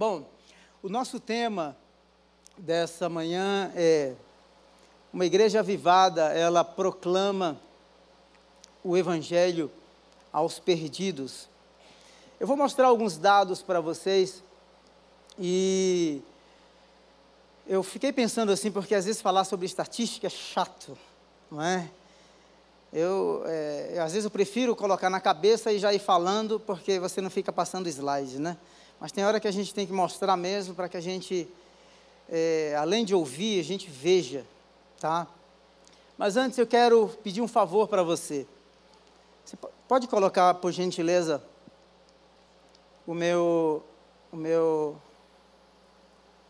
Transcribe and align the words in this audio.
Bom, 0.00 0.24
o 0.82 0.88
nosso 0.88 1.20
tema 1.20 1.76
dessa 2.56 3.06
manhã 3.06 3.70
é 3.76 4.14
uma 5.12 5.26
igreja 5.26 5.58
avivada, 5.58 6.32
ela 6.32 6.64
proclama 6.64 7.60
o 8.82 8.96
evangelho 8.96 9.70
aos 10.32 10.58
perdidos. 10.58 11.50
Eu 12.40 12.46
vou 12.46 12.56
mostrar 12.56 12.86
alguns 12.86 13.18
dados 13.18 13.60
para 13.60 13.78
vocês 13.78 14.42
e 15.38 16.22
eu 17.66 17.82
fiquei 17.82 18.10
pensando 18.10 18.52
assim, 18.52 18.70
porque 18.70 18.94
às 18.94 19.04
vezes 19.04 19.20
falar 19.20 19.44
sobre 19.44 19.66
estatística 19.66 20.28
é 20.28 20.30
chato, 20.30 20.96
não 21.50 21.60
é? 21.60 21.90
Eu, 22.90 23.42
é, 23.44 23.98
às 24.02 24.12
vezes 24.12 24.24
eu 24.24 24.30
prefiro 24.30 24.74
colocar 24.74 25.10
na 25.10 25.20
cabeça 25.20 25.70
e 25.70 25.78
já 25.78 25.92
ir 25.92 25.98
falando, 25.98 26.58
porque 26.58 26.98
você 26.98 27.20
não 27.20 27.28
fica 27.28 27.52
passando 27.52 27.86
slide, 27.86 28.38
né? 28.38 28.56
Mas 29.00 29.10
tem 29.10 29.24
hora 29.24 29.40
que 29.40 29.48
a 29.48 29.50
gente 29.50 29.72
tem 29.72 29.86
que 29.86 29.92
mostrar 29.92 30.36
mesmo 30.36 30.74
para 30.74 30.88
que 30.88 30.96
a 30.96 31.00
gente, 31.00 31.48
é, 32.28 32.76
além 32.78 33.04
de 33.04 33.14
ouvir, 33.14 33.58
a 33.58 33.64
gente 33.64 33.88
veja, 33.88 34.44
tá? 35.00 35.26
Mas 36.18 36.36
antes 36.36 36.58
eu 36.58 36.66
quero 36.66 37.08
pedir 37.24 37.40
um 37.40 37.48
favor 37.48 37.88
para 37.88 38.02
você. 38.02 38.46
Você 39.42 39.56
pode 39.88 40.06
colocar, 40.06 40.52
por 40.54 40.70
gentileza, 40.70 41.42
o 43.06 43.14
meu, 43.14 43.82
o 44.30 44.36
meu, 44.36 44.96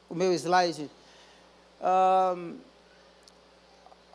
o 0.09 0.15
meu 0.15 0.33
slide? 0.35 0.91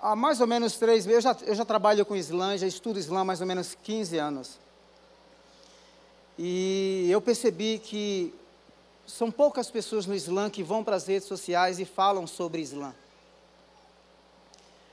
há 0.01 0.15
mais 0.15 0.39
ou 0.39 0.45
menos 0.45 0.77
três 0.77 1.05
meses, 1.05 1.25
eu 1.25 1.33
já, 1.33 1.37
eu 1.47 1.55
já 1.55 1.65
trabalho 1.65 2.05
com 2.05 2.15
Islã, 2.15 2.55
já 2.57 2.67
estudo 2.67 2.99
Islã 2.99 3.21
há 3.21 3.25
mais 3.25 3.41
ou 3.41 3.47
menos 3.47 3.75
15 3.81 4.17
anos. 4.17 4.64
E 6.37 7.07
eu 7.09 7.21
percebi 7.21 7.79
que 7.79 8.33
são 9.07 9.31
poucas 9.31 9.69
pessoas 9.69 10.05
no 10.05 10.13
Islã 10.13 10.49
que 10.49 10.63
vão 10.63 10.83
para 10.83 10.95
as 10.95 11.07
redes 11.07 11.27
sociais 11.27 11.79
e 11.79 11.85
falam 11.85 12.27
sobre 12.27 12.61
Islã. 12.61 12.93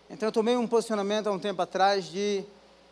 Então 0.08 0.28
eu 0.28 0.32
tomei 0.32 0.56
um 0.56 0.66
posicionamento 0.66 1.26
há 1.26 1.32
um 1.32 1.38
tempo 1.38 1.62
atrás 1.62 2.04
de, 2.04 2.44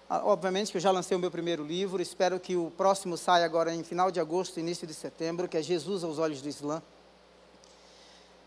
ah, 0.09 0.23
obviamente 0.25 0.71
que 0.71 0.79
eu 0.79 0.81
já 0.81 0.91
lancei 0.91 1.17
o 1.17 1.21
meu 1.21 1.31
primeiro 1.31 1.63
livro, 1.63 2.01
espero 2.01 2.41
que 2.41 2.57
o 2.57 2.73
próximo 2.77 3.17
saia 3.17 3.45
agora 3.45 3.75
em 3.75 3.85
final 3.85 4.11
de 4.11 4.19
agosto, 4.19 4.59
início 4.59 4.87
de 4.87 4.95
setembro, 4.95 5.47
que 5.47 5.59
é 5.59 5.63
Jesus 5.63 6.03
aos 6.03 6.19
olhos 6.19 6.41
do 6.41 6.49
Islã. 6.49 6.83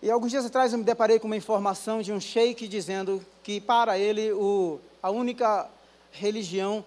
E 0.02 0.12
alguns 0.12 0.32
dias 0.32 0.46
atrás 0.46 0.74
eu 0.74 0.80
me 0.80 0.84
deparei 0.84 1.20
com 1.20 1.28
uma 1.28 1.38
informação 1.38 2.02
de 2.02 2.12
um 2.12 2.20
sheik 2.20 2.68
dizendo 2.68 3.24
que 3.42 3.62
para 3.62 3.98
ele 3.98 4.34
o, 4.34 4.80
a 5.02 5.10
única 5.12 5.70
religião, 6.12 6.86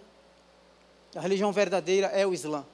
a 1.15 1.21
religião 1.21 1.51
verdadeira 1.53 2.09
é 2.09 2.27
o 2.27 2.35
Islã. 2.35 2.65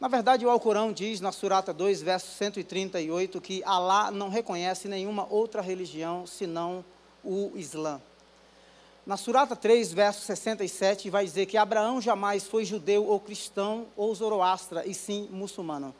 Na 0.00 0.06
verdade, 0.06 0.46
o 0.46 0.50
Alcorão 0.50 0.92
diz, 0.92 1.20
na 1.20 1.32
Surata 1.32 1.72
2, 1.72 2.02
verso 2.02 2.30
138, 2.36 3.40
que 3.40 3.64
Alá 3.64 4.12
não 4.12 4.28
reconhece 4.28 4.86
nenhuma 4.86 5.26
outra 5.28 5.60
religião 5.60 6.24
senão 6.24 6.84
o 7.24 7.50
Islã. 7.56 8.00
Na 9.04 9.16
Surata 9.16 9.56
3, 9.56 9.92
verso 9.92 10.20
67, 10.24 11.10
vai 11.10 11.24
dizer 11.24 11.46
que 11.46 11.56
Abraão 11.56 12.00
jamais 12.00 12.46
foi 12.46 12.64
judeu 12.64 13.06
ou 13.06 13.18
cristão 13.18 13.86
ou 13.96 14.14
zoroastra, 14.14 14.86
e 14.86 14.94
sim 14.94 15.28
muçulmano. 15.32 15.92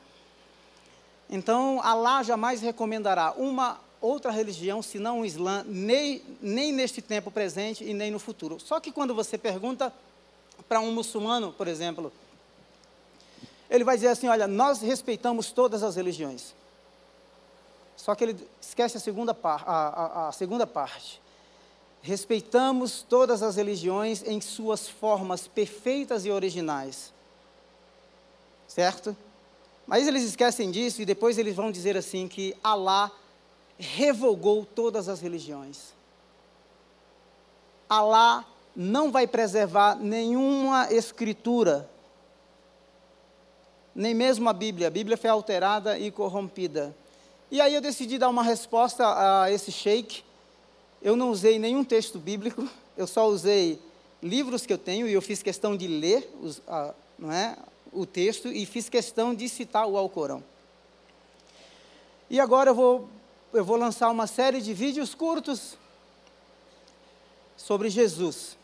Então, 1.29 1.81
Alá 1.83 2.23
jamais 2.23 2.61
recomendará 2.61 3.33
uma 3.35 3.81
outra 3.99 4.31
religião 4.31 4.81
senão 4.81 5.19
o 5.19 5.25
Islã, 5.25 5.65
nem, 5.67 6.21
nem 6.41 6.71
neste 6.71 7.01
tempo 7.01 7.29
presente 7.29 7.83
e 7.83 7.93
nem 7.93 8.11
no 8.11 8.19
futuro. 8.19 8.61
Só 8.61 8.79
que 8.79 8.93
quando 8.93 9.13
você 9.13 9.37
pergunta 9.37 9.93
para 10.69 10.79
um 10.79 10.93
muçulmano, 10.93 11.51
por 11.51 11.67
exemplo, 11.67 12.13
ele 13.69 13.83
vai 13.83 13.95
dizer 13.95 14.07
assim: 14.07 14.27
olha, 14.27 14.47
nós 14.47 14.81
respeitamos 14.81 15.51
todas 15.51 15.83
as 15.83 15.95
religiões. 15.95 16.53
Só 17.95 18.15
que 18.15 18.23
ele 18.23 18.49
esquece 18.61 18.97
a 18.97 18.99
segunda, 18.99 19.33
par, 19.33 19.63
a, 19.67 19.87
a, 19.87 20.27
a 20.29 20.31
segunda 20.31 20.65
parte. 20.65 21.21
Respeitamos 22.01 23.05
todas 23.07 23.43
as 23.43 23.57
religiões 23.57 24.23
em 24.25 24.39
suas 24.39 24.87
formas 24.87 25.47
perfeitas 25.47 26.25
e 26.25 26.31
originais. 26.31 27.13
Certo? 28.67 29.15
Mas 29.85 30.07
eles 30.07 30.23
esquecem 30.23 30.71
disso 30.71 31.01
e 31.01 31.05
depois 31.05 31.37
eles 31.37 31.55
vão 31.55 31.71
dizer 31.71 31.97
assim 31.97 32.27
que 32.27 32.55
Alá 32.63 33.11
revogou 33.77 34.65
todas 34.65 35.09
as 35.09 35.19
religiões. 35.19 35.93
Alá 37.89 38.45
não 38.75 39.11
vai 39.11 39.27
preservar 39.27 39.95
nenhuma 39.95 40.93
escritura, 40.93 41.89
nem 43.99 44.13
mesmo 44.13 44.47
a 44.47 44.53
Bíblia. 44.53 44.87
A 44.87 44.89
Bíblia 44.89 45.17
foi 45.17 45.29
alterada 45.29 45.99
e 45.99 46.09
corrompida. 46.09 46.95
E 47.51 47.59
aí 47.59 47.75
eu 47.75 47.81
decidi 47.81 48.17
dar 48.17 48.29
uma 48.29 48.41
resposta 48.41 49.03
a 49.43 49.51
esse 49.51 49.73
sheik. 49.73 50.23
Eu 51.01 51.17
não 51.17 51.31
usei 51.31 51.59
nenhum 51.59 51.83
texto 51.83 52.17
bíblico, 52.17 52.65
eu 52.95 53.05
só 53.05 53.27
usei 53.27 53.77
livros 54.23 54.65
que 54.65 54.71
eu 54.71 54.77
tenho 54.77 55.05
e 55.05 55.11
eu 55.11 55.21
fiz 55.21 55.43
questão 55.43 55.75
de 55.75 55.85
ler 55.87 56.33
os, 56.41 56.61
a, 56.65 56.93
não 57.17 57.29
é, 57.31 57.57
o 57.91 58.05
texto 58.05 58.47
e 58.47 58.65
fiz 58.65 58.87
questão 58.87 59.35
de 59.35 59.49
citar 59.49 59.85
o 59.85 59.97
Alcorão. 59.97 60.41
E 62.29 62.39
agora 62.39 62.69
eu 62.69 62.75
vou, 62.75 63.09
eu 63.53 63.65
vou 63.65 63.75
lançar 63.75 64.09
uma 64.09 64.27
série 64.27 64.61
de 64.61 64.73
vídeos 64.73 65.13
curtos 65.13 65.77
sobre 67.57 67.89
Jesus. 67.89 68.58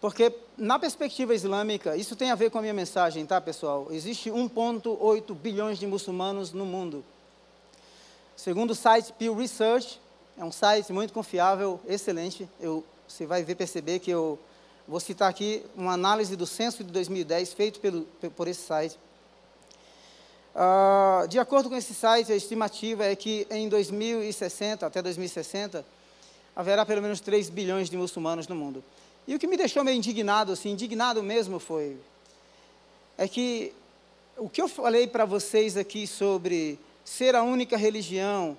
Porque, 0.00 0.32
na 0.56 0.78
perspectiva 0.78 1.34
islâmica, 1.34 1.96
isso 1.96 2.14
tem 2.14 2.30
a 2.30 2.34
ver 2.34 2.50
com 2.50 2.58
a 2.58 2.60
minha 2.60 2.74
mensagem, 2.74 3.26
tá, 3.26 3.40
pessoal? 3.40 3.88
Existe 3.90 4.30
1,8 4.30 5.34
bilhões 5.34 5.78
de 5.78 5.86
muçulmanos 5.86 6.52
no 6.52 6.64
mundo. 6.64 7.04
Segundo 8.36 8.70
o 8.70 8.74
site 8.74 9.12
Pew 9.12 9.34
Research, 9.34 10.00
é 10.36 10.44
um 10.44 10.52
site 10.52 10.92
muito 10.92 11.12
confiável, 11.12 11.80
excelente. 11.86 12.48
Eu, 12.60 12.84
você 13.08 13.26
vai 13.26 13.42
ver, 13.42 13.56
perceber 13.56 13.98
que 13.98 14.10
eu 14.10 14.38
Vou 14.88 15.00
citar 15.00 15.28
aqui 15.28 15.62
uma 15.76 15.92
análise 15.92 16.34
do 16.34 16.46
censo 16.46 16.82
de 16.82 16.90
2010 16.90 17.52
feito 17.52 17.78
pelo, 17.78 18.04
por 18.34 18.48
esse 18.48 18.62
site. 18.62 18.98
Uh, 20.54 21.28
de 21.28 21.38
acordo 21.38 21.68
com 21.68 21.76
esse 21.76 21.92
site, 21.92 22.32
a 22.32 22.34
estimativa 22.34 23.04
é 23.04 23.14
que 23.14 23.46
em 23.50 23.68
2060, 23.68 24.86
até 24.86 25.02
2060, 25.02 25.84
haverá 26.56 26.86
pelo 26.86 27.02
menos 27.02 27.20
3 27.20 27.50
bilhões 27.50 27.90
de 27.90 27.98
muçulmanos 27.98 28.48
no 28.48 28.54
mundo. 28.54 28.82
E 29.28 29.34
o 29.34 29.38
que 29.38 29.46
me 29.46 29.58
deixou 29.58 29.84
meio 29.84 29.98
indignado, 29.98 30.52
assim, 30.52 30.70
indignado 30.70 31.22
mesmo 31.22 31.58
foi, 31.58 31.98
é 33.18 33.28
que 33.28 33.74
o 34.38 34.48
que 34.48 34.58
eu 34.58 34.66
falei 34.66 35.06
para 35.06 35.26
vocês 35.26 35.76
aqui 35.76 36.06
sobre 36.06 36.78
ser 37.04 37.36
a 37.36 37.42
única 37.42 37.76
religião, 37.76 38.56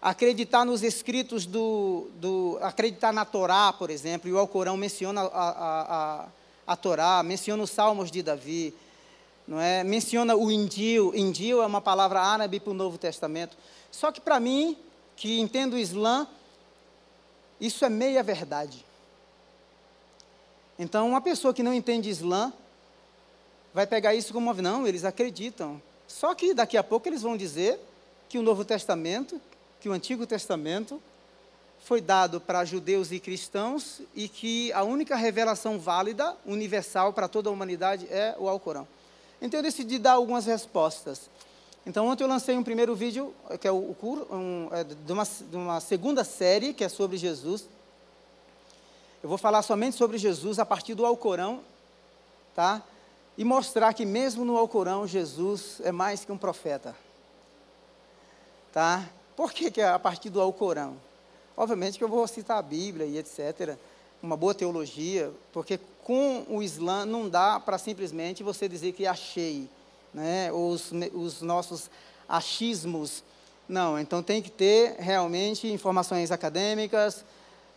acreditar 0.00 0.64
nos 0.64 0.84
escritos 0.84 1.46
do, 1.46 2.06
do, 2.14 2.60
acreditar 2.62 3.12
na 3.12 3.24
Torá, 3.24 3.72
por 3.72 3.90
exemplo, 3.90 4.30
e 4.30 4.32
o 4.32 4.38
Alcorão 4.38 4.76
menciona 4.76 5.22
a, 5.22 5.26
a, 5.26 5.82
a, 6.22 6.28
a 6.64 6.76
Torá, 6.76 7.20
menciona 7.24 7.64
os 7.64 7.70
Salmos 7.70 8.08
de 8.08 8.22
Davi, 8.22 8.72
não 9.48 9.60
é? 9.60 9.82
menciona 9.82 10.36
o 10.36 10.48
Indil, 10.48 11.12
Indil 11.12 11.60
é 11.60 11.66
uma 11.66 11.80
palavra 11.80 12.20
árabe 12.20 12.60
para 12.60 12.70
o 12.70 12.74
Novo 12.74 12.98
Testamento. 12.98 13.56
Só 13.90 14.12
que 14.12 14.20
para 14.20 14.38
mim, 14.38 14.76
que 15.16 15.40
entendo 15.40 15.72
o 15.72 15.78
Islã, 15.78 16.24
isso 17.60 17.84
é 17.84 17.88
meia 17.88 18.22
verdade. 18.22 18.93
Então, 20.78 21.08
uma 21.08 21.20
pessoa 21.20 21.54
que 21.54 21.62
não 21.62 21.72
entende 21.72 22.10
Islã 22.10 22.52
vai 23.72 23.86
pegar 23.86 24.14
isso 24.14 24.32
como 24.32 24.52
não, 24.54 24.86
eles 24.86 25.04
acreditam. 25.04 25.80
Só 26.06 26.34
que 26.34 26.54
daqui 26.54 26.76
a 26.76 26.82
pouco 26.84 27.08
eles 27.08 27.22
vão 27.22 27.36
dizer 27.36 27.80
que 28.28 28.38
o 28.38 28.42
Novo 28.42 28.64
Testamento 28.64 29.40
que 29.84 29.88
o 29.90 29.92
Antigo 29.92 30.26
Testamento 30.26 30.98
foi 31.78 32.00
dado 32.00 32.40
para 32.40 32.64
judeus 32.64 33.12
e 33.12 33.20
cristãos 33.20 34.00
e 34.14 34.30
que 34.30 34.72
a 34.72 34.82
única 34.82 35.14
revelação 35.14 35.78
válida, 35.78 36.34
universal 36.46 37.12
para 37.12 37.28
toda 37.28 37.50
a 37.50 37.52
humanidade 37.52 38.06
é 38.10 38.34
o 38.38 38.48
Alcorão. 38.48 38.88
Então 39.42 39.58
eu 39.58 39.62
decidi 39.62 39.98
dar 39.98 40.12
algumas 40.12 40.46
respostas. 40.46 41.28
Então 41.84 42.06
ontem 42.06 42.24
eu 42.24 42.28
lancei 42.28 42.56
um 42.56 42.64
primeiro 42.64 42.96
vídeo, 42.96 43.34
que 43.60 43.68
é 43.68 43.70
o, 43.70 43.94
o 44.00 44.26
um, 44.30 44.70
é 44.72 44.84
de, 44.84 45.12
uma, 45.12 45.24
de 45.24 45.56
uma 45.56 45.80
segunda 45.80 46.24
série, 46.24 46.72
que 46.72 46.82
é 46.82 46.88
sobre 46.88 47.18
Jesus. 47.18 47.66
Eu 49.24 49.28
vou 49.30 49.38
falar 49.38 49.62
somente 49.62 49.96
sobre 49.96 50.18
Jesus 50.18 50.58
a 50.58 50.66
partir 50.66 50.94
do 50.94 51.06
Alcorão, 51.06 51.62
tá? 52.54 52.82
E 53.38 53.42
mostrar 53.42 53.94
que 53.94 54.04
mesmo 54.04 54.44
no 54.44 54.54
Alcorão 54.54 55.06
Jesus 55.06 55.80
é 55.82 55.90
mais 55.90 56.26
que 56.26 56.30
um 56.30 56.36
profeta. 56.36 56.94
Tá? 58.70 59.08
Por 59.34 59.50
que, 59.50 59.70
que 59.70 59.80
é 59.80 59.88
a 59.88 59.98
partir 59.98 60.28
do 60.28 60.42
Alcorão? 60.42 60.98
Obviamente 61.56 61.96
que 61.96 62.04
eu 62.04 62.08
vou 62.08 62.28
citar 62.28 62.58
a 62.58 62.62
Bíblia 62.62 63.06
e 63.06 63.16
etc., 63.16 63.78
uma 64.22 64.36
boa 64.36 64.54
teologia, 64.54 65.32
porque 65.54 65.80
com 66.02 66.44
o 66.46 66.62
Islã 66.62 67.06
não 67.06 67.26
dá 67.26 67.58
para 67.58 67.78
simplesmente 67.78 68.42
você 68.42 68.68
dizer 68.68 68.92
que 68.92 69.06
achei 69.06 69.70
né, 70.12 70.52
os, 70.52 70.92
os 71.14 71.40
nossos 71.40 71.88
achismos. 72.28 73.24
Não, 73.66 73.98
então 73.98 74.22
tem 74.22 74.42
que 74.42 74.50
ter 74.50 74.96
realmente 74.98 75.66
informações 75.66 76.30
acadêmicas, 76.30 77.24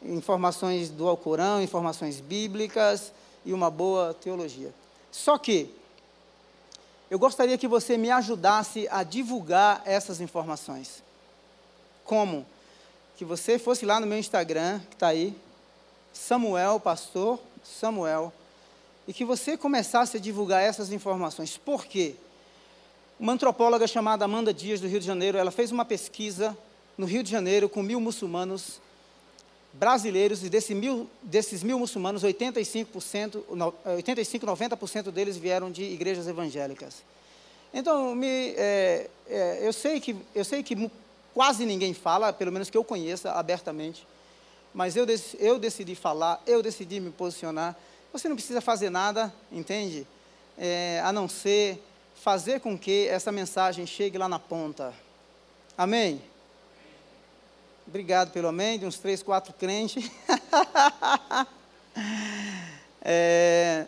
informações 0.03 0.89
do 0.89 1.07
Alcorão, 1.07 1.61
informações 1.61 2.19
bíblicas 2.19 3.11
e 3.45 3.53
uma 3.53 3.69
boa 3.69 4.13
teologia. 4.13 4.73
Só 5.11 5.38
que 5.38 5.73
eu 7.09 7.17
gostaria 7.17 7.57
que 7.57 7.67
você 7.67 7.97
me 7.97 8.11
ajudasse 8.11 8.88
a 8.91 9.03
divulgar 9.03 9.81
essas 9.85 10.19
informações. 10.19 11.01
Como? 12.03 12.45
Que 13.15 13.23
você 13.23 13.57
fosse 13.57 13.85
lá 13.85 13.99
no 13.99 14.05
meu 14.05 14.17
Instagram, 14.17 14.79
que 14.89 14.95
está 14.95 15.07
aí, 15.07 15.35
Samuel, 16.13 16.79
pastor 16.79 17.39
Samuel, 17.63 18.33
e 19.07 19.13
que 19.13 19.23
você 19.23 19.57
começasse 19.57 20.17
a 20.17 20.19
divulgar 20.19 20.61
essas 20.61 20.91
informações. 20.91 21.57
Por 21.57 21.85
quê? 21.85 22.15
Uma 23.19 23.33
antropóloga 23.33 23.88
chamada 23.88 24.25
Amanda 24.25 24.53
Dias, 24.53 24.81
do 24.81 24.88
Rio 24.88 24.99
de 24.99 25.05
Janeiro, 25.05 25.38
ela 25.38 25.49
fez 25.49 25.71
uma 25.71 25.85
pesquisa 25.85 26.57
no 26.97 27.05
Rio 27.05 27.23
de 27.23 27.31
Janeiro 27.31 27.69
com 27.69 27.81
mil 27.81 27.99
muçulmanos 27.99 28.81
brasileiros, 29.77 30.44
e 30.44 30.50
desse 30.50 30.74
mil, 30.74 31.07
desses 31.21 31.63
mil 31.63 31.79
muçulmanos, 31.79 32.24
85%, 32.24 33.44
85 33.85 34.45
90% 34.45 35.12
deles 35.12 35.38
vieram 35.38 35.71
de 35.71 35.83
igrejas 35.83 36.27
evangélicas. 36.27 37.03
Então, 37.74 38.15
me, 38.15 38.53
é, 38.57 39.09
é, 39.27 39.59
eu, 39.62 39.71
sei 39.71 40.00
que, 40.00 40.15
eu 40.33 40.44
sei 40.44 40.63
que 40.63 40.89
quase 41.33 41.65
ninguém 41.65 41.94
fala, 41.94 42.33
pelo 42.33 42.51
menos 42.51 42.69
que 42.69 42.77
eu 42.77 42.83
conheça 42.83 43.31
abertamente, 43.33 44.07
mas 44.74 44.95
eu, 44.95 45.06
eu 45.39 45.59
decidi 45.59 45.95
falar, 45.95 46.41
eu 46.47 46.63
decidi 46.63 47.00
me 47.00 47.12
posicionar. 47.12 47.75
Você 48.12 48.27
não 48.27 48.35
precisa 48.35 48.62
fazer 48.62 48.89
nada, 48.89 49.33
entende? 49.51 50.07
É, 50.57 51.01
a 51.03 51.13
não 51.13 51.30
ser 51.30 51.80
fazer 52.15 52.59
com 52.59 52.77
que 52.77 53.07
essa 53.07 53.31
mensagem 53.31 53.85
chegue 53.85 54.18
lá 54.18 54.27
na 54.27 54.39
ponta. 54.39 54.94
Amém? 55.77 56.21
Obrigado 57.89 58.31
pelo 58.31 58.49
amém, 58.49 58.77
de 58.77 58.85
uns 58.85 58.97
três, 58.97 59.23
quatro 59.23 59.53
crentes. 59.53 60.11
é, 63.01 63.85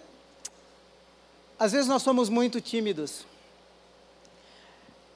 às 1.59 1.73
vezes 1.73 1.85
nós 1.85 2.01
somos 2.01 2.29
muito 2.29 2.61
tímidos. 2.61 3.25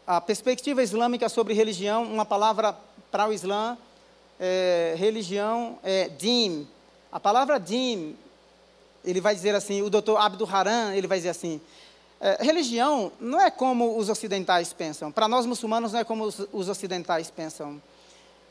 A 0.05 0.19
perspectiva 0.19 0.83
islâmica 0.83 1.29
sobre 1.29 1.53
religião, 1.53 2.03
uma 2.03 2.25
palavra 2.25 2.77
para 3.09 3.29
o 3.29 3.31
Islã, 3.31 3.77
é, 4.37 4.95
religião 4.97 5.79
é 5.81 6.09
din. 6.09 6.67
A 7.09 7.21
palavra 7.21 7.57
din, 7.57 8.17
ele 9.05 9.21
vai 9.21 9.33
dizer 9.33 9.55
assim, 9.55 9.81
o 9.81 9.89
doutor 9.89 10.17
Abdul 10.17 10.49
Haran, 10.51 10.93
ele 10.93 11.07
vai 11.07 11.19
dizer 11.19 11.29
assim, 11.29 11.61
é, 12.19 12.43
religião 12.43 13.13
não 13.17 13.39
é 13.39 13.49
como 13.49 13.97
os 13.97 14.09
ocidentais 14.09 14.73
pensam. 14.73 15.09
Para 15.09 15.29
nós 15.29 15.45
muçulmanos 15.45 15.93
não 15.93 16.01
é 16.01 16.03
como 16.03 16.25
os, 16.25 16.45
os 16.51 16.67
ocidentais 16.67 17.31
pensam. 17.31 17.81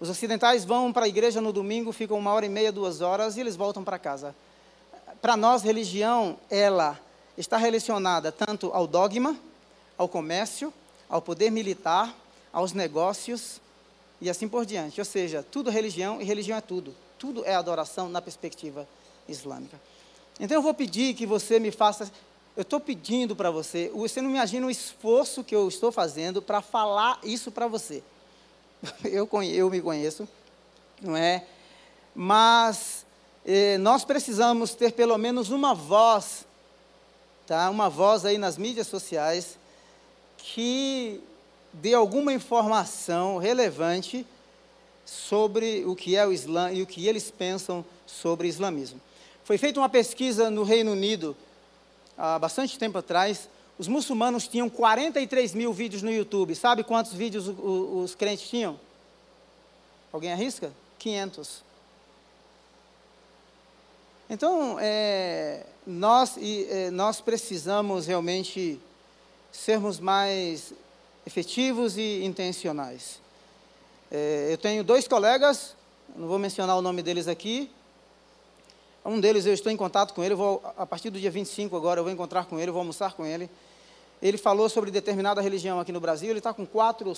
Os 0.03 0.11
ocidentais 0.11 0.65
vão 0.65 0.93
para 0.93 1.05
a 1.05 1.09
igreja 1.09 1.41
no 1.41 1.53
domingo, 1.53 1.93
ficam 1.93 2.19
uma 2.19 2.33
hora 2.33 2.45
e 2.45 2.49
meia, 2.49 2.73
duas 2.73 3.01
horas 3.01 3.37
e 3.37 3.41
eles 3.41 3.55
voltam 3.55 3.85
para 3.85 4.01
casa. 4.01 4.35
Para 5.21 5.37
nós, 5.37 5.63
religião, 5.63 6.41
ela 6.51 6.99
está 7.39 7.57
relacionada 7.57 8.33
tanto 8.33 8.73
ao 8.73 8.85
dogma, 8.89 9.37
ao 9.97 10.09
comércio, 10.09 10.75
ao 11.09 11.23
poder 11.23 11.53
militar, 11.53 12.13
aos 12.53 12.73
negócios 12.73 13.61
e 14.21 14.29
assim 14.29 14.49
por 14.49 14.67
diante. 14.67 15.01
Ou 15.01 15.05
seja, 15.05 15.47
tudo 15.49 15.71
é 15.71 15.73
religião 15.73 16.21
e 16.21 16.25
religião 16.25 16.59
é 16.59 16.61
tudo. 16.61 16.93
Tudo 17.17 17.45
é 17.45 17.55
adoração 17.55 18.09
na 18.09 18.21
perspectiva 18.21 18.89
islâmica. 19.29 19.81
Então 20.41 20.57
eu 20.57 20.63
vou 20.63 20.75
pedir 20.75 21.15
que 21.15 21.27
você 21.27 21.61
me 21.61 21.71
faça. 21.71 22.11
Eu 22.57 22.63
estou 22.63 22.81
pedindo 22.81 23.37
para 23.37 23.53
você, 23.53 23.89
você 23.95 24.21
não 24.21 24.31
imagina 24.31 24.67
o 24.67 24.71
esforço 24.71 25.45
que 25.45 25.55
eu 25.55 25.69
estou 25.69 25.93
fazendo 25.93 26.43
para 26.43 26.61
falar 26.61 27.21
isso 27.23 27.53
para 27.53 27.69
você. 27.69 28.03
eu, 29.05 29.29
eu 29.45 29.71
me 29.71 29.81
conheço, 29.81 30.29
não 31.01 31.17
é? 31.17 31.45
Mas 32.15 33.07
eh, 33.45 33.79
nós 33.79 34.05
precisamos 34.05 34.75
ter 34.75 34.93
pelo 34.93 35.17
menos 35.17 35.51
uma 35.51 35.75
voz, 35.75 36.47
tá? 37.47 37.71
Uma 37.71 37.89
voz 37.89 38.25
aí 38.25 38.39
nas 38.39 38.59
mídias 38.59 38.87
sociais 38.87 39.59
que 40.37 41.21
dê 41.73 41.95
alguma 41.95 42.33
informação 42.33 43.39
relevante 43.39 44.27
sobre 45.07 45.85
o 45.85 45.97
que 45.97 46.17
é 46.17 46.27
o 46.27 46.33
Islã 46.33 46.73
e 46.73 46.83
o 46.83 46.87
que 46.87 47.07
eles 47.07 47.31
pensam 47.31 47.85
sobre 48.07 48.47
o 48.47 48.51
islamismo. 48.51 49.01
Foi 49.45 49.59
feita 49.59 49.81
uma 49.81 49.89
pesquisa 49.89 50.51
no 50.51 50.63
Reino 50.63 50.93
Unido 50.93 51.37
há 52.17 52.39
bastante 52.39 52.79
tempo 52.79 52.99
atrás 52.99 53.49
os 53.79 53.89
muçulmanos 53.89 54.47
tinham 54.47 54.69
43 54.69 55.55
mil 55.55 55.73
vídeos 55.73 56.03
no 56.03 56.11
YouTube. 56.11 56.55
Sabe 56.55 56.85
quantos 56.85 57.13
vídeos 57.13 57.49
os, 57.49 58.15
crentes 58.15 58.49
tinham? 58.49 58.79
Alguém 60.13 60.33
arrisca? 60.33 60.73
500. 60.99 61.63
Então, 64.29 64.79
é, 64.81 65.65
nós, 65.87 66.39
é, 66.39 66.91
nós 66.91 67.21
precisamos 67.21 68.07
realmente 68.07 68.81
sermos 69.51 69.99
mais 69.99 70.73
efetivos 71.27 71.97
e 71.97 72.25
intencionais. 72.25 73.21
É, 74.11 74.49
eu 74.51 74.59
tenho 74.59 74.85
dois 74.85 75.09
colegas, 75.09 75.75
não 76.15 76.29
vou 76.29 76.39
mencionar 76.39 76.77
o 76.77 76.83
nome 76.83 77.03
deles 77.03 77.29
aqui, 77.29 77.71
um 79.05 79.21
deles 79.21 79.47
eu 79.47 79.53
estou 79.53 79.71
em 79.73 79.77
contato 79.77 80.15
com 80.15 80.23
ele, 80.23 80.35
vou, 80.35 80.63
a 80.77 80.87
partir 80.87 81.11
do 81.11 81.19
dia 81.19 81.31
25 81.31 81.77
agora 81.77 82.01
eu 82.01 82.05
vou 82.05 82.13
encontrar 82.13 82.45
com 82.47 82.59
ele, 82.59 82.71
vou 82.71 82.81
almoçar 82.81 83.15
com 83.15 83.27
ele. 83.27 83.51
Ele 84.21 84.39
falou 84.39 84.69
sobre 84.69 84.91
determinada 84.91 85.41
religião 85.41 85.81
aqui 85.81 85.91
no 85.91 86.01
Brasil, 86.01 86.31
ele 86.31 86.39
está 86.39 86.55
com 86.55 86.65
quatro, 86.65 87.13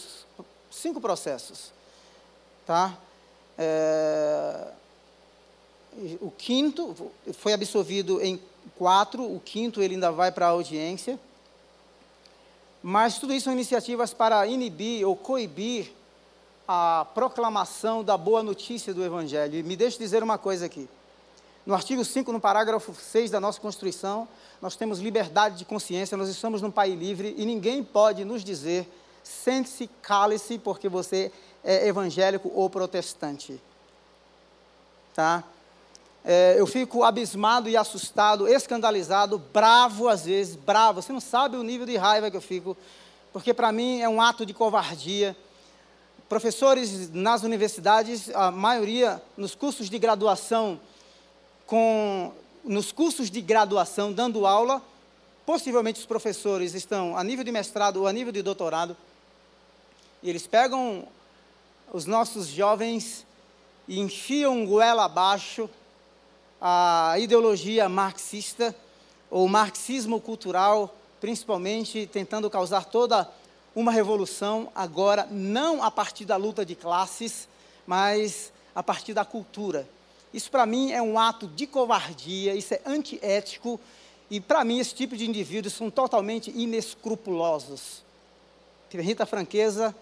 cinco 0.71 1.01
processos. 1.01 1.71
Tá? 2.67 2.97
É, 3.59 4.69
o 6.21 6.31
quinto 6.31 7.13
foi 7.35 7.53
absolvido 7.53 8.21
em 8.23 8.41
quatro, 8.77 9.23
o 9.23 9.39
quinto 9.39 9.83
ele 9.83 9.95
ainda 9.95 10.11
vai 10.11 10.33
para 10.33 10.47
a 10.47 10.51
audiência. 10.51 11.21
Mas 12.83 13.19
tudo 13.19 13.33
isso 13.33 13.45
são 13.45 13.53
iniciativas 13.53 14.13
para 14.13 14.47
inibir 14.47 15.07
ou 15.07 15.15
coibir 15.15 15.93
a 16.67 17.07
proclamação 17.15 18.03
da 18.03 18.17
boa 18.17 18.43
notícia 18.43 18.93
do 18.93 19.05
Evangelho. 19.05 19.59
E 19.59 19.63
me 19.63 19.77
deixe 19.77 19.99
dizer 19.99 20.23
uma 20.23 20.39
coisa 20.39 20.67
aqui. 20.67 20.89
No 21.67 21.75
artigo 21.75 22.05
5, 22.05 22.31
no 22.31 22.41
parágrafo 22.41 22.95
6 22.95 23.31
da 23.31 23.41
nossa 23.41 23.59
Constituição, 23.59 24.29
nós 24.61 24.77
temos 24.77 24.99
liberdade 24.99 25.57
de 25.57 25.65
consciência, 25.65 26.17
nós 26.17 26.29
estamos 26.29 26.61
num 26.61 26.71
país 26.71 26.99
livre 26.99 27.35
e 27.39 27.47
ninguém 27.47 27.83
pode 27.83 28.25
nos 28.25 28.45
dizer 28.45 28.87
sente-se, 29.23 29.89
cale-se, 30.03 30.59
porque 30.59 30.89
você 30.89 31.33
é 31.65 31.89
evangélico 31.89 32.53
ou 32.55 32.69
protestante. 32.69 33.59
Tá? 35.15 35.43
É, 36.23 36.57
eu 36.59 36.67
fico 36.67 37.03
abismado 37.03 37.69
e 37.69 37.77
assustado, 37.77 38.47
escandalizado, 38.47 39.39
bravo 39.39 40.09
às 40.09 40.27
vezes, 40.27 40.57
bravo. 40.57 41.01
Você 41.01 41.13
não 41.13 41.21
sabe 41.21 41.57
o 41.57 41.63
nível 41.63 41.87
de 41.87 41.97
raiva 41.97 42.31
que 42.31 42.37
eu 42.37 42.43
fico, 42.43 42.77
porque 43.33 43.55
para 43.55 43.73
mim 43.73 44.01
é 44.01 44.09
um 44.09 44.21
ato 44.21 44.45
de 44.45 44.53
covardia. 44.53 45.35
Professores 46.29 47.11
nas 47.11 47.43
universidades, 47.43 48.29
a 48.35 48.51
maioria 48.51 49.23
nos 49.37 49.55
cursos 49.55 49.89
de 49.89 49.99
graduação, 49.99 50.79
com, 51.67 52.33
nos 52.65 52.93
cursos 52.93 53.31
de 53.31 53.41
graduação, 53.41 54.13
dando 54.13 54.47
aula, 54.47 54.83
possivelmente 55.47 56.01
os 56.01 56.07
professores 56.07 56.75
estão 56.75 57.17
a 57.17 57.25
nível 57.25 57.45
de 57.45 57.53
mestrado 57.53 57.99
ou 57.99 58.07
a 58.07 58.13
nível 58.13 58.33
de 58.33 58.43
doutorado, 58.43 58.97
e 60.23 60.31
eles 60.31 60.47
pegam 60.47 61.07
os 61.93 62.07
nossos 62.07 62.47
jovens 62.47 63.27
e 63.87 64.01
enfiam 64.01 64.65
goela 64.65 65.05
abaixo 65.05 65.69
a 66.61 67.17
ideologia 67.19 67.89
marxista, 67.89 68.75
ou 69.31 69.47
marxismo 69.49 70.21
cultural, 70.21 70.95
principalmente 71.21 72.07
tentando 72.07 72.49
causar 72.49 72.85
toda 72.85 73.31
uma 73.75 73.91
revolução, 73.91 74.71
agora 74.75 75.27
não 75.31 75.83
a 75.83 75.91
partir 75.91 76.25
da 76.25 76.37
luta 76.37 76.65
de 76.65 76.75
classes, 76.75 77.49
mas 77.87 78.53
a 78.75 78.83
partir 78.83 79.13
da 79.13 79.25
cultura. 79.25 79.89
Isso 80.35 80.51
para 80.51 80.67
mim 80.67 80.91
é 80.91 81.01
um 81.01 81.17
ato 81.17 81.47
de 81.47 81.65
covardia, 81.65 82.57
isso 82.57 82.75
é 82.75 82.81
antiético, 82.85 83.79
e 84.29 84.41
para 84.41 84.65
mim 84.65 84.81
esse 84.81 84.93
tipo 84.93 85.17
de 85.17 85.25
indivíduos 85.25 85.75
são 85.75 85.89
totalmente 85.89 86.51
inescrupulosos. 86.51 88.03
Rita 88.93 89.25
franqueza, 89.25 89.95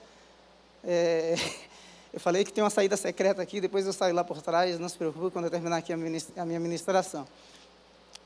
é, 0.83 1.37
eu 2.15 2.19
falei 2.19 2.47
que 2.47 2.53
tem 2.53 2.65
uma 2.65 2.71
saída 2.71 2.97
secreta 2.97 3.43
aqui, 3.43 3.61
depois 3.61 3.85
eu 3.85 3.93
saio 3.93 4.15
lá 4.15 4.25
por 4.25 4.41
trás, 4.41 4.79
não 4.79 4.89
se 4.89 4.97
preocupe 4.97 5.31
quando 5.31 5.45
eu 5.45 5.51
terminar 5.51 5.77
aqui 5.77 5.93
a 5.93 6.47
minha 6.47 6.61
ministração. 6.61 7.29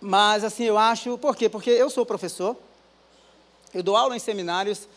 Mas 0.00 0.44
assim, 0.44 0.62
eu 0.62 0.78
acho, 0.78 1.18
por 1.18 1.34
quê? 1.34 1.48
Porque 1.48 1.70
eu 1.70 1.90
sou 1.90 2.06
professor, 2.06 2.56
eu 3.74 3.82
dou 3.82 3.96
aula 3.96 4.16
em 4.16 4.20
seminários, 4.20 4.88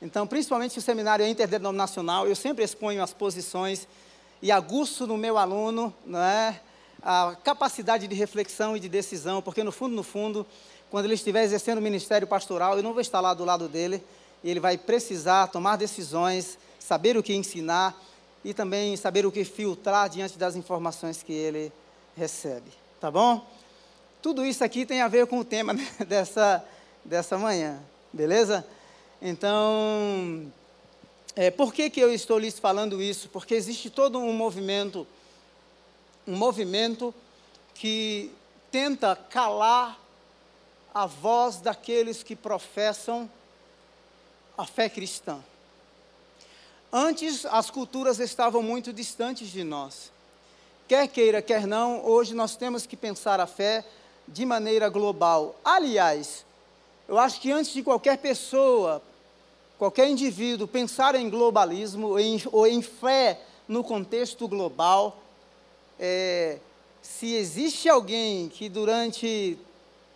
então, 0.00 0.28
principalmente 0.28 0.74
se 0.74 0.78
o 0.78 0.82
seminário 0.82 1.24
é 1.24 1.28
interdenominacional, 1.28 2.28
eu 2.28 2.36
sempre 2.36 2.62
exponho 2.62 3.02
as 3.02 3.12
posições 3.12 3.88
e 4.42 4.50
aguço 4.50 5.06
no 5.06 5.16
meu 5.16 5.38
aluno 5.38 5.94
é, 6.14 6.56
a 7.00 7.36
capacidade 7.44 8.08
de 8.08 8.14
reflexão 8.14 8.76
e 8.76 8.80
de 8.80 8.88
decisão, 8.88 9.40
porque 9.40 9.62
no 9.62 9.70
fundo, 9.70 9.94
no 9.94 10.02
fundo, 10.02 10.44
quando 10.90 11.04
ele 11.04 11.14
estiver 11.14 11.44
exercendo 11.44 11.78
o 11.78 11.82
ministério 11.82 12.26
pastoral, 12.26 12.76
eu 12.76 12.82
não 12.82 12.92
vou 12.92 13.00
estar 13.00 13.20
lá 13.20 13.32
do 13.32 13.44
lado 13.44 13.68
dele, 13.68 14.02
e 14.42 14.50
ele 14.50 14.58
vai 14.58 14.76
precisar 14.76 15.46
tomar 15.46 15.76
decisões, 15.76 16.58
saber 16.78 17.16
o 17.16 17.22
que 17.22 17.32
ensinar 17.32 17.96
e 18.44 18.52
também 18.52 18.96
saber 18.96 19.24
o 19.24 19.30
que 19.30 19.44
filtrar 19.44 20.08
diante 20.08 20.36
das 20.36 20.56
informações 20.56 21.22
que 21.22 21.32
ele 21.32 21.72
recebe. 22.16 22.72
Tá 23.00 23.10
bom? 23.10 23.46
Tudo 24.20 24.44
isso 24.44 24.64
aqui 24.64 24.84
tem 24.84 25.00
a 25.00 25.08
ver 25.08 25.26
com 25.26 25.38
o 25.38 25.44
tema 25.44 25.74
dessa, 26.06 26.64
dessa 27.04 27.38
manhã. 27.38 27.80
Beleza? 28.12 28.66
Então, 29.20 30.52
é, 31.34 31.50
por 31.50 31.72
que, 31.72 31.88
que 31.88 32.00
eu 32.00 32.12
estou 32.12 32.38
lhes 32.38 32.58
falando 32.58 33.02
isso? 33.02 33.28
Porque 33.28 33.54
existe 33.54 33.88
todo 33.88 34.18
um 34.18 34.32
movimento, 34.32 35.06
um 36.26 36.36
movimento 36.36 37.14
que 37.74 38.30
tenta 38.70 39.16
calar 39.16 39.98
a 40.94 41.06
voz 41.06 41.58
daqueles 41.58 42.22
que 42.22 42.36
professam 42.36 43.30
a 44.56 44.66
fé 44.66 44.88
cristã. 44.90 45.42
Antes, 46.92 47.46
as 47.46 47.70
culturas 47.70 48.18
estavam 48.18 48.62
muito 48.62 48.92
distantes 48.92 49.48
de 49.48 49.64
nós. 49.64 50.12
Quer 50.86 51.08
queira, 51.08 51.40
quer 51.40 51.66
não, 51.66 52.04
hoje 52.04 52.34
nós 52.34 52.54
temos 52.56 52.84
que 52.84 52.96
pensar 52.96 53.40
a 53.40 53.46
fé 53.46 53.82
de 54.28 54.44
maneira 54.44 54.90
global. 54.90 55.56
Aliás, 55.64 56.44
eu 57.08 57.18
acho 57.18 57.40
que 57.40 57.50
antes 57.50 57.72
de 57.72 57.82
qualquer 57.82 58.18
pessoa, 58.18 59.02
qualquer 59.82 60.08
indivíduo 60.08 60.68
pensar 60.68 61.16
em 61.16 61.28
globalismo 61.28 62.10
ou 62.10 62.20
em, 62.20 62.40
ou 62.52 62.68
em 62.68 62.80
fé 62.80 63.40
no 63.66 63.82
contexto 63.82 64.46
global, 64.46 65.20
é, 65.98 66.60
se 67.02 67.34
existe 67.34 67.88
alguém 67.88 68.48
que 68.48 68.68
durante 68.68 69.58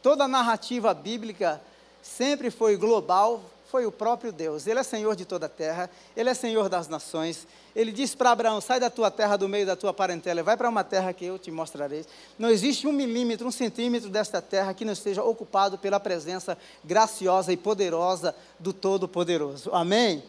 toda 0.01 0.23
a 0.23 0.29
narrativa 0.29 0.95
bíblica 0.95 1.61
sempre 2.01 2.49
foi 2.49 2.77
global, 2.77 3.43
foi 3.77 3.85
o 3.85 3.93
próprio 3.93 4.33
Deus. 4.33 4.67
Ele 4.67 4.81
é 4.81 4.83
Senhor 4.83 5.15
de 5.15 5.27
toda 5.27 5.45
a 5.45 5.49
terra, 5.51 5.91
Ele 6.17 6.31
é 6.31 6.33
Senhor 6.33 6.67
das 6.67 6.89
nações. 6.89 7.47
Ele 7.75 7.93
disse 7.93 8.17
para 8.17 8.31
Abraão: 8.31 8.59
sai 8.59 8.81
da 8.81 8.89
tua 8.89 9.11
terra, 9.11 9.37
do 9.37 9.47
meio 9.51 9.67
da 9.67 9.77
tua 9.77 9.93
parentela, 9.93 10.43
vai 10.43 10.57
para 10.57 10.67
uma 10.67 10.83
terra 10.83 11.13
que 11.13 11.27
eu 11.27 11.39
te 11.39 11.51
mostrarei. 11.51 12.07
Não 12.39 12.49
existe 12.49 12.87
um 12.87 12.93
milímetro, 12.93 13.47
um 13.47 13.51
centímetro 13.51 14.09
desta 14.09 14.41
terra 14.41 14.73
que 14.73 14.83
não 14.83 14.95
esteja 14.95 15.23
ocupado 15.23 15.77
pela 15.77 16.01
presença 16.01 16.57
graciosa 16.83 17.53
e 17.53 17.57
poderosa 17.59 18.35
do 18.59 18.73
Todo-Poderoso. 18.73 19.69
Amém? 19.75 20.23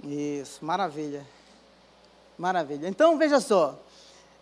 Amém? 0.00 0.40
Isso, 0.40 0.64
maravilha. 0.64 1.22
Maravilha. 2.38 2.88
Então 2.88 3.18
veja 3.18 3.40
só. 3.40 3.78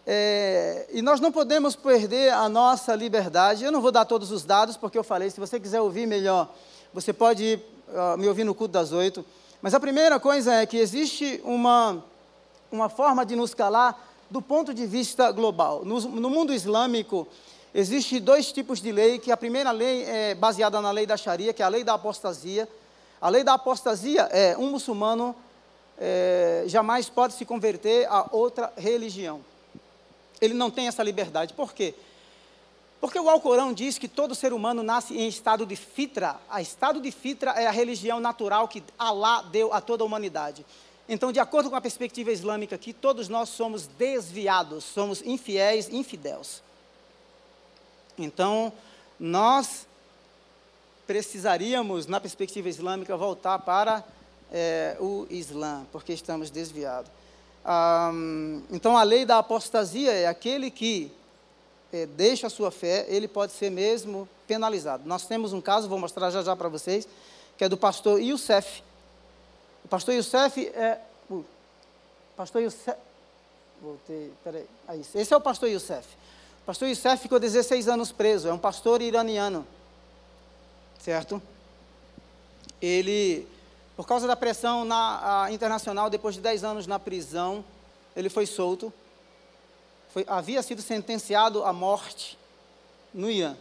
É, 0.07 0.87
e 0.93 1.02
nós 1.02 1.19
não 1.19 1.33
podemos 1.33 1.75
perder 1.75 2.33
a 2.35 2.49
nossa 2.49 2.95
liberdade. 2.95 3.64
Eu 3.64 3.73
não 3.73 3.81
vou 3.81 3.90
dar 3.90 4.04
todos 4.04 4.31
os 4.31 4.45
dados, 4.45 4.76
porque 4.76 4.97
eu 4.97 5.02
falei, 5.02 5.28
se 5.28 5.40
você 5.40 5.59
quiser 5.59 5.81
ouvir 5.81 6.07
melhor 6.07 6.49
você 6.95 7.13
pode 7.13 7.59
uh, 7.89 8.17
me 8.17 8.29
ouvir 8.29 8.45
no 8.45 8.55
culto 8.55 8.73
das 8.73 8.93
oito. 8.93 9.25
Mas 9.61 9.75
a 9.75 9.81
primeira 9.81 10.21
coisa 10.21 10.55
é 10.55 10.65
que 10.65 10.77
existe 10.77 11.41
uma, 11.43 12.05
uma 12.71 12.89
forma 12.89 13.27
de 13.27 13.35
nos 13.35 13.53
calar 13.53 14.01
do 14.31 14.41
ponto 14.41 14.73
de 14.73 14.87
vista 14.87 15.33
global. 15.33 15.85
No, 15.85 16.01
no 16.01 16.31
mundo 16.31 16.55
islâmico, 16.55 17.27
existe 17.75 18.21
dois 18.21 18.53
tipos 18.53 18.81
de 18.81 18.93
lei, 18.93 19.19
que 19.19 19.33
a 19.33 19.37
primeira 19.37 19.73
lei 19.73 20.05
é 20.05 20.35
baseada 20.37 20.81
na 20.81 20.93
lei 20.93 21.05
da 21.05 21.17
Sharia, 21.17 21.53
que 21.53 21.63
é 21.63 21.65
a 21.65 21.69
lei 21.69 21.83
da 21.83 21.95
apostasia. 21.95 22.69
A 23.21 23.29
lei 23.29 23.43
da 23.43 23.55
apostasia 23.55 24.23
é 24.31 24.57
um 24.57 24.71
muçulmano 24.71 25.35
é, 25.99 26.65
jamais 26.67 27.09
pode 27.09 27.35
se 27.35 27.45
converter 27.45 28.07
a 28.09 28.29
outra 28.31 28.73
religião. 28.77 29.41
Ele 30.41 30.55
não 30.55 30.71
tem 30.71 30.87
essa 30.87 31.03
liberdade. 31.03 31.55
Por 31.55 31.73
quê? 31.73 31.95
Porque 33.01 33.19
o 33.19 33.29
Alcorão 33.29 33.73
diz 33.73 33.99
que 33.99 34.09
todo 34.09 34.35
ser 34.35 34.53
humano 34.53 34.83
nasce 34.83 35.15
em 35.17 35.29
estado 35.29 35.67
de 35.67 35.77
fitra. 35.77 36.37
A 36.49 36.63
estado 36.63 37.01
de 37.01 37.11
fitra 37.11 37.51
é 37.51 37.67
a 37.67 37.71
religião 37.71 38.19
natural 38.19 38.67
que 38.67 38.83
Alá 38.99 39.43
deu 39.43 39.73
a 39.73 39.81
toda 39.81 40.03
a 40.03 40.07
humanidade. 40.07 40.65
Então, 41.07 41.31
de 41.31 41.39
acordo 41.39 41.69
com 41.69 41.77
a 41.77 41.81
perspectiva 41.83 42.33
islâmica 42.33 42.77
aqui, 42.77 42.95
todos 42.95 43.29
nós 43.29 43.51
somos 43.51 43.87
desviados, 43.87 44.85
somos 44.85 45.21
infiéis, 45.21 45.91
infidéus. 45.91 46.63
Então, 48.17 48.73
nós 49.21 49.87
precisaríamos, 51.07 52.07
na 52.07 52.19
perspectiva 52.21 52.71
islâmica, 52.71 53.17
voltar 53.19 53.59
para 53.59 54.03
é, 54.51 54.97
o 54.99 55.27
Islã, 55.29 55.85
porque 55.93 56.15
estamos 56.15 56.49
desviados. 56.49 57.11
Então, 58.71 58.97
a 58.97 59.03
lei 59.03 59.27
da 59.27 59.39
apostasia 59.39 60.13
é 60.13 60.27
aquele 60.27 60.71
que 60.71 61.13
é, 61.95 62.07
deixa 62.07 62.49
a 62.49 62.51
sua 62.51 62.73
fé, 62.73 63.07
ele 63.09 63.29
pode 63.29 63.53
ser 63.53 63.71
mesmo 63.71 64.29
penalizado. 64.49 65.05
Nós 65.07 65.27
temos 65.27 65.53
um 65.53 65.61
caso, 65.61 65.89
vou 65.89 65.97
mostrar 65.97 66.29
já 66.29 66.43
já 66.43 66.57
para 66.57 66.69
vocês, 66.69 67.07
que 67.57 67.63
é 67.63 67.69
do 67.69 67.77
pastor 67.77 68.21
Youssef. 68.21 68.83
O 69.85 69.89
pastor 69.89 70.13
Youssef 70.13 70.67
é. 70.75 71.01
Uh, 71.31 71.45
pastor 72.37 72.63
Youssef. 72.63 72.99
Voltei, 73.81 74.33
peraí. 74.43 74.67
Aí, 74.89 75.05
esse 75.15 75.33
é 75.33 75.37
o 75.37 75.41
pastor 75.41 75.69
Youssef. 75.69 76.05
O 76.63 76.67
pastor 76.67 76.89
Youssef 76.89 77.23
ficou 77.23 77.39
16 77.39 77.87
anos 77.87 78.11
preso, 78.11 78.49
é 78.49 78.53
um 78.53 78.59
pastor 78.59 79.01
iraniano. 79.01 79.65
Certo? 80.99 81.41
Ele, 82.83 83.47
por 83.97 84.05
causa 84.05 84.27
da 84.27 84.35
pressão 84.35 84.85
na, 84.85 85.47
internacional, 85.53 86.11
depois 86.11 86.35
de 86.35 86.41
10 86.41 86.65
anos 86.65 86.87
na 86.89 86.99
prisão, 86.99 87.65
ele 88.17 88.29
foi 88.29 88.47
solto 88.47 88.93
foi, 90.14 90.25
havia 90.28 90.62
sido 90.62 90.80
sentenciado 90.80 91.64
à 91.64 91.73
morte 91.73 92.38
no 93.12 93.28
Irã. 93.28 93.56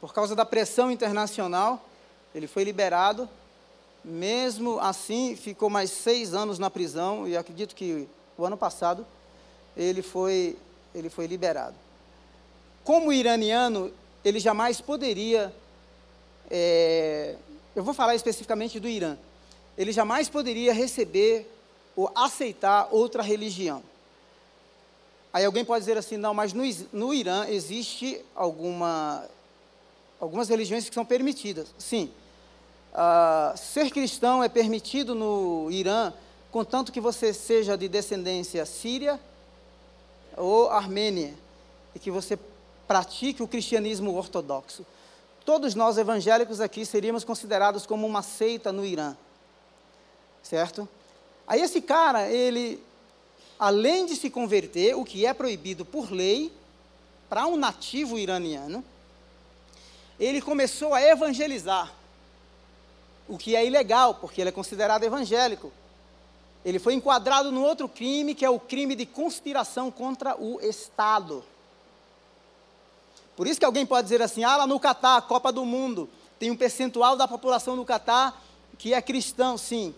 Por 0.00 0.14
causa 0.14 0.34
da 0.34 0.46
pressão 0.46 0.90
internacional, 0.90 1.86
ele 2.34 2.46
foi 2.46 2.64
liberado. 2.64 3.28
Mesmo 4.02 4.80
assim, 4.80 5.36
ficou 5.36 5.68
mais 5.68 5.90
seis 5.90 6.32
anos 6.32 6.58
na 6.58 6.70
prisão 6.70 7.28
e 7.28 7.36
acredito 7.36 7.74
que 7.74 8.08
o 8.38 8.46
ano 8.46 8.56
passado 8.56 9.06
ele 9.76 10.00
foi, 10.00 10.56
ele 10.94 11.10
foi 11.10 11.26
liberado. 11.26 11.74
Como 12.82 13.12
iraniano, 13.12 13.92
ele 14.24 14.40
jamais 14.40 14.80
poderia. 14.80 15.54
É, 16.50 17.36
eu 17.74 17.84
vou 17.84 17.92
falar 17.92 18.14
especificamente 18.14 18.80
do 18.80 18.88
Irã. 18.88 19.18
Ele 19.76 19.92
jamais 19.92 20.30
poderia 20.30 20.72
receber 20.72 21.46
ou 21.94 22.10
aceitar 22.14 22.88
outra 22.90 23.22
religião. 23.22 23.82
Aí 25.36 25.44
alguém 25.44 25.66
pode 25.66 25.82
dizer 25.84 25.98
assim, 25.98 26.16
não, 26.16 26.32
mas 26.32 26.54
no, 26.54 26.62
no 26.94 27.12
Irã 27.12 27.44
existe 27.46 28.24
alguma, 28.34 29.22
algumas 30.18 30.48
religiões 30.48 30.88
que 30.88 30.94
são 30.94 31.04
permitidas. 31.04 31.74
Sim, 31.76 32.10
uh, 32.94 33.54
ser 33.54 33.90
cristão 33.90 34.42
é 34.42 34.48
permitido 34.48 35.14
no 35.14 35.70
Irã, 35.70 36.10
contanto 36.50 36.90
que 36.90 37.02
você 37.02 37.34
seja 37.34 37.76
de 37.76 37.86
descendência 37.86 38.64
síria 38.64 39.20
ou 40.38 40.70
armênia, 40.70 41.34
e 41.94 41.98
que 41.98 42.10
você 42.10 42.38
pratique 42.88 43.42
o 43.42 43.46
cristianismo 43.46 44.16
ortodoxo. 44.16 44.86
Todos 45.44 45.74
nós 45.74 45.98
evangélicos 45.98 46.62
aqui 46.62 46.86
seríamos 46.86 47.24
considerados 47.24 47.84
como 47.84 48.06
uma 48.06 48.22
seita 48.22 48.72
no 48.72 48.86
Irã. 48.86 49.14
Certo? 50.42 50.88
Aí 51.46 51.60
esse 51.60 51.82
cara, 51.82 52.26
ele 52.26 52.82
além 53.58 54.06
de 54.06 54.16
se 54.16 54.30
converter, 54.30 54.96
o 54.96 55.04
que 55.04 55.24
é 55.26 55.32
proibido 55.32 55.84
por 55.84 56.10
lei, 56.10 56.52
para 57.28 57.46
um 57.46 57.56
nativo 57.56 58.18
iraniano, 58.18 58.84
ele 60.18 60.40
começou 60.40 60.94
a 60.94 61.02
evangelizar, 61.02 61.92
o 63.28 63.36
que 63.36 63.56
é 63.56 63.66
ilegal, 63.66 64.14
porque 64.14 64.40
ele 64.40 64.48
é 64.50 64.52
considerado 64.52 65.02
evangélico. 65.02 65.72
Ele 66.64 66.78
foi 66.78 66.94
enquadrado 66.94 67.52
no 67.52 67.62
outro 67.62 67.88
crime, 67.88 68.34
que 68.34 68.44
é 68.44 68.50
o 68.50 68.58
crime 68.58 68.94
de 68.94 69.04
conspiração 69.04 69.90
contra 69.90 70.40
o 70.40 70.60
Estado. 70.60 71.44
Por 73.36 73.46
isso 73.46 73.60
que 73.60 73.66
alguém 73.66 73.84
pode 73.84 74.04
dizer 74.04 74.22
assim: 74.22 74.44
ah, 74.44 74.56
lá 74.56 74.66
no 74.66 74.80
Catar, 74.80 75.20
Copa 75.22 75.52
do 75.52 75.64
Mundo, 75.64 76.08
tem 76.38 76.50
um 76.50 76.56
percentual 76.56 77.16
da 77.16 77.28
população 77.28 77.76
do 77.76 77.84
Catar 77.84 78.42
que 78.78 78.92
é 78.92 79.00
cristão, 79.00 79.56
sim. 79.56 79.94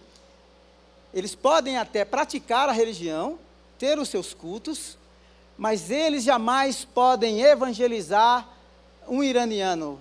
Eles 1.13 1.35
podem 1.35 1.79
até 1.79 2.05
praticar 2.05 2.69
a 2.69 2.73
religião, 2.73 3.39
ter 3.79 3.99
os 3.99 4.09
seus 4.09 4.35
cultos, 4.35 4.99
mas 5.57 5.91
eles 5.91 6.25
jamais 6.25 6.85
podem 6.85 7.41
evangelizar 7.43 8.49
um 9.09 9.23
iraniano, 9.23 9.99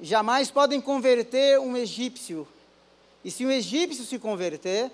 jamais 0.00 0.50
podem 0.50 0.80
converter 0.80 1.58
um 1.60 1.76
egípcio. 1.76 2.46
E 3.24 3.30
se 3.30 3.44
um 3.44 3.50
egípcio 3.50 4.04
se 4.04 4.18
converter, 4.18 4.90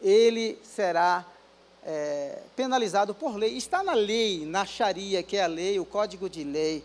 ele 0.00 0.58
será 0.62 1.24
é, 1.84 2.42
penalizado 2.54 3.14
por 3.14 3.36
lei. 3.36 3.56
Está 3.56 3.82
na 3.82 3.94
lei, 3.94 4.44
na 4.44 4.66
Sharia, 4.66 5.22
que 5.22 5.36
é 5.36 5.44
a 5.44 5.46
lei, 5.46 5.78
o 5.78 5.84
código 5.84 6.28
de 6.28 6.44
lei 6.44 6.84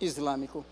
islâmico. 0.00 0.64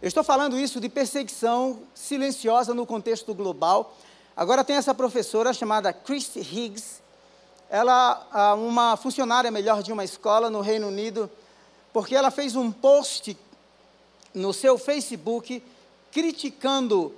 Eu 0.00 0.08
estou 0.08 0.22
falando 0.22 0.58
isso 0.58 0.80
de 0.80 0.88
perseguição 0.88 1.80
silenciosa 1.94 2.74
no 2.74 2.86
contexto 2.86 3.34
global. 3.34 3.96
Agora 4.36 4.64
tem 4.64 4.76
essa 4.76 4.94
professora 4.94 5.52
chamada 5.52 5.92
Christy 5.92 6.40
Higgs, 6.40 7.02
ela, 7.74 8.54
uma 8.54 8.96
funcionária 8.96 9.50
melhor 9.50 9.82
de 9.82 9.92
uma 9.92 10.04
escola 10.04 10.48
no 10.48 10.60
Reino 10.60 10.86
Unido, 10.86 11.28
porque 11.92 12.14
ela 12.14 12.30
fez 12.30 12.54
um 12.54 12.70
post 12.70 13.36
no 14.32 14.52
seu 14.52 14.78
Facebook 14.78 15.60
criticando 16.12 17.12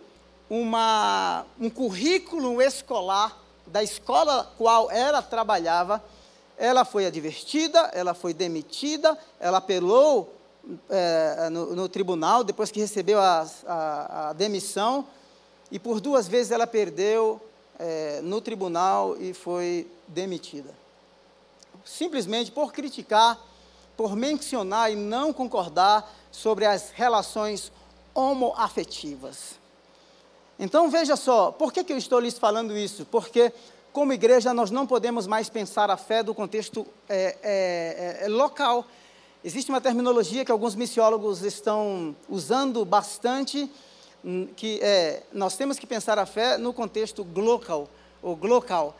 uma, 0.48 1.44
um 1.60 1.68
currículo 1.68 2.62
escolar 2.62 3.38
da 3.66 3.82
escola 3.82 4.50
qual 4.56 4.90
ela 4.90 5.20
trabalhava. 5.20 6.02
Ela 6.56 6.86
foi 6.86 7.04
advertida, 7.04 7.90
ela 7.92 8.14
foi 8.14 8.32
demitida, 8.32 9.18
ela 9.38 9.58
apelou 9.58 10.34
é, 10.88 11.50
no, 11.50 11.76
no, 11.76 11.86
tribunal, 11.86 12.42
depois 12.42 12.70
que 12.70 12.80
recebeu 12.80 13.20
a, 13.20 13.46
a, 13.66 14.30
a, 14.30 14.32
demissão, 14.32 15.06
e 15.70 15.78
por 15.78 16.00
duas 16.00 16.26
vezes 16.26 16.50
ela 16.50 16.66
perdeu 16.66 17.38
é, 17.78 18.20
no 18.22 18.40
tribunal 18.40 19.18
e 19.20 19.34
foi 19.34 19.86
demitida. 20.08 20.74
Simplesmente 21.84 22.50
por 22.50 22.72
criticar, 22.72 23.38
por 23.96 24.14
mencionar 24.14 24.92
e 24.92 24.96
não 24.96 25.32
concordar 25.32 26.12
sobre 26.30 26.66
as 26.66 26.90
relações 26.90 27.72
homoafetivas. 28.14 29.56
Então 30.58 30.90
veja 30.90 31.16
só, 31.16 31.50
por 31.50 31.72
que, 31.72 31.84
que 31.84 31.92
eu 31.92 31.98
estou 31.98 32.18
lhes 32.18 32.38
falando 32.38 32.76
isso? 32.76 33.04
Porque, 33.06 33.52
como 33.92 34.12
igreja, 34.12 34.54
nós 34.54 34.70
não 34.70 34.86
podemos 34.86 35.26
mais 35.26 35.50
pensar 35.50 35.90
a 35.90 35.96
fé 35.96 36.22
do 36.22 36.34
contexto 36.34 36.86
é, 37.08 37.36
é, 37.42 38.24
é, 38.24 38.28
local. 38.28 38.86
Existe 39.44 39.70
uma 39.70 39.80
terminologia 39.80 40.44
que 40.44 40.52
alguns 40.52 40.74
missiólogos 40.74 41.42
estão 41.42 42.16
usando 42.28 42.84
bastante, 42.84 43.70
hum, 44.24 44.48
que 44.56 44.80
é, 44.82 45.22
nós 45.30 45.56
temos 45.56 45.78
que 45.78 45.86
pensar 45.86 46.18
a 46.18 46.24
fé 46.24 46.56
no 46.56 46.72
contexto 46.72 47.22
global, 47.22 47.88
ou 48.22 48.34
global, 48.34 48.96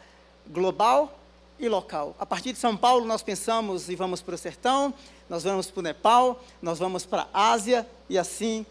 global 0.49 1.19
e 1.59 1.69
local. 1.69 2.15
A 2.19 2.27
partir 2.27 2.53
de 2.53 2.59
São 2.59 2.77
Paulo, 2.77 3.05
nós 3.05 3.23
pensamos 3.23 3.89
e 3.89 3.97
vamos 3.97 4.21
para 4.23 4.35
o 4.35 4.39
sertão, 4.39 4.93
nós 5.29 5.45
vamos 5.45 5.71
para 5.71 5.81
o 5.81 5.83
Nepal, 5.83 6.41
nós 6.61 6.79
vamos 6.79 7.07
para 7.07 7.27
a 7.33 7.51
Ásia 7.51 7.87
e 8.09 8.19
assim 8.19 8.65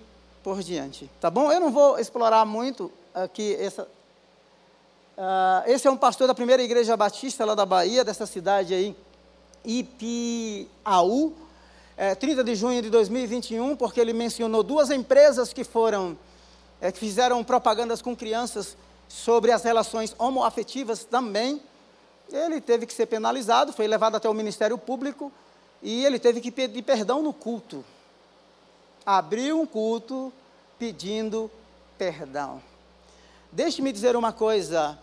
por 0.44 0.62
diante. 0.62 1.10
Tá 1.20 1.30
bom? 1.30 1.52
Eu 1.52 1.60
não 1.60 1.72
vou 1.72 1.98
explorar 1.98 2.46
muito 2.46 2.92
aqui 3.14 3.56
essa. 3.56 3.84
Uh, 5.18 5.64
esse 5.68 5.88
é 5.88 5.92
um 5.92 5.98
pastor 5.98 6.28
da 6.28 6.36
primeira 6.36 6.62
igreja 6.62 6.96
batista 6.96 7.46
lá 7.46 7.56
da 7.56 7.66
Bahia, 7.66 8.04
dessa 8.04 8.26
cidade 8.26 8.74
aí, 8.74 8.96
Ipiaú, 9.64 11.34
é, 11.98 12.14
30 12.14 12.44
de 12.44 12.56
junho 12.56 12.82
de 12.82 12.90
2021, 12.90 13.76
porque 13.76 14.00
ele 14.00 14.14
mencionou 14.14 14.62
duas 14.62 14.92
empresas 14.92 15.54
que 15.54 15.64
foram, 15.64 16.18
é, 16.82 16.92
que 16.92 17.00
fizeram 17.00 17.44
propagandas 17.44 18.02
com 18.02 18.16
crianças 18.16 18.76
sobre 19.08 19.52
as 19.52 19.64
relações 19.64 20.16
homoafetivas 20.18 21.04
também. 21.04 21.62
Ele 22.32 22.60
teve 22.60 22.86
que 22.86 22.94
ser 22.94 23.06
penalizado, 23.06 23.74
foi 23.74 23.88
levado 23.88 24.16
até 24.16 24.30
o 24.30 24.34
Ministério 24.34 24.78
Público 24.78 25.32
e 25.82 26.06
ele 26.06 26.20
teve 26.20 26.42
que 26.42 26.52
pedir 26.52 26.82
perdão 26.82 27.22
no 27.22 27.34
culto 27.34 27.84
abriu 29.06 29.62
um 29.62 29.66
culto 29.66 30.34
pedindo 30.80 31.52
perdão. 31.98 32.62
Deixe-me 33.52 33.92
dizer 33.92 34.16
uma 34.16 34.34
coisa: 34.34 34.98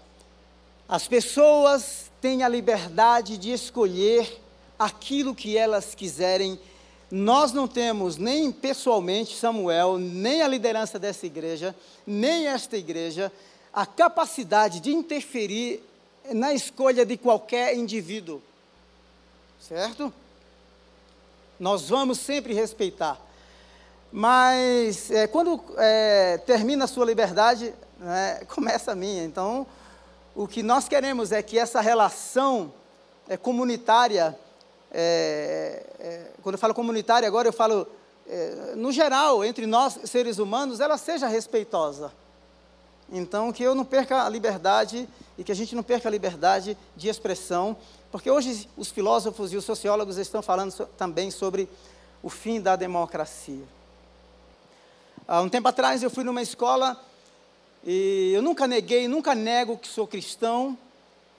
as 0.88 1.06
pessoas 1.06 2.10
têm 2.20 2.42
a 2.42 2.48
liberdade 2.48 3.38
de 3.38 3.52
escolher 3.52 4.40
aquilo 4.78 5.34
que 5.34 5.56
elas 5.56 5.94
quiserem. 5.94 6.58
Nós 7.10 7.52
não 7.52 7.68
temos 7.68 8.16
nem 8.16 8.50
pessoalmente, 8.50 9.36
Samuel, 9.36 9.98
nem 9.98 10.40
a 10.40 10.48
liderança 10.48 10.98
dessa 10.98 11.26
igreja, 11.26 11.74
nem 12.06 12.46
esta 12.46 12.76
igreja, 12.76 13.30
a 13.72 13.86
capacidade 13.86 14.80
de 14.80 14.92
interferir 14.92 15.82
na 16.32 16.52
escolha 16.52 17.06
de 17.06 17.16
qualquer 17.16 17.74
indivíduo. 17.74 18.42
Certo? 19.60 20.12
Nós 21.58 21.88
vamos 21.88 22.18
sempre 22.18 22.52
respeitar. 22.52 23.20
Mas 24.10 25.10
é, 25.10 25.26
quando 25.26 25.62
é, 25.78 26.36
termina 26.38 26.84
a 26.84 26.88
sua 26.88 27.06
liberdade, 27.06 27.72
né, 27.98 28.42
começa 28.52 28.92
a 28.92 28.94
minha. 28.94 29.24
Então, 29.24 29.66
o 30.34 30.46
que 30.46 30.62
nós 30.62 30.88
queremos 30.88 31.32
é 31.32 31.42
que 31.42 31.58
essa 31.58 31.80
relação 31.80 32.72
é, 33.28 33.36
comunitária, 33.36 34.38
é, 34.90 35.86
é, 35.98 36.30
quando 36.42 36.56
eu 36.56 36.58
falo 36.58 36.74
comunitária, 36.74 37.26
agora 37.26 37.48
eu 37.48 37.52
falo 37.52 37.86
é, 38.28 38.74
no 38.76 38.92
geral, 38.92 39.44
entre 39.44 39.66
nós 39.66 39.98
seres 40.04 40.38
humanos, 40.38 40.80
ela 40.80 40.98
seja 40.98 41.26
respeitosa. 41.26 42.12
Então, 43.14 43.52
que 43.52 43.62
eu 43.62 43.74
não 43.74 43.84
perca 43.84 44.24
a 44.24 44.28
liberdade 44.28 45.06
e 45.36 45.44
que 45.44 45.52
a 45.52 45.54
gente 45.54 45.74
não 45.74 45.82
perca 45.82 46.08
a 46.08 46.10
liberdade 46.10 46.78
de 46.96 47.08
expressão, 47.10 47.76
porque 48.10 48.30
hoje 48.30 48.66
os 48.74 48.90
filósofos 48.90 49.52
e 49.52 49.56
os 49.56 49.66
sociólogos 49.66 50.16
estão 50.16 50.40
falando 50.40 50.70
so, 50.70 50.86
também 50.96 51.30
sobre 51.30 51.68
o 52.22 52.30
fim 52.30 52.58
da 52.58 52.74
democracia. 52.74 53.64
Há 55.28 55.42
um 55.42 55.48
tempo 55.50 55.68
atrás 55.68 56.02
eu 56.02 56.08
fui 56.08 56.24
numa 56.24 56.40
escola 56.40 56.98
e 57.84 58.32
eu 58.34 58.40
nunca 58.40 58.66
neguei, 58.66 59.06
nunca 59.06 59.34
nego 59.34 59.76
que 59.76 59.88
sou 59.88 60.06
cristão, 60.06 60.76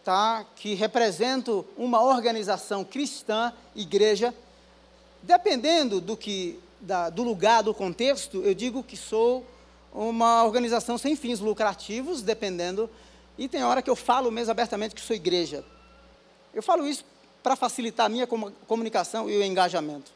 tá? 0.04 0.46
que 0.56 0.76
represento 0.76 1.66
uma 1.76 2.04
organização 2.04 2.84
cristã, 2.84 3.52
igreja. 3.76 4.32
Dependendo 5.24 6.00
do, 6.00 6.16
que, 6.16 6.60
da, 6.80 7.10
do 7.10 7.24
lugar, 7.24 7.64
do 7.64 7.74
contexto, 7.74 8.44
eu 8.44 8.54
digo 8.54 8.84
que 8.84 8.96
sou 8.96 9.44
uma 9.94 10.44
organização 10.44 10.98
sem 10.98 11.16
fins 11.16 11.40
lucrativos, 11.40 12.22
dependendo. 12.22 12.90
E 13.38 13.48
tem 13.48 13.64
hora 13.64 13.82
que 13.82 13.90
eu 13.90 13.96
falo 13.96 14.32
mesmo 14.32 14.52
abertamente 14.52 14.96
que 14.96 15.02
sou 15.02 15.16
igreja. 15.16 15.64
Eu 16.54 16.64
falo 16.64 16.88
isso 16.88 17.06
para 17.42 17.56
facilitar 17.56 18.08
a 18.08 18.10
minha 18.10 18.28
comunicação 18.68 19.30
e 19.30 19.38
o 19.38 19.44
engajamento. 19.44 20.12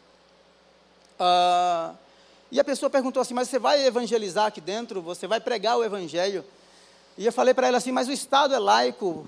Uh, 1.19 1.95
e 2.51 2.59
a 2.59 2.63
pessoa 2.63 2.89
perguntou 2.89 3.21
assim: 3.21 3.33
Mas 3.33 3.49
você 3.49 3.59
vai 3.59 3.85
evangelizar 3.85 4.45
aqui 4.45 4.61
dentro? 4.61 5.01
Você 5.01 5.27
vai 5.27 5.39
pregar 5.39 5.77
o 5.77 5.83
evangelho? 5.83 6.43
E 7.17 7.25
eu 7.25 7.33
falei 7.33 7.53
para 7.53 7.67
ela 7.67 7.77
assim: 7.77 7.91
Mas 7.91 8.07
o 8.07 8.11
Estado 8.11 8.53
é 8.53 8.59
laico. 8.59 9.27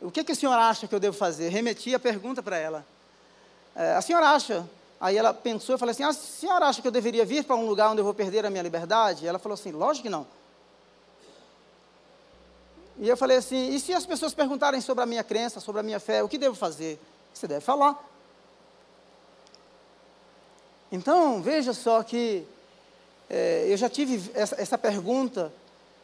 O 0.00 0.10
que, 0.10 0.24
que 0.24 0.32
a 0.32 0.34
senhora 0.34 0.62
acha 0.68 0.86
que 0.86 0.94
eu 0.94 1.00
devo 1.00 1.16
fazer? 1.16 1.48
Remeti 1.48 1.94
a 1.94 1.98
pergunta 1.98 2.42
para 2.42 2.58
ela. 2.58 2.84
É, 3.74 3.94
a 3.94 4.02
senhora 4.02 4.30
acha? 4.30 4.68
Aí 5.00 5.16
ela 5.16 5.34
pensou 5.34 5.74
e 5.74 5.78
falou 5.78 5.90
assim: 5.90 6.02
A 6.02 6.12
senhora 6.12 6.66
acha 6.66 6.80
que 6.80 6.88
eu 6.88 6.92
deveria 6.92 7.24
vir 7.24 7.44
para 7.44 7.56
um 7.56 7.66
lugar 7.66 7.90
onde 7.90 8.00
eu 8.00 8.04
vou 8.04 8.14
perder 8.14 8.46
a 8.46 8.50
minha 8.50 8.62
liberdade? 8.62 9.26
Ela 9.26 9.38
falou 9.38 9.54
assim: 9.54 9.72
Lógico 9.72 10.04
que 10.04 10.10
não. 10.10 10.26
E 12.98 13.08
eu 13.08 13.16
falei 13.16 13.36
assim: 13.36 13.74
E 13.74 13.80
se 13.80 13.92
as 13.92 14.06
pessoas 14.06 14.34
perguntarem 14.34 14.80
sobre 14.80 15.04
a 15.04 15.06
minha 15.06 15.22
crença, 15.22 15.60
sobre 15.60 15.80
a 15.80 15.82
minha 15.82 16.00
fé, 16.00 16.22
o 16.22 16.28
que 16.28 16.38
devo 16.38 16.54
fazer? 16.54 16.98
Você 17.32 17.46
deve 17.46 17.60
falar. 17.60 18.02
Então, 20.90 21.42
veja 21.42 21.74
só 21.74 22.02
que 22.02 22.46
é, 23.28 23.66
eu 23.68 23.76
já 23.76 23.88
tive 23.88 24.30
essa, 24.34 24.60
essa, 24.60 24.78
pergunta 24.78 25.52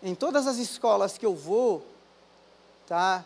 em 0.03 0.15
todas 0.15 0.47
as 0.47 0.59
escolas 0.59 1.17
que 1.17 1.25
eu 1.25 1.35
vou, 1.35 1.87
tá? 2.87 3.25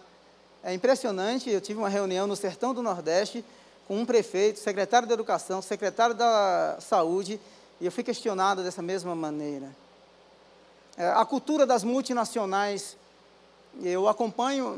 É 0.63 0.75
impressionante, 0.75 1.49
eu 1.49 1.61
tive 1.61 1.79
uma 1.79 1.89
reunião 1.89 2.27
no 2.27 2.37
Sertão 2.37 2.75
do 2.75 2.83
Nordeste 2.83 3.45
com 3.87 3.97
um 3.99 4.05
prefeito, 4.07 4.59
secretário 4.59 5.07
da 5.07 5.15
Educação, 5.15 5.63
secretário 5.63 6.15
da 6.15 6.77
Saúde, 6.81 7.41
e 7.81 7.87
eu 7.87 7.93
fui 7.93 8.03
questionado 8.03 8.63
dessa 8.63 8.83
mesma 8.83 9.15
maneira. 9.15 9.75
É, 10.97 11.09
a 11.09 11.25
cultura 11.25 11.67
das 11.67 11.85
multinacionais, 11.85 12.97
eu 13.83 14.09
acompanho, 14.09 14.77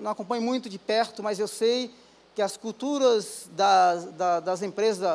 não, 0.00 0.10
acompanho 0.10 0.42
muito 0.42 0.68
de 0.68 0.78
perto, 0.78 1.22
mas 1.22 1.38
eu 1.38 1.48
sei 1.48 1.90
que 2.34 2.42
as 2.42 2.56
culturas 2.56 3.48
das, 3.52 4.04
das, 4.12 4.44
das 4.44 4.62
empresas, 4.62 5.08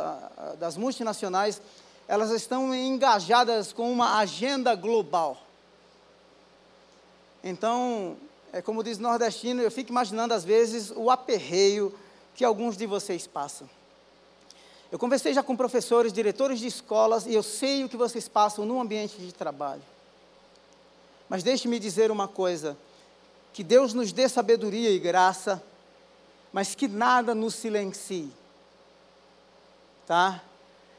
das 0.57 0.75
multinacionais, 0.75 1.61
elas 2.07 2.31
estão 2.31 2.73
engajadas 2.73 3.71
com 3.71 3.91
uma 3.91 4.17
agenda 4.17 4.73
global. 4.73 5.37
Então, 7.43 8.17
é 8.51 8.61
como 8.61 8.83
diz 8.83 8.97
o 8.97 9.01
nordestino, 9.01 9.61
eu 9.61 9.69
fico 9.69 9.91
imaginando 9.91 10.33
às 10.33 10.43
vezes 10.43 10.91
o 10.95 11.11
aperreio 11.11 11.93
que 12.39 12.45
alguns 12.45 12.77
de 12.77 12.85
vocês 12.85 13.27
passam. 13.27 13.69
Eu 14.89 14.97
conversei 14.97 15.33
já 15.33 15.43
com 15.43 15.57
professores, 15.57 16.13
diretores 16.13 16.61
de 16.61 16.67
escolas, 16.67 17.25
e 17.25 17.33
eu 17.33 17.43
sei 17.43 17.83
o 17.83 17.89
que 17.89 17.97
vocês 17.97 18.29
passam 18.29 18.65
no 18.65 18.79
ambiente 18.79 19.17
de 19.17 19.33
trabalho. 19.33 19.81
Mas 21.27 21.43
deixe-me 21.43 21.77
dizer 21.77 22.09
uma 22.09 22.29
coisa: 22.29 22.77
que 23.51 23.61
Deus 23.61 23.93
nos 23.93 24.13
dê 24.13 24.29
sabedoria 24.29 24.89
e 24.89 24.97
graça, 24.99 25.61
mas 26.53 26.73
que 26.73 26.87
nada 26.87 27.35
nos 27.35 27.55
silencie. 27.55 28.31
Tá? 30.07 30.41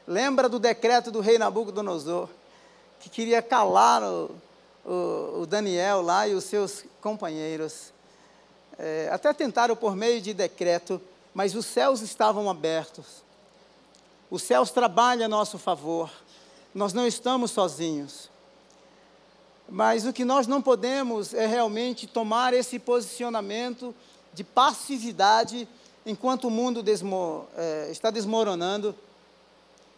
Lembra 0.05 0.47
do 0.47 0.59
decreto 0.59 1.09
do 1.09 1.21
rei 1.21 1.39
Nabucodonosor, 1.39 2.29
que 2.99 3.09
queria 3.09 3.41
calar 3.41 4.03
o, 4.03 4.29
o, 4.85 5.39
o 5.41 5.47
Daniel 5.47 6.03
lá 6.03 6.27
e 6.27 6.35
os 6.35 6.43
seus 6.43 6.85
companheiros. 7.01 7.91
É, 8.77 9.09
até 9.11 9.33
tentaram 9.33 9.75
por 9.75 9.95
meio 9.95 10.21
de 10.21 10.35
decreto, 10.35 11.01
mas 11.33 11.55
os 11.55 11.65
céus 11.65 12.01
estavam 12.01 12.49
abertos. 12.49 13.23
Os 14.29 14.43
céus 14.43 14.71
trabalham 14.71 15.25
a 15.25 15.29
nosso 15.29 15.57
favor. 15.57 16.09
Nós 16.73 16.93
não 16.93 17.05
estamos 17.05 17.51
sozinhos. 17.51 18.29
Mas 19.69 20.05
o 20.05 20.13
que 20.13 20.25
nós 20.25 20.47
não 20.47 20.61
podemos 20.61 21.33
é 21.33 21.45
realmente 21.45 22.07
tomar 22.07 22.53
esse 22.53 22.77
posicionamento 22.79 23.95
de 24.33 24.43
passividade 24.43 25.67
enquanto 26.05 26.47
o 26.47 26.51
mundo 26.51 26.81
desmo, 26.81 27.47
é, 27.55 27.89
está 27.91 28.09
desmoronando 28.09 28.95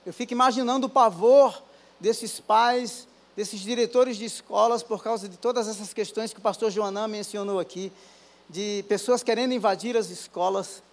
eu 0.06 0.12
fico 0.12 0.34
imaginando 0.34 0.88
o 0.88 0.90
pavor 0.90 1.64
desses 1.98 2.38
pais, 2.38 3.08
desses 3.38 3.62
diretores 3.62 4.18
de 4.18 4.26
escolas, 4.26 4.84
por 4.84 5.02
causa 5.02 5.30
de 5.30 5.38
todas 5.38 5.68
essas 5.70 5.94
questões 5.94 6.34
que 6.34 6.40
o 6.40 6.42
pastor 6.42 6.70
Joanã 6.70 7.08
mencionou 7.08 7.58
aqui, 7.58 7.90
de 8.50 8.84
pessoas 8.90 9.24
querendo 9.24 9.54
invadir 9.54 9.96
as 9.96 10.10
escolas, 10.10 10.84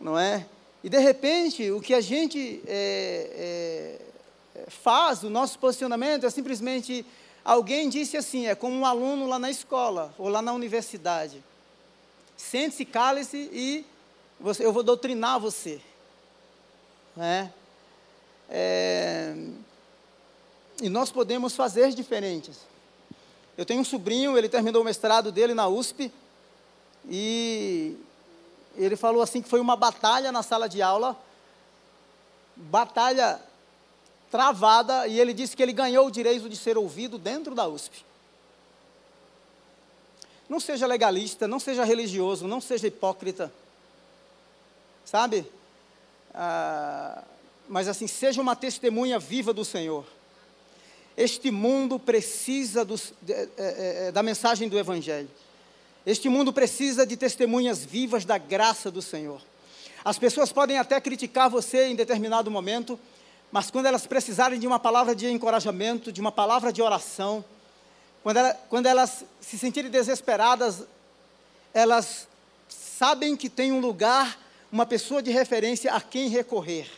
não 0.00 0.18
é? 0.18 0.46
E 0.82 0.88
de 0.88 0.98
repente, 0.98 1.70
o 1.70 1.80
que 1.80 1.92
a 1.92 2.00
gente 2.00 2.62
é, 2.66 3.98
é, 4.54 4.70
faz, 4.70 5.22
o 5.22 5.30
nosso 5.30 5.58
posicionamento 5.58 6.24
é 6.24 6.30
simplesmente 6.30 7.04
alguém 7.44 7.88
disse 7.88 8.16
assim, 8.16 8.46
é 8.46 8.54
como 8.54 8.76
um 8.76 8.86
aluno 8.86 9.26
lá 9.26 9.38
na 9.38 9.50
escola 9.50 10.14
ou 10.18 10.28
lá 10.28 10.40
na 10.40 10.52
universidade. 10.52 11.42
Sente-se, 12.36 12.84
cale-se 12.84 13.50
e 13.52 13.84
você, 14.38 14.64
eu 14.64 14.72
vou 14.72 14.82
doutrinar 14.82 15.40
você. 15.40 15.80
Né? 17.16 17.52
É, 18.48 19.34
e 20.80 20.88
nós 20.88 21.10
podemos 21.10 21.56
fazer 21.56 21.92
diferentes. 21.92 22.58
Eu 23.56 23.66
tenho 23.66 23.80
um 23.80 23.84
sobrinho, 23.84 24.38
ele 24.38 24.48
terminou 24.48 24.82
o 24.82 24.84
mestrado 24.84 25.32
dele 25.32 25.52
na 25.52 25.66
USP, 25.66 26.12
e 27.10 27.96
ele 28.84 28.96
falou 28.96 29.22
assim 29.22 29.42
que 29.42 29.48
foi 29.48 29.60
uma 29.60 29.76
batalha 29.76 30.30
na 30.30 30.42
sala 30.42 30.68
de 30.68 30.80
aula, 30.80 31.16
batalha 32.56 33.40
travada, 34.30 35.06
e 35.06 35.18
ele 35.18 35.32
disse 35.32 35.56
que 35.56 35.62
ele 35.62 35.72
ganhou 35.72 36.06
o 36.06 36.10
direito 36.10 36.48
de 36.48 36.56
ser 36.56 36.76
ouvido 36.76 37.18
dentro 37.18 37.54
da 37.54 37.66
USP. 37.66 38.04
Não 40.48 40.60
seja 40.60 40.86
legalista, 40.86 41.46
não 41.46 41.58
seja 41.58 41.84
religioso, 41.84 42.46
não 42.46 42.60
seja 42.60 42.86
hipócrita, 42.86 43.52
sabe? 45.04 45.46
Ah, 46.34 47.22
mas 47.68 47.88
assim, 47.88 48.06
seja 48.06 48.40
uma 48.40 48.56
testemunha 48.56 49.18
viva 49.18 49.52
do 49.52 49.64
Senhor. 49.64 50.06
Este 51.16 51.50
mundo 51.50 51.98
precisa 51.98 52.86
é, 53.28 53.32
é, 53.32 53.48
é, 54.06 54.12
da 54.12 54.22
mensagem 54.22 54.68
do 54.68 54.78
Evangelho. 54.78 55.28
Este 56.08 56.26
mundo 56.30 56.54
precisa 56.54 57.06
de 57.06 57.18
testemunhas 57.18 57.84
vivas 57.84 58.24
da 58.24 58.38
graça 58.38 58.90
do 58.90 59.02
Senhor. 59.02 59.42
As 60.02 60.18
pessoas 60.18 60.50
podem 60.50 60.78
até 60.78 60.98
criticar 61.02 61.50
você 61.50 61.88
em 61.88 61.94
determinado 61.94 62.50
momento, 62.50 62.98
mas 63.52 63.70
quando 63.70 63.84
elas 63.84 64.06
precisarem 64.06 64.58
de 64.58 64.66
uma 64.66 64.78
palavra 64.78 65.14
de 65.14 65.30
encorajamento, 65.30 66.10
de 66.10 66.18
uma 66.18 66.32
palavra 66.32 66.72
de 66.72 66.80
oração, 66.80 67.44
quando, 68.22 68.38
ela, 68.38 68.54
quando 68.70 68.86
elas 68.86 69.22
se 69.38 69.58
sentirem 69.58 69.90
desesperadas, 69.90 70.82
elas 71.74 72.26
sabem 72.70 73.36
que 73.36 73.50
tem 73.50 73.70
um 73.70 73.78
lugar, 73.78 74.40
uma 74.72 74.86
pessoa 74.86 75.22
de 75.22 75.30
referência 75.30 75.92
a 75.92 76.00
quem 76.00 76.30
recorrer. 76.30 76.88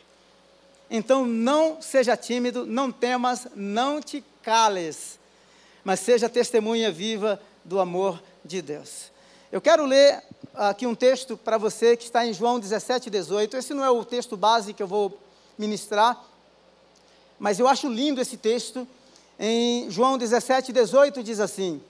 Então 0.89 1.27
não 1.27 1.83
seja 1.83 2.17
tímido, 2.17 2.65
não 2.65 2.93
temas, 2.93 3.49
não 3.57 4.01
te 4.01 4.23
cales, 4.41 5.19
mas 5.83 5.99
seja 5.99 6.29
testemunha 6.29 6.93
viva 6.93 7.43
do 7.65 7.81
amor 7.81 8.23
de 8.45 8.63
Deus. 8.63 9.11
Eu 9.51 9.61
quero 9.61 9.85
ler 9.85 10.23
aqui 10.55 10.87
um 10.87 10.95
texto 10.95 11.37
para 11.37 11.59
você 11.59 11.97
que 11.97 12.05
está 12.05 12.27
em 12.27 12.33
João 12.33 12.59
17, 12.59 13.11
18. 13.11 13.57
Esse 13.57 13.75
não 13.75 13.85
é 13.85 13.91
o 13.91 14.05
texto 14.05 14.37
base 14.37 14.73
que 14.73 14.83
eu 14.83 14.87
vou 14.87 15.19
ministrar, 15.59 16.23
mas 17.39 17.59
eu 17.59 17.67
acho 17.67 17.89
lindo 17.89 18.21
esse 18.21 18.37
texto. 18.37 18.87
Em 19.39 19.91
João 19.91 20.19
17, 20.19 20.73
18 20.73 21.23
diz 21.23 21.41
assim: 21.41 21.83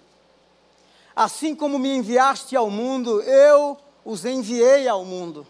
Assim 1.14 1.54
como 1.54 1.78
me 1.78 1.94
enviaste 1.94 2.54
ao 2.56 2.70
mundo, 2.70 3.20
eu 3.22 3.76
os 4.04 4.24
enviei 4.24 4.88
ao 4.88 5.04
mundo 5.04 5.46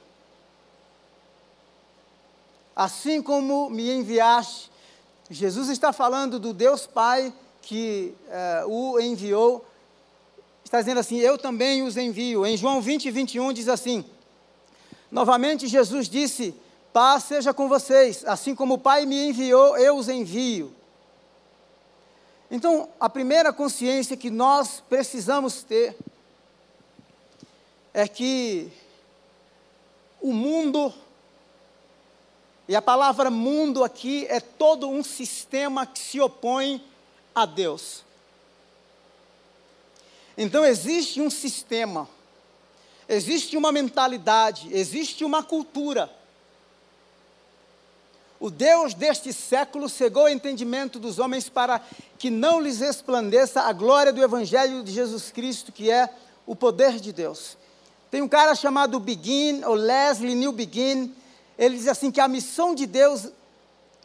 assim 2.80 3.20
como 3.20 3.68
me 3.68 3.90
enviaste. 3.92 4.70
Jesus 5.28 5.68
está 5.68 5.92
falando 5.92 6.38
do 6.38 6.54
Deus 6.54 6.86
Pai 6.86 7.30
que 7.60 8.14
uh, 8.64 8.68
o 8.70 8.98
enviou. 8.98 9.66
Está 10.70 10.78
dizendo 10.78 11.00
assim: 11.00 11.18
Eu 11.18 11.36
também 11.36 11.82
os 11.82 11.96
envio. 11.96 12.46
Em 12.46 12.56
João 12.56 12.80
20, 12.80 13.10
21 13.10 13.52
diz 13.52 13.68
assim: 13.68 14.04
Novamente 15.10 15.66
Jesus 15.66 16.08
disse: 16.08 16.54
Paz 16.92 17.24
seja 17.24 17.52
com 17.52 17.68
vocês, 17.68 18.24
assim 18.24 18.54
como 18.54 18.74
o 18.74 18.78
Pai 18.78 19.04
me 19.04 19.30
enviou, 19.30 19.76
eu 19.76 19.96
os 19.96 20.08
envio. 20.08 20.72
Então, 22.48 22.88
a 23.00 23.08
primeira 23.08 23.52
consciência 23.52 24.16
que 24.16 24.30
nós 24.30 24.80
precisamos 24.88 25.64
ter 25.64 25.96
é 27.92 28.06
que 28.06 28.70
o 30.20 30.32
mundo 30.32 30.94
e 32.68 32.76
a 32.76 32.82
palavra 32.82 33.28
mundo 33.28 33.82
aqui 33.82 34.24
é 34.28 34.38
todo 34.38 34.88
um 34.88 35.02
sistema 35.02 35.84
que 35.84 35.98
se 35.98 36.20
opõe 36.20 36.80
a 37.34 37.44
Deus. 37.44 38.04
Então 40.42 40.64
existe 40.64 41.20
um 41.20 41.28
sistema, 41.28 42.08
existe 43.06 43.58
uma 43.58 43.70
mentalidade, 43.70 44.70
existe 44.72 45.22
uma 45.22 45.42
cultura. 45.42 46.10
O 48.40 48.48
Deus 48.48 48.94
deste 48.94 49.34
século 49.34 49.86
cegou 49.86 50.24
o 50.24 50.28
entendimento 50.30 50.98
dos 50.98 51.18
homens 51.18 51.50
para 51.50 51.78
que 52.18 52.30
não 52.30 52.58
lhes 52.58 52.80
resplandeça 52.80 53.60
a 53.60 53.72
glória 53.74 54.14
do 54.14 54.24
Evangelho 54.24 54.82
de 54.82 54.90
Jesus 54.92 55.30
Cristo, 55.30 55.70
que 55.70 55.90
é 55.90 56.08
o 56.46 56.56
poder 56.56 56.98
de 56.98 57.12
Deus. 57.12 57.58
Tem 58.10 58.22
um 58.22 58.28
cara 58.28 58.54
chamado 58.54 58.98
Begin, 58.98 59.62
ou 59.64 59.74
Leslie 59.74 60.34
New 60.34 60.52
Begin, 60.52 61.14
ele 61.58 61.76
diz 61.76 61.86
assim 61.86 62.10
que 62.10 62.18
a 62.18 62.26
missão 62.26 62.74
de 62.74 62.86
Deus 62.86 63.28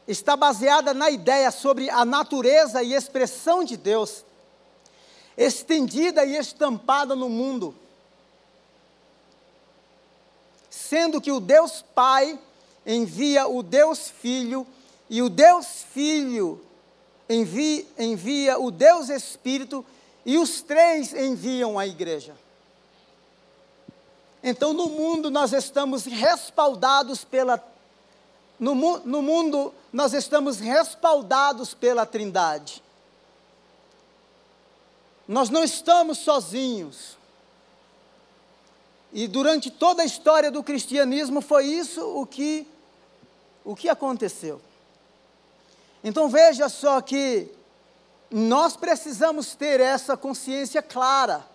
está 0.06 0.36
baseada 0.36 0.93
na 0.93 1.10
ideia 1.10 1.50
sobre 1.50 1.89
a 1.89 2.04
natureza 2.04 2.84
e 2.84 2.93
expressão 2.93 3.63
de 3.63 3.78
Deus, 3.78 4.26
estendida 5.38 6.24
e 6.26 6.36
estampada 6.36 7.15
no 7.15 7.30
mundo. 7.30 7.76
Sendo 10.69 11.21
que 11.21 11.32
o 11.32 11.39
Deus 11.39 11.84
Pai 11.93 12.39
envia 12.86 13.48
o 13.48 13.63
Deus 13.63 14.10
Filho 14.10 14.65
e 15.10 15.21
o 15.21 15.30
Deus 15.30 15.86
Filho 15.93 16.62
envia, 17.30 17.86
envia 17.98 18.60
o 18.60 18.71
Deus 18.71 19.10
Espírito 19.10 19.86
e 20.26 20.38
os 20.38 20.62
três 20.62 21.13
enviam 21.13 21.78
a 21.78 21.86
igreja. 21.86 22.36
Então, 24.43 24.74
no 24.74 24.88
mundo, 24.89 25.32
nós 25.32 25.54
estamos 25.54 26.06
respaldados 26.06 27.24
pela. 27.24 27.63
No, 28.60 28.76
no 29.00 29.21
mundo, 29.21 29.74
nós 29.91 30.13
estamos 30.13 30.60
respaldados 30.60 31.74
pela 31.74 32.06
Trindade. 32.06 32.82
Nós 35.28 35.50
não 35.50 35.64
estamos 35.64 36.20
sozinhos. 36.20 37.18
E 39.12 39.28
durante 39.28 39.72
toda 39.72 40.04
a 40.04 40.06
história 40.06 40.52
do 40.52 40.62
cristianismo 40.62 41.42
foi 41.42 41.66
isso 41.66 42.02
o 42.02 42.26
que, 42.26 42.68
o 43.64 43.76
que 43.76 43.90
aconteceu. 43.90 44.62
Então 46.04 46.30
veja 46.30 46.70
só 46.70 47.02
que 47.02 47.50
nós 48.30 48.76
precisamos 48.76 49.56
ter 49.56 49.80
essa 49.80 50.18
consciência 50.18 50.82
clara 50.82 51.46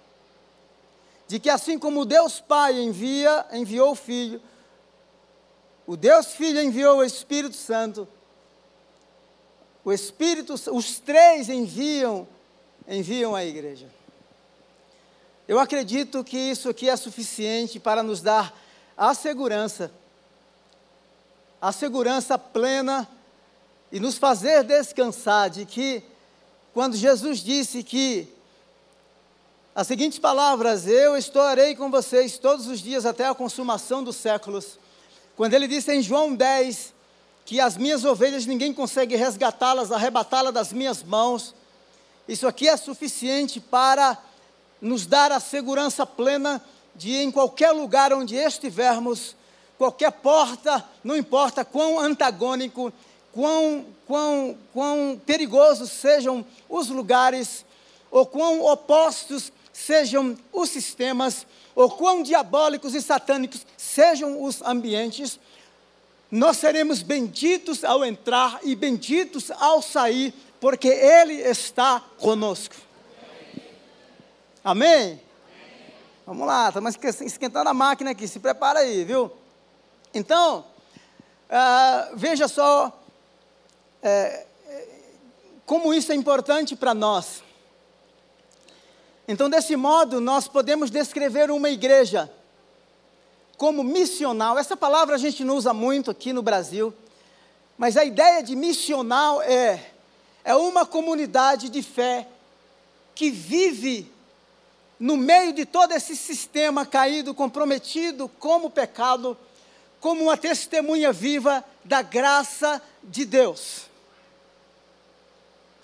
de 1.29 1.39
que 1.39 1.49
assim 1.49 1.79
como 1.79 2.05
Deus 2.05 2.41
Pai 2.41 2.81
envia, 2.81 3.47
enviou 3.53 3.93
o 3.93 3.95
Filho, 3.95 4.43
o 5.87 5.97
Deus 5.97 6.27
Filho 6.29 6.61
enviou 6.61 6.99
o 6.99 7.05
Espírito 7.05 7.55
Santo, 7.55 8.09
o 9.85 9.93
Espírito, 9.93 10.55
os 10.73 10.99
três 10.99 11.49
enviam, 11.49 12.27
enviam 12.91 13.35
a 13.37 13.45
igreja. 13.45 13.87
Eu 15.47 15.59
acredito 15.59 16.23
que 16.25 16.37
isso 16.37 16.69
aqui 16.69 16.89
é 16.89 16.97
suficiente 16.97 17.79
para 17.79 18.03
nos 18.03 18.21
dar 18.21 18.55
a 18.97 19.15
segurança, 19.15 19.91
a 21.61 21.73
segurança 21.73 22.37
plena 22.39 23.09
e 23.93 23.99
nos 23.99 24.19
fazer 24.19 24.65
descansar 24.65 25.49
de 25.51 25.65
que, 25.65 26.03
quando 26.75 26.97
Jesus 26.97 27.39
disse 27.39 27.83
que 27.83 28.29
as 29.75 29.87
seguintes 29.87 30.19
palavras: 30.19 30.87
Eu 30.87 31.17
estarei 31.17 31.75
com 31.75 31.91
vocês 31.91 32.39
todos 32.39 32.67
os 32.67 32.81
dias 32.81 33.07
até 33.07 33.27
a 33.27 33.35
consumação 33.35 34.03
dos 34.03 34.17
séculos. 34.17 34.79
Quando 35.37 35.55
ele 35.55 35.67
disse 35.67 35.93
em 35.93 36.03
João 36.03 36.35
10 36.35 36.93
que 37.45 37.61
as 37.61 37.77
minhas 37.77 38.05
ovelhas 38.05 38.47
ninguém 38.47 38.73
consegue 38.73 39.17
resgatá-las, 39.17 39.91
arrebatá-las 39.91 40.53
das 40.53 40.73
minhas 40.73 41.03
mãos, 41.03 41.55
isso 42.31 42.47
aqui 42.47 42.69
é 42.69 42.77
suficiente 42.77 43.59
para 43.59 44.17
nos 44.81 45.05
dar 45.05 45.33
a 45.33 45.41
segurança 45.41 46.07
plena 46.07 46.63
de 46.95 47.17
em 47.17 47.29
qualquer 47.29 47.73
lugar 47.73 48.13
onde 48.13 48.37
estivermos, 48.37 49.35
qualquer 49.77 50.13
porta, 50.13 50.85
não 51.03 51.17
importa 51.17 51.65
quão 51.65 51.99
antagônico, 51.99 52.93
quão, 53.33 53.85
quão, 54.07 54.57
quão 54.73 55.21
perigosos 55.27 55.91
sejam 55.91 56.47
os 56.69 56.89
lugares, 56.89 57.65
ou 58.13 58.25
quão 58.25 58.65
opostos 58.65 59.53
sejam 59.73 60.39
os 60.53 60.71
sistemas, 60.71 61.45
ou 61.75 61.91
quão 61.91 62.23
diabólicos 62.23 62.95
e 62.95 63.03
satânicos 63.03 63.67
sejam 63.77 64.41
os 64.41 64.63
ambientes, 64.63 65.37
nós 66.31 66.59
seremos 66.59 67.03
benditos 67.03 67.83
ao 67.83 68.05
entrar 68.05 68.61
e 68.63 68.77
benditos 68.77 69.51
ao 69.51 69.83
sair, 69.83 70.33
porque 70.61 70.89
Ele 70.89 71.35
está 71.35 72.03
conosco. 72.19 72.75
Amém? 74.63 74.91
Amém? 74.95 75.21
Vamos 76.27 76.47
lá, 76.47 76.69
estamos 76.69 76.97
esquentando 77.23 77.71
a 77.71 77.75
máquina 77.75 78.11
aqui, 78.11 78.29
se 78.29 78.39
prepara 78.39 78.81
aí, 78.81 79.05
viu? 79.05 79.33
Então, 80.15 80.65
Ah, 81.53 82.11
veja 82.15 82.47
só 82.47 82.97
é, 84.01 84.47
como 85.67 85.93
isso 85.93 86.13
é 86.13 86.15
importante 86.15 86.77
para 86.77 86.95
nós. 86.95 87.43
Então, 89.27 89.51
desse 89.51 89.75
modo, 89.75 90.21
nós 90.21 90.47
podemos 90.47 90.93
descrever 90.93 91.51
uma 91.51 91.69
igreja 91.69 92.31
como 93.57 93.83
missional. 93.83 94.57
Essa 94.57 94.77
palavra 94.77 95.17
a 95.17 95.19
gente 95.19 95.43
não 95.43 95.57
usa 95.57 95.75
muito 95.75 96.09
aqui 96.09 96.33
no 96.33 96.41
Brasil, 96.41 96.95
mas 97.77 97.97
a 97.97 98.05
ideia 98.05 98.45
de 98.45 98.55
missional 98.55 99.43
é, 99.43 99.91
é 100.45 100.55
uma 100.55 100.87
comunidade 100.87 101.69
de 101.69 101.83
fé 101.83 102.27
que 103.15 103.31
vive 103.31 104.11
no 104.99 105.17
meio 105.17 105.53
de 105.53 105.65
todo 105.65 105.93
esse 105.93 106.17
sistema 106.17 106.85
caído, 106.85 107.35
comprometido 107.35 108.29
como 108.29 108.71
pecado, 108.71 109.37
como 109.99 110.25
uma 110.25 110.37
testemunha 110.37 111.13
viva 111.13 111.65
da 111.85 112.03
graça 112.03 112.83
de 113.03 113.25
Deus. 113.25 113.83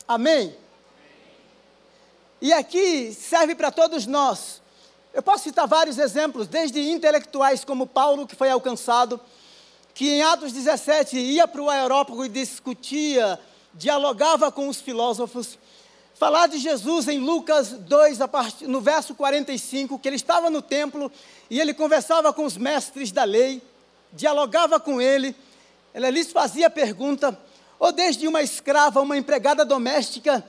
Amém? 0.06 0.54
E 2.40 2.52
aqui 2.52 3.12
serve 3.14 3.54
para 3.54 3.70
todos 3.70 4.06
nós. 4.06 4.60
Eu 5.12 5.22
posso 5.22 5.44
citar 5.44 5.66
vários 5.66 5.98
exemplos, 5.98 6.46
desde 6.46 6.78
intelectuais 6.90 7.64
como 7.64 7.86
Paulo, 7.86 8.26
que 8.26 8.36
foi 8.36 8.50
alcançado, 8.50 9.18
que 9.94 10.10
em 10.10 10.22
Atos 10.22 10.52
17 10.52 11.16
ia 11.16 11.48
para 11.48 11.62
o 11.62 11.70
aerópago 11.70 12.22
e 12.22 12.28
discutia, 12.28 13.40
dialogava 13.76 14.50
com 14.50 14.68
os 14.68 14.80
filósofos. 14.80 15.58
Falar 16.14 16.46
de 16.46 16.58
Jesus 16.58 17.08
em 17.08 17.18
Lucas 17.18 17.72
2, 17.72 18.18
no 18.62 18.80
verso 18.80 19.14
45, 19.14 19.98
que 19.98 20.08
ele 20.08 20.16
estava 20.16 20.48
no 20.48 20.62
templo 20.62 21.12
e 21.50 21.60
ele 21.60 21.74
conversava 21.74 22.32
com 22.32 22.44
os 22.44 22.56
mestres 22.56 23.12
da 23.12 23.24
lei, 23.24 23.62
dialogava 24.12 24.80
com 24.80 25.00
ele, 25.00 25.36
ele 25.94 26.10
lhes 26.10 26.32
fazia 26.32 26.70
pergunta, 26.70 27.38
ou 27.78 27.92
desde 27.92 28.26
uma 28.26 28.42
escrava, 28.42 29.02
uma 29.02 29.16
empregada 29.16 29.64
doméstica, 29.64 30.44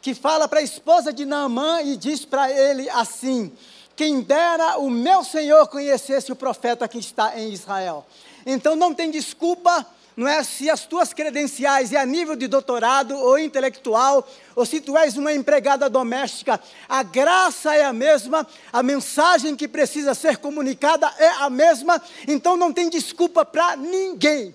que 0.00 0.14
fala 0.14 0.48
para 0.48 0.58
a 0.58 0.64
esposa 0.64 1.12
de 1.12 1.24
Naamã 1.24 1.80
e 1.82 1.96
diz 1.96 2.24
para 2.24 2.50
ele 2.50 2.90
assim: 2.90 3.52
Quem 3.94 4.20
dera 4.20 4.78
o 4.78 4.90
meu 4.90 5.22
Senhor 5.22 5.68
conhecesse 5.68 6.32
o 6.32 6.36
profeta 6.36 6.88
que 6.88 6.98
está 6.98 7.38
em 7.38 7.52
Israel. 7.52 8.04
Então 8.44 8.74
não 8.74 8.92
tem 8.92 9.12
desculpa, 9.12 9.86
não 10.16 10.28
é 10.28 10.42
se 10.42 10.68
as 10.68 10.84
tuas 10.84 11.12
credenciais 11.12 11.92
é 11.92 11.96
a 11.96 12.04
nível 12.04 12.36
de 12.36 12.46
doutorado 12.46 13.16
ou 13.16 13.38
intelectual, 13.38 14.28
ou 14.54 14.66
se 14.66 14.80
tu 14.80 14.96
és 14.96 15.16
uma 15.16 15.32
empregada 15.32 15.88
doméstica, 15.88 16.60
a 16.88 17.02
graça 17.02 17.74
é 17.74 17.84
a 17.84 17.92
mesma, 17.92 18.46
a 18.72 18.82
mensagem 18.82 19.56
que 19.56 19.66
precisa 19.66 20.14
ser 20.14 20.36
comunicada 20.36 21.06
é 21.18 21.28
a 21.28 21.48
mesma, 21.48 22.00
então 22.28 22.56
não 22.56 22.72
tem 22.72 22.90
desculpa 22.90 23.44
para 23.44 23.76
ninguém. 23.76 24.54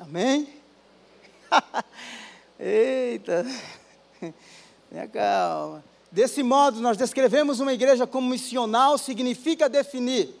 Amém? 0.00 0.48
Eita, 2.58 3.46
tenha 4.90 5.08
calma. 5.08 5.84
Desse 6.10 6.42
modo, 6.42 6.80
nós 6.80 6.96
descrevemos 6.96 7.60
uma 7.60 7.74
igreja 7.74 8.06
como 8.06 8.30
missional, 8.30 8.96
significa 8.96 9.68
definir 9.68 10.34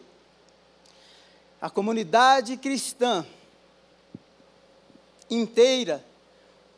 a 1.60 1.70
comunidade 1.70 2.56
cristã 2.56 3.26
inteira 5.30 6.04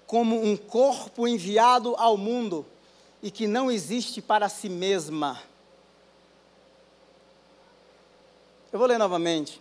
como 0.06 0.42
um 0.42 0.56
corpo 0.56 1.28
enviado 1.28 1.94
ao 1.96 2.16
mundo 2.16 2.64
e 3.22 3.30
que 3.30 3.46
não 3.46 3.70
existe 3.70 4.22
para 4.22 4.48
si 4.48 4.68
mesma. 4.68 5.42
Eu 8.72 8.78
vou 8.78 8.88
ler 8.88 8.98
novamente. 8.98 9.60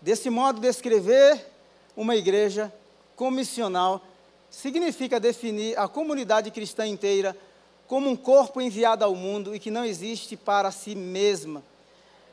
Desse 0.00 0.30
modo, 0.30 0.60
descrever 0.60 1.46
uma 1.96 2.16
igreja 2.16 2.72
comissional 3.16 4.02
significa 4.50 5.20
definir 5.20 5.78
a 5.78 5.86
comunidade 5.86 6.50
cristã 6.50 6.86
inteira 6.86 7.36
como 7.86 8.08
um 8.08 8.16
corpo 8.16 8.60
enviado 8.60 9.04
ao 9.04 9.14
mundo 9.14 9.54
e 9.54 9.58
que 9.58 9.70
não 9.70 9.84
existe 9.84 10.36
para 10.36 10.70
si 10.70 10.94
mesma, 10.94 11.62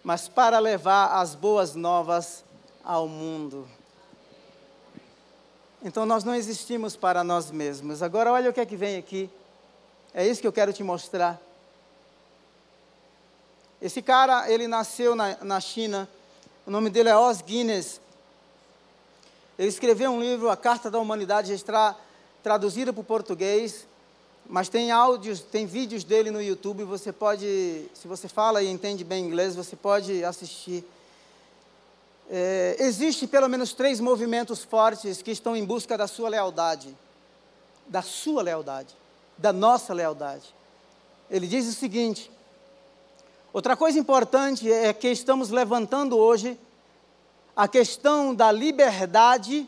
mas 0.07 0.29
para 0.29 0.57
levar 0.57 1.19
as 1.19 1.35
boas 1.35 1.75
novas 1.75 2.45
ao 2.81 3.09
mundo. 3.09 3.67
Então 5.83 6.05
nós 6.05 6.23
não 6.23 6.33
existimos 6.33 6.95
para 6.95 7.25
nós 7.25 7.51
mesmos. 7.51 8.01
Agora 8.01 8.31
olha 8.31 8.49
o 8.49 8.53
que 8.53 8.61
é 8.61 8.65
que 8.65 8.77
vem 8.77 8.95
aqui. 8.95 9.29
É 10.13 10.25
isso 10.25 10.39
que 10.39 10.47
eu 10.47 10.53
quero 10.53 10.71
te 10.71 10.81
mostrar. 10.81 11.37
Esse 13.81 14.01
cara, 14.01 14.49
ele 14.49 14.65
nasceu 14.65 15.13
na, 15.13 15.43
na 15.43 15.59
China. 15.59 16.07
O 16.65 16.71
nome 16.71 16.89
dele 16.89 17.09
é 17.09 17.17
Os 17.17 17.41
Guinness. 17.41 17.99
Ele 19.59 19.67
escreveu 19.67 20.11
um 20.11 20.21
livro, 20.21 20.49
A 20.49 20.55
Carta 20.55 20.89
da 20.89 20.99
Humanidade, 20.99 21.49
já 21.49 21.55
está 21.55 21.95
traduzida 22.41 22.93
para 22.93 23.01
o 23.01 23.03
português, 23.03 23.85
mas 24.49 24.69
tem 24.69 24.91
áudios, 24.91 25.41
tem 25.41 25.65
vídeos 25.65 26.03
dele 26.03 26.31
no 26.31 26.41
YouTube, 26.41 26.83
você 26.83 27.11
pode, 27.11 27.85
se 27.93 28.07
você 28.07 28.29
fala 28.29 28.63
e 28.63 28.67
entende 28.67 29.03
bem 29.03 29.25
inglês, 29.25 29.55
você 29.55 29.75
pode 29.75 30.23
assistir. 30.23 30.85
É, 32.29 32.77
existe 32.79 33.27
pelo 33.27 33.49
menos 33.49 33.73
três 33.73 33.99
movimentos 33.99 34.63
fortes 34.63 35.21
que 35.21 35.31
estão 35.31 35.55
em 35.55 35.65
busca 35.65 35.97
da 35.97 36.07
sua 36.07 36.29
lealdade, 36.29 36.95
da 37.87 38.01
sua 38.01 38.41
lealdade, 38.41 38.95
da 39.37 39.51
nossa 39.51 39.93
lealdade. 39.93 40.55
Ele 41.29 41.45
diz 41.45 41.67
o 41.67 41.73
seguinte: 41.73 42.31
outra 43.51 43.75
coisa 43.75 43.99
importante 43.99 44.71
é 44.71 44.93
que 44.93 45.09
estamos 45.09 45.49
levantando 45.49 46.17
hoje 46.17 46.57
a 47.53 47.67
questão 47.67 48.33
da 48.33 48.49
liberdade 48.49 49.67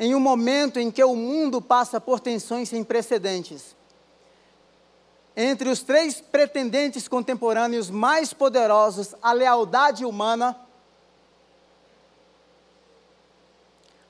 em 0.00 0.14
um 0.14 0.20
momento 0.20 0.80
em 0.80 0.90
que 0.90 1.04
o 1.04 1.14
mundo 1.14 1.60
passa 1.62 2.00
por 2.00 2.18
tensões 2.18 2.70
sem 2.70 2.82
precedentes. 2.82 3.76
Entre 5.36 5.68
os 5.68 5.82
três 5.82 6.20
pretendentes 6.20 7.06
contemporâneos 7.06 7.90
mais 7.90 8.32
poderosos, 8.32 9.14
a 9.22 9.32
lealdade 9.32 10.04
humana, 10.04 10.58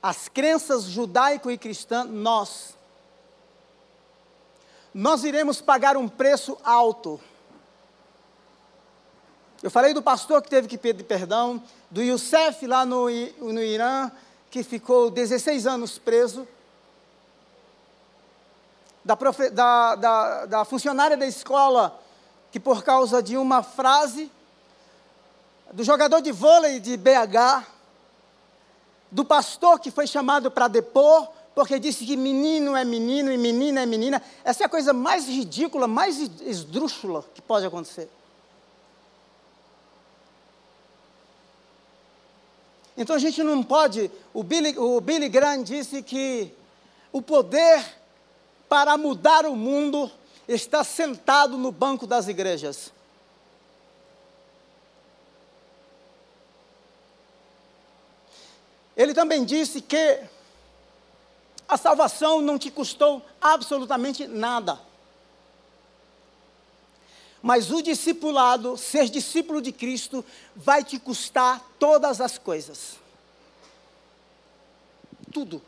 as 0.03 0.29
crenças 0.29 0.85
judaico 0.85 1.51
e 1.51 1.59
cristã, 1.59 2.05
nós. 2.05 2.75
Nós 4.95 5.25
iremos 5.25 5.61
pagar 5.61 5.97
um 5.97 6.09
preço 6.09 6.57
alto 6.65 7.21
eu 9.63 9.71
falei 9.71 9.93
do 9.93 10.03
pastor 10.03 10.41
que 10.41 10.49
teve 10.49 10.67
que 10.67 10.79
pedir 10.79 11.05
perdão, 11.05 11.63
do 11.91 12.03
Youssef 12.03 12.67
lá 12.67 12.87
no, 12.87 13.11
no 13.11 13.63
Irã, 13.63 14.11
que 14.51 14.63
ficou 14.63 15.11
16 15.11 15.67
anos 15.67 15.99
preso, 15.99 16.47
da, 19.05 19.17
profe, 19.17 19.49
da, 19.51 19.95
da, 19.95 20.47
da 20.47 20.65
funcionária 20.65 21.17
da 21.17 21.27
escola, 21.27 21.99
que 22.51 22.59
por 22.59 22.83
causa 22.83 23.23
de 23.23 23.37
uma 23.37 23.63
frase, 23.63 24.31
do 25.73 25.85
jogador 25.85 26.21
de 26.21 26.33
vôlei 26.33 26.81
de 26.81 26.97
BH, 26.97 27.65
do 29.11 29.25
pastor 29.25 29.79
que 29.79 29.91
foi 29.91 30.07
chamado 30.07 30.51
para 30.51 30.69
depor, 30.69 31.29
porque 31.55 31.79
disse 31.79 32.05
que 32.05 32.17
menino 32.17 32.77
é 32.77 32.85
menino 32.85 33.31
e 33.31 33.39
menina 33.39 33.83
é 33.83 33.87
menina. 33.87 34.23
Essa 34.45 34.65
é 34.65 34.67
a 34.67 34.69
coisa 34.69 34.93
mais 34.93 35.27
ridícula, 35.27 35.87
mais 35.87 36.19
esdrúxula 36.19 37.25
que 37.35 37.43
pode 37.43 37.67
acontecer. 37.67 38.11
Então 43.01 43.17
a 43.17 43.19
gente 43.19 43.43
não 43.43 43.63
pode. 43.63 44.11
O 44.35 44.43
Billy, 44.43 44.79
o 44.79 45.01
Billy 45.01 45.31
Graham 45.31 45.63
disse 45.63 46.03
que 46.03 46.53
o 47.11 47.23
poder 47.23 47.83
para 48.69 48.99
mudar 48.99 49.47
o 49.47 49.57
mundo 49.57 50.13
está 50.47 50.85
sentado 50.85 51.57
no 51.57 51.73
banco 51.73 52.07
das 52.07 52.29
igrejas. 52.29 52.93
Ele 58.95 59.15
também 59.15 59.47
disse 59.47 59.81
que 59.81 60.21
a 61.67 61.79
salvação 61.79 62.43
não 62.43 62.59
te 62.59 62.71
custou 62.71 63.23
absolutamente 63.41 64.27
nada. 64.27 64.79
Mas 67.43 67.71
o 67.71 67.81
discipulado, 67.81 68.77
ser 68.77 69.09
discípulo 69.09 69.63
de 69.63 69.73
Cristo, 69.73 70.25
vai 70.55 70.85
te 70.85 70.99
custar 70.99 71.61
todas 71.79 72.21
as 72.21 72.37
coisas. 72.37 72.97
Tudo. 75.33 75.63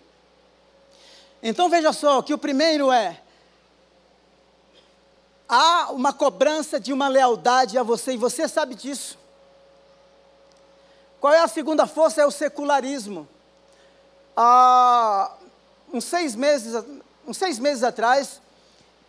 Então 1.42 1.68
veja 1.68 1.92
só 1.92 2.20
que 2.20 2.34
o 2.34 2.38
primeiro 2.38 2.92
é 2.92 3.22
há 5.48 5.92
uma 5.92 6.12
cobrança 6.12 6.80
de 6.80 6.92
uma 6.92 7.08
lealdade 7.08 7.76
a 7.76 7.82
você 7.82 8.14
e 8.14 8.16
você 8.16 8.48
sabe 8.48 8.74
disso. 8.74 9.18
Qual 11.20 11.32
é 11.32 11.40
a 11.40 11.46
segunda 11.46 11.86
força? 11.86 12.20
É 12.20 12.26
o 12.26 12.30
secularismo. 12.30 13.28
Há 14.36 15.30
uns 15.92 16.04
seis 16.04 16.34
meses, 16.34 16.84
uns 17.26 17.36
seis 17.36 17.60
meses 17.60 17.84
atrás, 17.84 18.41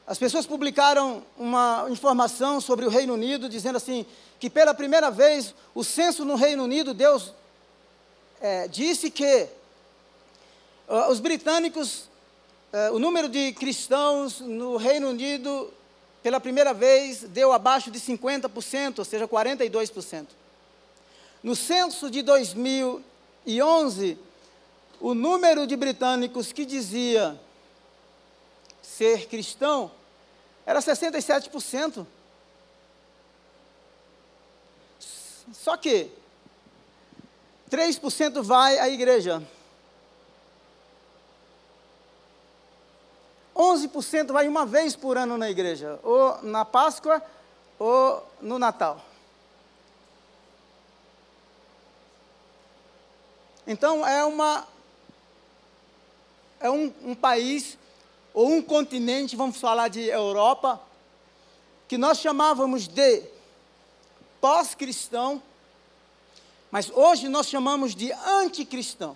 as 0.05 0.19
pessoas 0.19 0.45
publicaram 0.45 1.23
uma 1.37 1.87
informação 1.89 2.59
sobre 2.59 2.85
o 2.85 2.89
Reino 2.89 3.13
Unido, 3.13 3.47
dizendo 3.47 3.77
assim, 3.77 4.05
que 4.37 4.49
pela 4.49 4.73
primeira 4.73 5.09
vez 5.09 5.55
o 5.73 5.81
censo 5.81 6.25
no 6.25 6.35
Reino 6.35 6.65
Unido 6.65 6.93
deu, 6.93 7.21
é, 8.41 8.67
disse 8.67 9.09
que 9.09 9.47
uh, 10.89 11.09
os 11.09 11.21
britânicos, 11.21 12.09
uh, 12.73 12.93
o 12.93 12.99
número 12.99 13.29
de 13.29 13.53
cristãos 13.53 14.41
no 14.41 14.75
Reino 14.75 15.09
Unido, 15.09 15.73
pela 16.21 16.41
primeira 16.41 16.73
vez, 16.73 17.21
deu 17.21 17.53
abaixo 17.53 17.89
de 17.89 17.97
50%, 18.01 18.99
ou 18.99 19.05
seja, 19.05 19.25
42%. 19.25 20.27
No 21.41 21.55
censo 21.55 22.11
de 22.11 22.21
2011, 22.21 24.17
o 24.99 25.13
número 25.13 25.65
de 25.65 25.77
britânicos 25.77 26.51
que 26.51 26.65
dizia 26.65 27.39
ser 28.97 29.27
cristão 29.27 29.91
era 30.65 30.79
67%. 30.79 32.05
Só 35.51 35.75
que 35.75 36.09
3% 37.69 38.41
vai 38.41 38.77
à 38.79 38.87
igreja. 38.87 39.41
11% 43.55 44.31
vai 44.31 44.47
uma 44.47 44.65
vez 44.65 44.95
por 44.95 45.17
ano 45.17 45.37
na 45.37 45.49
igreja, 45.49 45.99
ou 46.03 46.41
na 46.41 46.65
Páscoa 46.65 47.21
ou 47.77 48.27
no 48.41 48.57
Natal. 48.57 49.03
Então 53.65 54.05
é 54.05 54.23
uma 54.25 54.67
é 56.59 56.69
um, 56.69 56.93
um 57.03 57.15
país 57.15 57.77
ou 58.33 58.49
um 58.49 58.61
continente, 58.61 59.35
vamos 59.35 59.57
falar 59.57 59.89
de 59.89 60.01
Europa, 60.01 60.81
que 61.87 61.97
nós 61.97 62.19
chamávamos 62.19 62.87
de 62.87 63.23
pós-cristão, 64.41 65.41
mas 66.71 66.89
hoje 66.89 67.29
nós 67.29 67.47
chamamos 67.47 67.93
de 67.93 68.11
anticristão. 68.11 69.15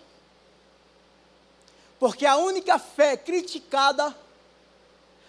Porque 2.00 2.26
a 2.26 2.38
única 2.38 2.78
fé 2.78 3.18
criticada, 3.18 4.16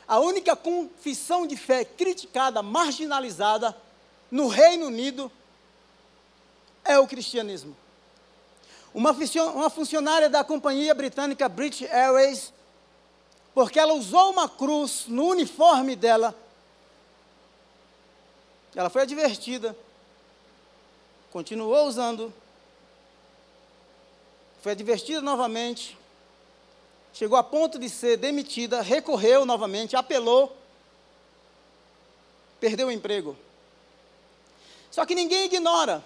a 0.07 0.19
única 0.19 0.55
confissão 0.55 1.47
de 1.47 1.57
fé 1.57 1.85
criticada, 1.85 2.63
marginalizada 2.63 3.75
no 4.31 4.49
Reino 4.49 4.87
Unido 4.87 5.33
é 6.85 6.99
o 6.99 7.07
cristianismo. 7.07 7.75
Uma, 8.93 9.15
funcionária 9.71 10.29
da 10.29 10.43
companhia 10.43 10.95
britânica 10.95 11.49
British 11.49 11.89
Airways, 11.91 12.53
porque 13.59 13.81
ela 13.81 13.93
usou 13.93 14.31
uma 14.31 14.49
cruz 14.49 15.07
no 15.09 15.27
uniforme 15.27 15.97
dela, 15.97 16.33
ela 18.73 18.89
foi 18.89 19.03
advertida 19.03 19.77
continuou 21.33 21.89
usando, 21.89 22.33
foi 24.63 24.71
advertida 24.71 25.21
novamente, 25.21 25.99
chegou 27.13 27.37
a 27.37 27.43
ponto 27.43 27.81
de 27.81 27.91
ser 27.91 28.17
demitida, 28.17 28.81
recorreu 28.81 29.45
novamente, 29.45 29.97
apelou, 29.97 30.57
perdeu 32.61 32.87
o 32.87 32.93
emprego. 32.93 33.37
Só 34.89 35.05
que 35.05 35.17
ninguém 35.17 35.47
ignora. 35.47 36.05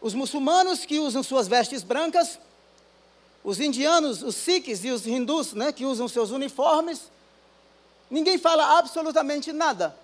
Os 0.00 0.14
muçulmanos 0.14 0.84
que 0.84 1.00
usam 1.00 1.24
suas 1.24 1.48
vestes 1.48 1.82
brancas, 1.82 2.38
os 3.46 3.60
indianos, 3.60 4.24
os 4.24 4.34
sikhs 4.34 4.84
e 4.84 4.90
os 4.90 5.06
hindus, 5.06 5.52
né, 5.52 5.70
que 5.70 5.84
usam 5.84 6.08
seus 6.08 6.32
uniformes, 6.32 7.02
ninguém 8.10 8.38
fala 8.38 8.76
absolutamente 8.76 9.52
nada. 9.52 9.96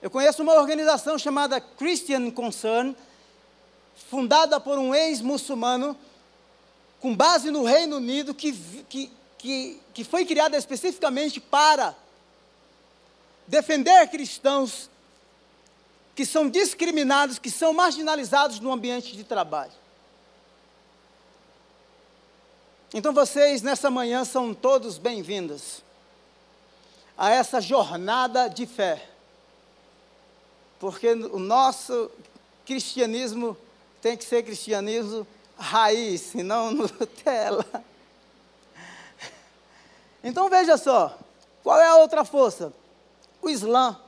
Eu 0.00 0.08
conheço 0.08 0.42
uma 0.42 0.54
organização 0.54 1.18
chamada 1.18 1.60
Christian 1.60 2.30
Concern, 2.30 2.96
fundada 4.08 4.58
por 4.58 4.78
um 4.78 4.94
ex-muçulmano, 4.94 5.94
com 7.00 7.14
base 7.14 7.50
no 7.50 7.64
Reino 7.64 7.98
Unido, 7.98 8.32
que, 8.32 8.52
que, 8.88 9.12
que, 9.36 9.78
que 9.92 10.04
foi 10.04 10.24
criada 10.24 10.56
especificamente 10.56 11.38
para 11.38 11.94
defender 13.46 14.08
cristãos 14.08 14.88
que 16.16 16.24
são 16.24 16.48
discriminados, 16.48 17.38
que 17.38 17.50
são 17.50 17.74
marginalizados 17.74 18.58
no 18.58 18.72
ambiente 18.72 19.14
de 19.14 19.22
trabalho. 19.22 19.87
Então 22.92 23.12
vocês, 23.12 23.62
nessa 23.62 23.90
manhã, 23.90 24.24
são 24.24 24.54
todos 24.54 24.98
bem-vindos 24.98 25.82
a 27.16 27.30
essa 27.30 27.60
jornada 27.60 28.48
de 28.48 28.66
fé 28.66 29.08
porque 30.78 31.12
o 31.12 31.38
nosso 31.38 32.10
cristianismo 32.64 33.56
tem 34.00 34.16
que 34.16 34.24
ser 34.24 34.42
cristianismo 34.42 35.26
raiz, 35.56 36.34
e 36.34 36.42
não 36.42 36.70
Nutella. 36.72 37.66
Então 40.22 40.48
veja 40.48 40.76
só, 40.76 41.18
qual 41.62 41.80
é 41.80 41.88
a 41.88 41.96
outra 41.96 42.24
força? 42.24 42.72
O 43.42 43.48
Islã. 43.48 43.98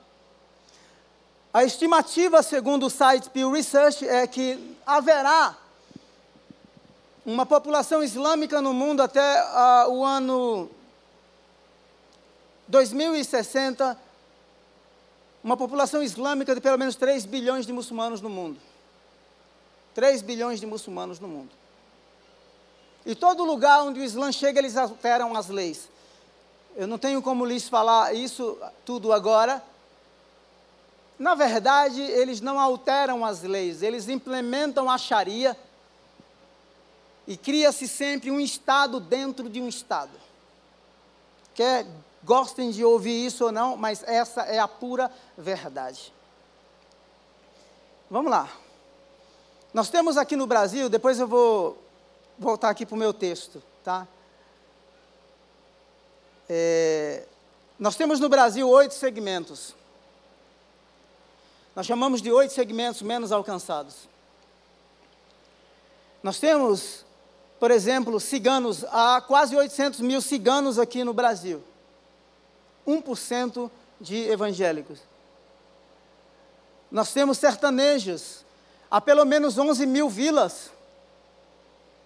A 1.52 1.64
estimativa, 1.64 2.42
segundo 2.42 2.86
o 2.86 2.90
site 2.90 3.28
Pew 3.30 3.50
Research, 3.50 4.06
é 4.06 4.24
que 4.26 4.76
haverá 4.86 5.56
uma 7.30 7.46
população 7.46 8.02
islâmica 8.02 8.60
no 8.60 8.74
mundo 8.74 9.00
até 9.00 9.20
uh, 9.20 9.90
o 9.90 10.04
ano 10.04 10.68
2060 12.66 13.96
uma 15.42 15.56
população 15.56 16.02
islâmica 16.02 16.54
de 16.54 16.60
pelo 16.60 16.76
menos 16.76 16.96
3 16.96 17.24
bilhões 17.26 17.66
de 17.66 17.72
muçulmanos 17.72 18.20
no 18.20 18.28
mundo. 18.28 18.60
3 19.94 20.22
bilhões 20.22 20.60
de 20.60 20.66
muçulmanos 20.66 21.18
no 21.20 21.28
mundo. 21.28 21.50
E 23.06 23.14
todo 23.14 23.44
lugar 23.44 23.84
onde 23.84 24.00
o 24.00 24.04
Islã 24.04 24.30
chega, 24.30 24.58
eles 24.58 24.76
alteram 24.76 25.34
as 25.34 25.48
leis. 25.48 25.88
Eu 26.76 26.86
não 26.86 26.98
tenho 26.98 27.22
como 27.22 27.46
lhes 27.46 27.68
falar 27.68 28.12
isso 28.14 28.58
tudo 28.84 29.12
agora. 29.12 29.62
Na 31.18 31.34
verdade, 31.34 32.02
eles 32.02 32.40
não 32.40 32.60
alteram 32.60 33.24
as 33.24 33.42
leis, 33.42 33.82
eles 33.82 34.08
implementam 34.08 34.90
a 34.90 34.98
Sharia 34.98 35.56
e 37.30 37.36
cria-se 37.36 37.86
sempre 37.86 38.28
um 38.28 38.40
Estado 38.40 38.98
dentro 38.98 39.48
de 39.48 39.60
um 39.60 39.68
Estado. 39.68 40.10
Quer 41.54 41.86
gostem 42.24 42.72
de 42.72 42.84
ouvir 42.84 43.24
isso 43.24 43.44
ou 43.44 43.52
não, 43.52 43.76
mas 43.76 44.02
essa 44.02 44.42
é 44.42 44.58
a 44.58 44.66
pura 44.66 45.08
verdade. 45.38 46.12
Vamos 48.10 48.32
lá. 48.32 48.52
Nós 49.72 49.88
temos 49.88 50.16
aqui 50.16 50.34
no 50.34 50.44
Brasil, 50.44 50.88
depois 50.88 51.20
eu 51.20 51.28
vou 51.28 51.78
voltar 52.36 52.68
aqui 52.68 52.84
para 52.84 52.96
o 52.96 52.98
meu 52.98 53.14
texto, 53.14 53.62
tá? 53.84 54.08
É, 56.48 57.28
nós 57.78 57.94
temos 57.94 58.18
no 58.18 58.28
Brasil 58.28 58.68
oito 58.68 58.94
segmentos. 58.94 59.76
Nós 61.76 61.86
chamamos 61.86 62.20
de 62.20 62.32
oito 62.32 62.52
segmentos 62.52 63.02
menos 63.02 63.30
alcançados. 63.30 64.08
Nós 66.24 66.40
temos, 66.40 67.06
por 67.60 67.70
exemplo, 67.70 68.18
ciganos, 68.18 68.84
há 68.90 69.20
quase 69.20 69.54
800 69.54 70.00
mil 70.00 70.22
ciganos 70.22 70.78
aqui 70.78 71.04
no 71.04 71.12
Brasil. 71.12 71.62
1% 72.88 73.70
de 74.00 74.16
evangélicos. 74.30 74.98
Nós 76.90 77.12
temos 77.12 77.36
sertanejos, 77.36 78.46
há 78.90 78.98
pelo 78.98 79.26
menos 79.26 79.58
11 79.58 79.84
mil 79.84 80.08
vilas 80.08 80.70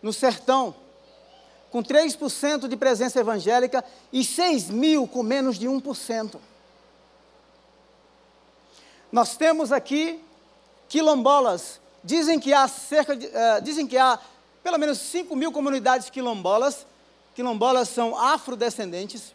no 0.02 0.12
sertão, 0.12 0.74
com 1.70 1.82
3% 1.84 2.66
de 2.66 2.76
presença 2.76 3.20
evangélica 3.20 3.84
e 4.12 4.24
6 4.24 4.70
mil 4.70 5.06
com 5.06 5.22
menos 5.22 5.56
de 5.56 5.68
1%. 5.68 6.36
Nós 9.12 9.36
temos 9.36 9.70
aqui 9.70 10.20
quilombolas. 10.88 11.80
Dizem 12.02 12.40
que 12.40 12.52
há 12.52 12.66
cerca 12.66 13.16
de, 13.16 13.26
uh, 13.26 13.62
dizem 13.62 13.86
que 13.86 13.96
há 13.96 14.18
pelo 14.64 14.78
menos 14.78 14.98
5 14.98 15.36
mil 15.36 15.52
comunidades 15.52 16.08
quilombolas. 16.08 16.86
Quilombolas 17.34 17.90
são 17.90 18.16
afrodescendentes 18.18 19.34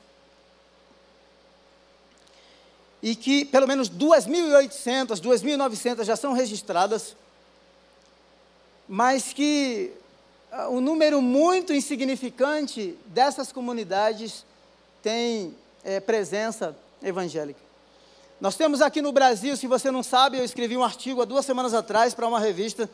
e 3.02 3.16
que 3.16 3.46
pelo 3.46 3.68
menos 3.68 3.90
2.800, 3.90 5.22
2.900 5.22 6.04
já 6.04 6.16
são 6.16 6.34
registradas, 6.34 7.16
mas 8.88 9.32
que 9.32 9.92
uh, 10.52 10.70
um 10.70 10.82
número 10.82 11.22
muito 11.22 11.74
insignificante 11.74 12.98
dessas 13.06 13.52
comunidades 13.52 14.46
tem 15.02 15.56
é, 15.84 16.00
presença 16.00 16.76
evangélica. 17.02 17.60
Nós 18.42 18.56
temos 18.56 18.82
aqui 18.82 19.02
no 19.02 19.12
Brasil, 19.12 19.56
se 19.56 19.68
você 19.68 19.92
não 19.92 20.02
sabe, 20.02 20.38
eu 20.38 20.44
escrevi 20.44 20.76
um 20.76 20.84
artigo 20.84 21.22
há 21.22 21.26
duas 21.26 21.46
semanas 21.46 21.74
atrás 21.74 22.14
para 22.14 22.28
uma 22.28 22.40
revista 22.40 22.90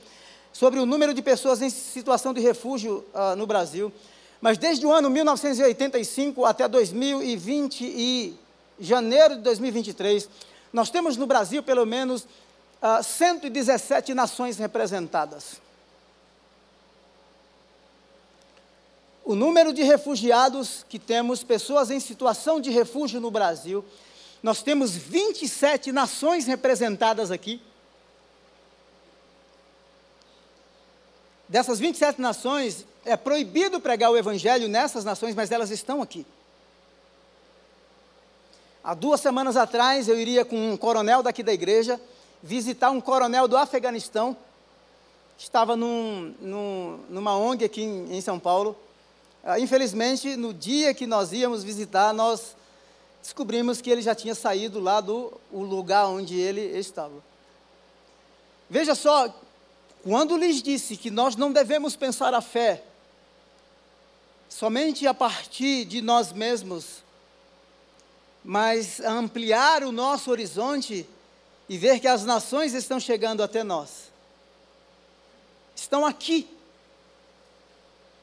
sobre 0.56 0.80
o 0.80 0.86
número 0.86 1.14
de 1.14 1.22
pessoas 1.22 1.62
em 1.62 1.70
situação 1.70 2.34
de 2.34 2.39
refúgio 2.39 3.06
uh, 3.14 3.36
no 3.36 3.45
Brasil. 3.45 3.91
Mas 4.39 4.58
desde 4.58 4.86
o 4.86 4.91
ano 4.93 5.10
1985 5.10 6.45
até 6.45 6.66
2020 6.66 7.84
e 7.84 8.34
janeiro 8.80 9.36
de 9.36 9.41
2023, 9.41 10.30
nós 10.72 10.89
temos 10.89 11.18
no 11.18 11.28
Brasil 11.28 11.62
pelo 11.62 11.86
menos 11.86 12.24
uh, 12.82 13.03
117 13.03 14.14
nações 14.14 14.58
representadas. 14.58 15.60
O 19.26 19.36
número 19.36 19.74
de 19.74 19.84
refugiados 19.84 20.86
que 20.88 20.97
temos, 20.97 21.43
pessoas 21.43 21.91
em 21.91 21.99
situação 21.99 22.62
de 22.62 22.70
refúgio 22.70 23.20
no 23.20 23.30
Brasil, 23.30 23.84
nós 24.41 24.64
temos 24.64 24.95
27 24.95 25.91
nações 25.91 26.45
representadas 26.45 27.30
aqui. 27.30 27.62
Dessas 31.56 31.80
27 31.80 32.20
nações, 32.20 32.86
é 33.06 33.16
proibido 33.16 33.80
pregar 33.80 34.12
o 34.12 34.18
evangelho 34.18 34.68
nessas 34.68 35.06
nações, 35.06 35.34
mas 35.34 35.51
elas 35.51 35.72
estão 35.72 36.01
aqui. 36.01 36.26
Há 38.84 38.93
duas 38.93 39.22
semanas 39.22 39.56
atrás, 39.56 40.10
eu 40.10 40.20
iria 40.20 40.43
com 40.43 40.74
um 40.74 40.76
coronel 40.76 41.24
daqui 41.24 41.41
da 41.41 41.53
igreja 41.53 41.97
visitar 42.43 42.91
um 42.91 42.99
coronel 42.99 43.47
do 43.47 43.56
Afeganistão, 43.56 44.36
estava 45.38 45.78
num, 45.78 46.36
num, 46.41 46.99
numa 47.10 47.38
ONG 47.38 47.64
aqui 47.64 47.84
em, 47.84 48.18
em 48.18 48.20
São 48.20 48.38
Paulo. 48.38 48.76
Ah, 49.41 49.58
infelizmente, 49.58 50.36
no 50.36 50.53
dia 50.53 50.93
que 50.93 51.08
nós 51.08 51.32
íamos 51.32 51.64
visitar, 51.64 52.14
nós 52.14 52.53
descobrimos 53.22 53.80
que 53.80 53.89
ele 53.89 54.01
já 54.01 54.14
tinha 54.14 54.36
saído 54.36 54.82
lá 54.82 54.99
do 54.99 55.32
lugar 55.53 56.08
onde 56.08 56.38
ele 56.38 56.78
estava. 56.78 57.24
Veja 58.70 58.93
só, 58.93 59.34
quando 60.08 60.38
lhes 60.38 60.62
disse 60.62 60.95
que 60.95 61.10
nós 61.10 61.36
não 61.36 61.51
devemos 61.51 61.95
pensar 61.95 62.32
a 62.36 62.39
fé 62.39 62.84
somente 64.47 65.08
a 65.08 65.16
partir 65.16 65.84
de 65.84 65.99
nós 65.99 66.32
mesmos, 66.32 67.03
mas 68.43 68.99
ampliar 68.99 69.84
o 69.84 69.91
nosso 69.91 70.30
horizonte 70.30 71.10
e 71.68 71.76
ver 71.76 71.99
que 71.99 72.08
as 72.08 72.24
nações 72.24 72.76
estão 72.76 72.99
chegando 72.99 73.41
até 73.41 73.64
nós. 73.64 74.12
Estão 75.76 76.06
aqui. 76.06 76.47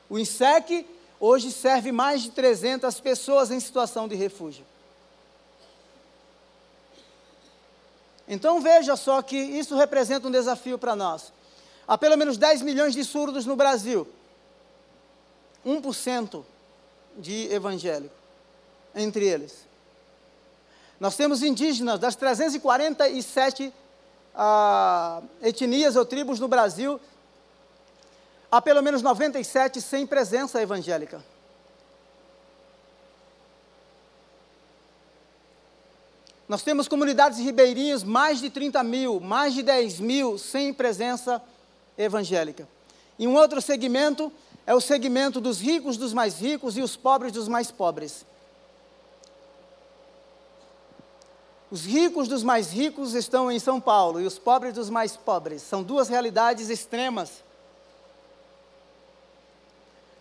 O 0.08 0.20
INSEC 0.20 0.86
hoje 1.18 1.50
serve 1.50 1.90
mais 1.90 2.22
de 2.22 2.30
300 2.30 3.00
pessoas 3.00 3.50
em 3.50 3.58
situação 3.58 4.06
de 4.06 4.14
refúgio. 4.14 4.64
Então 8.28 8.60
veja 8.60 8.94
só 8.94 9.20
que 9.20 9.36
isso 9.36 9.74
representa 9.74 10.28
um 10.28 10.30
desafio 10.30 10.78
para 10.78 10.94
nós. 10.94 11.32
Há 11.92 11.98
pelo 11.98 12.16
menos 12.16 12.38
10 12.38 12.62
milhões 12.62 12.94
de 12.94 13.04
surdos 13.04 13.44
no 13.44 13.54
Brasil. 13.54 14.08
1% 15.62 16.42
de 17.18 17.52
evangélico 17.52 18.14
entre 18.94 19.26
eles. 19.26 19.66
Nós 20.98 21.16
temos 21.16 21.42
indígenas 21.42 22.00
das 22.00 22.16
347 22.16 23.70
ah, 24.34 25.20
etnias 25.42 25.94
ou 25.94 26.06
tribos 26.06 26.40
no 26.40 26.48
Brasil, 26.48 26.98
há 28.50 28.62
pelo 28.62 28.82
menos 28.82 29.02
97 29.02 29.78
sem 29.82 30.06
presença 30.06 30.62
evangélica. 30.62 31.22
Nós 36.48 36.62
temos 36.62 36.88
comunidades 36.88 37.38
ribeirinhas, 37.38 38.02
mais 38.02 38.40
de 38.40 38.48
30 38.48 38.82
mil, 38.82 39.20
mais 39.20 39.52
de 39.52 39.62
10 39.62 40.00
mil 40.00 40.38
sem 40.38 40.72
presença 40.72 41.32
evangélica. 41.32 41.51
E 43.18 43.26
um 43.26 43.34
outro 43.34 43.60
segmento 43.60 44.32
é 44.66 44.74
o 44.74 44.80
segmento 44.80 45.40
dos 45.40 45.60
ricos 45.60 45.96
dos 45.96 46.12
mais 46.12 46.40
ricos 46.40 46.76
e 46.76 46.82
os 46.82 46.96
pobres 46.96 47.32
dos 47.32 47.48
mais 47.48 47.70
pobres. 47.70 48.24
Os 51.70 51.84
ricos 51.84 52.28
dos 52.28 52.42
mais 52.42 52.70
ricos 52.70 53.14
estão 53.14 53.50
em 53.50 53.58
São 53.58 53.80
Paulo 53.80 54.20
e 54.20 54.26
os 54.26 54.38
pobres 54.38 54.74
dos 54.74 54.90
mais 54.90 55.16
pobres. 55.16 55.62
São 55.62 55.82
duas 55.82 56.08
realidades 56.08 56.68
extremas. 56.68 57.42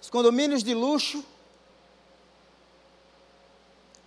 Os 0.02 0.10
condomínios 0.10 0.64
de 0.64 0.74
luxo, 0.74 1.24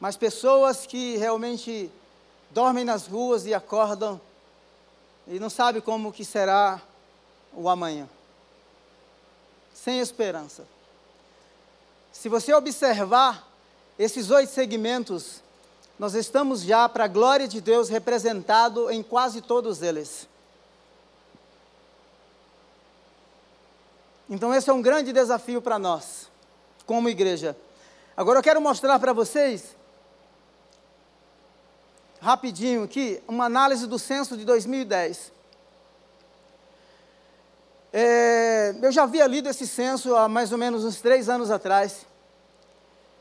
mas 0.00 0.16
pessoas 0.16 0.86
que 0.86 1.16
realmente 1.16 1.90
dormem 2.50 2.84
nas 2.84 3.06
ruas 3.06 3.46
e 3.46 3.52
acordam 3.52 4.20
e 5.26 5.38
não 5.38 5.50
sabem 5.50 5.80
como 5.80 6.12
que 6.12 6.24
será 6.24 6.82
o 7.57 7.68
amanhã. 7.68 8.09
Sem 9.74 10.00
esperança. 10.00 10.66
Se 12.12 12.28
você 12.28 12.55
observar 12.55 13.46
esses 13.98 14.30
oito 14.30 14.50
segmentos, 14.50 15.42
nós 15.98 16.14
estamos 16.14 16.62
já, 16.62 16.88
para 16.88 17.05
a 17.05 17.09
glória 17.09 17.46
de 17.46 17.61
Deus, 17.61 17.88
representado 17.88 18.90
em 18.90 19.02
quase 19.02 19.40
todos 19.40 19.82
eles. 19.82 20.28
Então, 24.28 24.55
esse 24.55 24.70
é 24.70 24.72
um 24.72 24.82
grande 24.82 25.12
desafio 25.12 25.61
para 25.61 25.78
nós, 25.78 26.28
como 26.86 27.09
igreja. 27.09 27.57
Agora, 28.16 28.38
eu 28.38 28.42
quero 28.42 28.61
mostrar 28.61 28.98
para 28.98 29.12
vocês, 29.12 29.76
rapidinho 32.20 32.84
aqui, 32.84 33.22
uma 33.28 33.44
análise 33.44 33.86
do 33.86 33.98
censo 33.98 34.36
de 34.36 34.44
2010. 34.44 35.30
É, 37.97 38.74
eu 38.82 38.90
já 38.90 39.05
havia 39.05 39.24
lido 39.24 39.49
esse 39.49 39.68
censo 39.68 40.16
há 40.16 40.28
mais 40.28 40.51
ou 40.51 40.59
menos 40.59 40.84
uns 40.84 41.01
três 41.01 41.28
anos 41.28 41.49
atrás. 41.49 42.05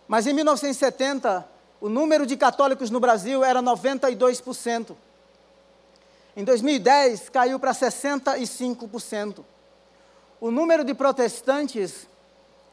Mas 0.08 0.26
em 0.26 0.34
1970, 0.34 1.48
o 1.80 1.88
número 1.88 2.26
de 2.26 2.36
católicos 2.36 2.90
no 2.90 3.00
Brasil 3.00 3.44
era 3.44 3.62
92%. 3.62 4.96
Em 6.36 6.44
2010, 6.44 7.30
caiu 7.30 7.60
para 7.60 7.72
65%. 7.72 9.46
O 10.42 10.50
número 10.50 10.84
de 10.84 10.96
protestantes 10.96 12.08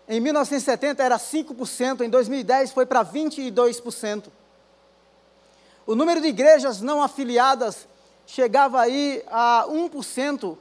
em 0.09 0.21
1970 0.21 1.03
era 1.03 1.19
5%, 1.19 2.01
em 2.01 2.09
2010 2.09 2.73
foi 2.73 2.87
para 2.87 3.05
22%. 3.05 4.25
O 5.87 5.95
número 5.95 6.23
de 6.23 6.29
igrejas 6.29 6.81
não 6.81 7.03
afiliadas 7.03 7.87
chegava 8.27 8.81
aí 8.81 9.23
a 9.29 9.67
1%, 9.69 10.57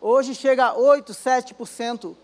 hoje 0.00 0.34
chega 0.34 0.66
a 0.66 0.74
8, 0.74 1.12
7%. 1.12 2.14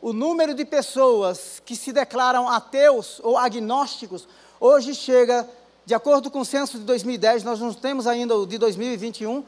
O 0.00 0.12
número 0.12 0.54
de 0.54 0.64
pessoas 0.64 1.60
que 1.64 1.74
se 1.74 1.92
declaram 1.92 2.48
ateus 2.48 3.20
ou 3.22 3.36
agnósticos 3.36 4.28
Hoje 4.60 4.92
chega, 4.92 5.48
de 5.86 5.94
acordo 5.94 6.32
com 6.32 6.40
o 6.40 6.44
censo 6.44 6.78
de 6.78 6.84
2010, 6.84 7.44
nós 7.44 7.60
não 7.60 7.72
temos 7.72 8.08
ainda 8.08 8.36
o 8.36 8.44
de 8.44 8.58
2021, 8.58 9.44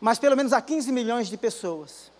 mas 0.00 0.16
pelo 0.16 0.36
menos 0.36 0.52
a 0.52 0.60
15 0.60 0.92
milhões 0.92 1.28
de 1.28 1.36
pessoas. 1.36 2.12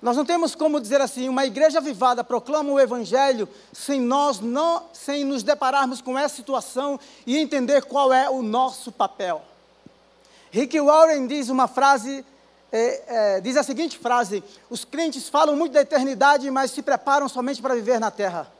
Nós 0.00 0.16
não 0.16 0.24
temos 0.24 0.54
como 0.54 0.80
dizer 0.80 1.00
assim, 1.02 1.28
uma 1.28 1.44
igreja 1.44 1.78
avivada 1.78 2.24
proclama 2.24 2.72
o 2.72 2.80
evangelho 2.80 3.46
sem 3.70 4.00
nós 4.00 4.40
não, 4.40 4.84
sem 4.94 5.24
nos 5.24 5.42
depararmos 5.42 6.00
com 6.00 6.18
essa 6.18 6.36
situação 6.36 6.98
e 7.26 7.36
entender 7.36 7.84
qual 7.84 8.10
é 8.12 8.30
o 8.30 8.42
nosso 8.42 8.90
papel. 8.90 9.42
Rick 10.50 10.80
Warren 10.80 11.26
diz 11.26 11.50
uma 11.50 11.68
frase, 11.68 12.24
é, 12.72 13.36
é, 13.36 13.40
diz 13.40 13.56
a 13.56 13.62
seguinte 13.62 13.98
frase: 13.98 14.42
os 14.68 14.84
crentes 14.84 15.28
falam 15.28 15.56
muito 15.56 15.72
da 15.72 15.80
eternidade, 15.80 16.50
mas 16.50 16.70
se 16.70 16.82
preparam 16.82 17.28
somente 17.28 17.62
para 17.62 17.74
viver 17.74 18.00
na 18.00 18.10
terra. 18.10 18.50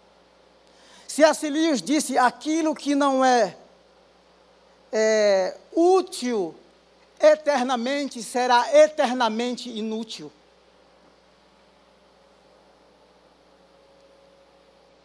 C.S. 1.09 1.49
Lewis 1.49 1.83
disse: 1.83 2.17
aquilo 2.17 2.75
que 2.75 2.95
não 2.95 3.25
é, 3.25 3.57
é 4.93 5.57
útil 5.73 6.55
eternamente 7.21 8.23
será 8.23 8.73
eternamente 8.75 9.71
inútil. 9.71 10.31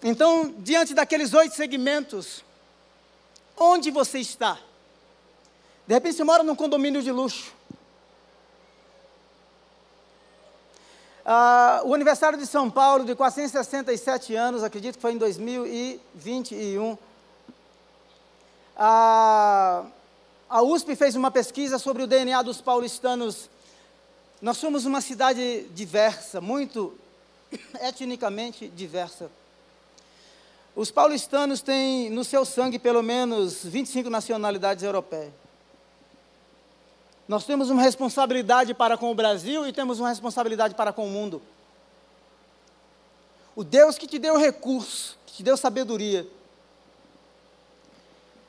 Então, 0.04 0.54
diante 0.58 0.94
daqueles 0.94 1.34
oito 1.34 1.56
segmentos, 1.56 2.44
onde 3.56 3.92
você 3.92 4.20
está? 4.20 4.58
De 5.86 5.94
repente 5.94 6.16
você 6.16 6.24
mora 6.24 6.44
num 6.44 6.56
condomínio 6.56 7.04
de 7.04 7.12
luxo. 7.12 7.54
Ah, 11.26 11.82
o 11.86 11.94
aniversário 11.94 12.38
de 12.38 12.48
São 12.48 12.70
Paulo, 12.70 13.06
de 13.06 13.16
467 13.16 14.36
anos, 14.36 14.64
acredito 14.64 14.96
que 14.96 15.02
foi 15.02 15.14
em 15.14 15.18
2021. 15.18 16.98
Ah, 18.76 19.84
a 20.50 20.62
USP 20.64 20.96
fez 20.96 21.16
uma 21.16 21.30
pesquisa 21.30 21.78
sobre 21.78 22.02
o 22.04 22.08
DNA 22.08 22.42
dos 22.42 22.60
paulistanos. 22.60 23.50
Nós 24.42 24.58
somos 24.58 24.86
uma 24.86 25.00
cidade 25.00 25.64
diversa, 25.76 26.42
muito 26.42 26.98
etnicamente 27.80 28.68
diversa. 28.68 29.30
Os 30.76 30.90
paulistanos 30.90 31.62
têm 31.62 32.10
no 32.10 32.24
seu 32.24 32.46
sangue 32.46 32.80
pelo 32.80 33.04
menos 33.04 33.64
25 33.64 34.10
nacionalidades 34.10 34.84
europeias. 34.84 35.34
Nós 37.32 37.46
temos 37.46 37.70
uma 37.70 37.82
responsabilidade 37.82 38.74
para 38.74 38.98
com 38.98 39.10
o 39.10 39.16
Brasil 39.16 39.66
e 39.66 39.72
temos 39.72 40.02
uma 40.02 40.10
responsabilidade 40.10 40.76
para 40.76 40.92
com 40.92 41.08
o 41.08 41.10
mundo. 41.10 41.42
O 43.56 43.64
Deus 43.64 43.98
que 43.98 44.06
te 44.06 44.20
deu 44.20 44.36
recurso, 44.38 45.18
que 45.26 45.36
te 45.36 45.42
deu 45.42 45.56
sabedoria, 45.56 46.28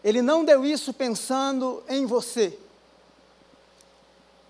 Ele 0.02 0.20
não 0.20 0.44
deu 0.44 0.64
isso 0.64 0.92
pensando 0.92 1.80
em 1.88 2.06
você. 2.06 2.58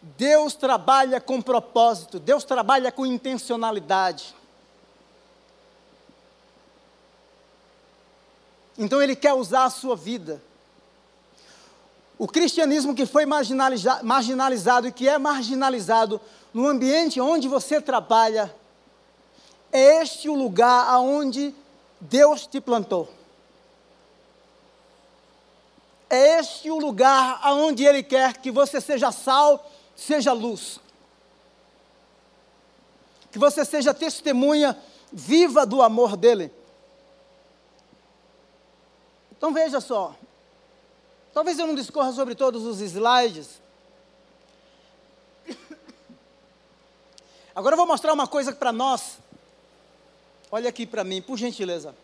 Deus 0.00 0.54
trabalha 0.54 1.20
com 1.20 1.42
propósito, 1.42 2.18
Deus 2.18 2.42
trabalha 2.42 2.90
com 2.90 3.04
intencionalidade. 3.04 4.34
Então 8.78 9.02
Ele 9.02 9.14
quer 9.14 9.34
usar 9.34 9.66
a 9.66 9.70
sua 9.70 9.94
vida. 9.94 10.40
O 12.22 12.28
cristianismo 12.28 12.94
que 12.94 13.04
foi 13.04 13.26
marginaliza 13.26 14.00
marginalizado 14.04 14.86
e 14.86 14.92
que 14.92 15.08
é 15.08 15.18
marginalizado 15.18 16.20
no 16.54 16.68
ambiente 16.68 17.20
onde 17.20 17.48
você 17.48 17.80
trabalha, 17.80 18.54
é 19.72 20.00
este 20.00 20.28
o 20.28 20.34
lugar 20.36 20.88
aonde 20.88 21.52
Deus 22.00 22.46
te 22.46 22.60
plantou. 22.60 23.12
É 26.08 26.38
este 26.38 26.70
o 26.70 26.78
lugar 26.78 27.40
aonde 27.42 27.84
Ele 27.84 28.04
quer 28.04 28.36
que 28.36 28.52
você 28.52 28.80
seja 28.80 29.10
sal, 29.10 29.68
seja 29.96 30.32
luz. 30.32 30.78
Que 33.32 33.38
você 33.40 33.64
seja 33.64 33.92
testemunha 33.92 34.80
viva 35.12 35.66
do 35.66 35.82
amor 35.82 36.16
dEle. 36.16 36.54
Então 39.36 39.52
veja 39.52 39.80
só. 39.80 40.14
Talvez 41.32 41.58
eu 41.58 41.66
não 41.66 41.74
discorra 41.74 42.12
sobre 42.12 42.34
todos 42.34 42.64
os 42.64 42.80
slides. 42.80 43.60
Agora 47.54 47.74
eu 47.74 47.78
vou 47.78 47.86
mostrar 47.86 48.12
uma 48.12 48.26
coisa 48.26 48.52
para 48.54 48.72
nós. 48.72 49.18
Olha 50.50 50.68
aqui 50.68 50.86
para 50.86 51.02
mim, 51.04 51.22
por 51.22 51.38
gentileza. 51.38 51.94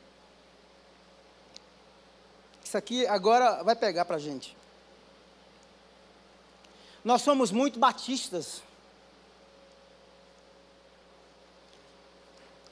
Isso 2.65 2.77
aqui 2.77 3.07
agora 3.07 3.63
vai 3.63 3.77
pegar 3.77 4.05
para 4.05 4.17
a 4.17 4.19
gente. 4.19 4.57
Nós 7.05 7.23
somos 7.23 7.51
muito 7.51 7.79
batistas. 7.79 8.63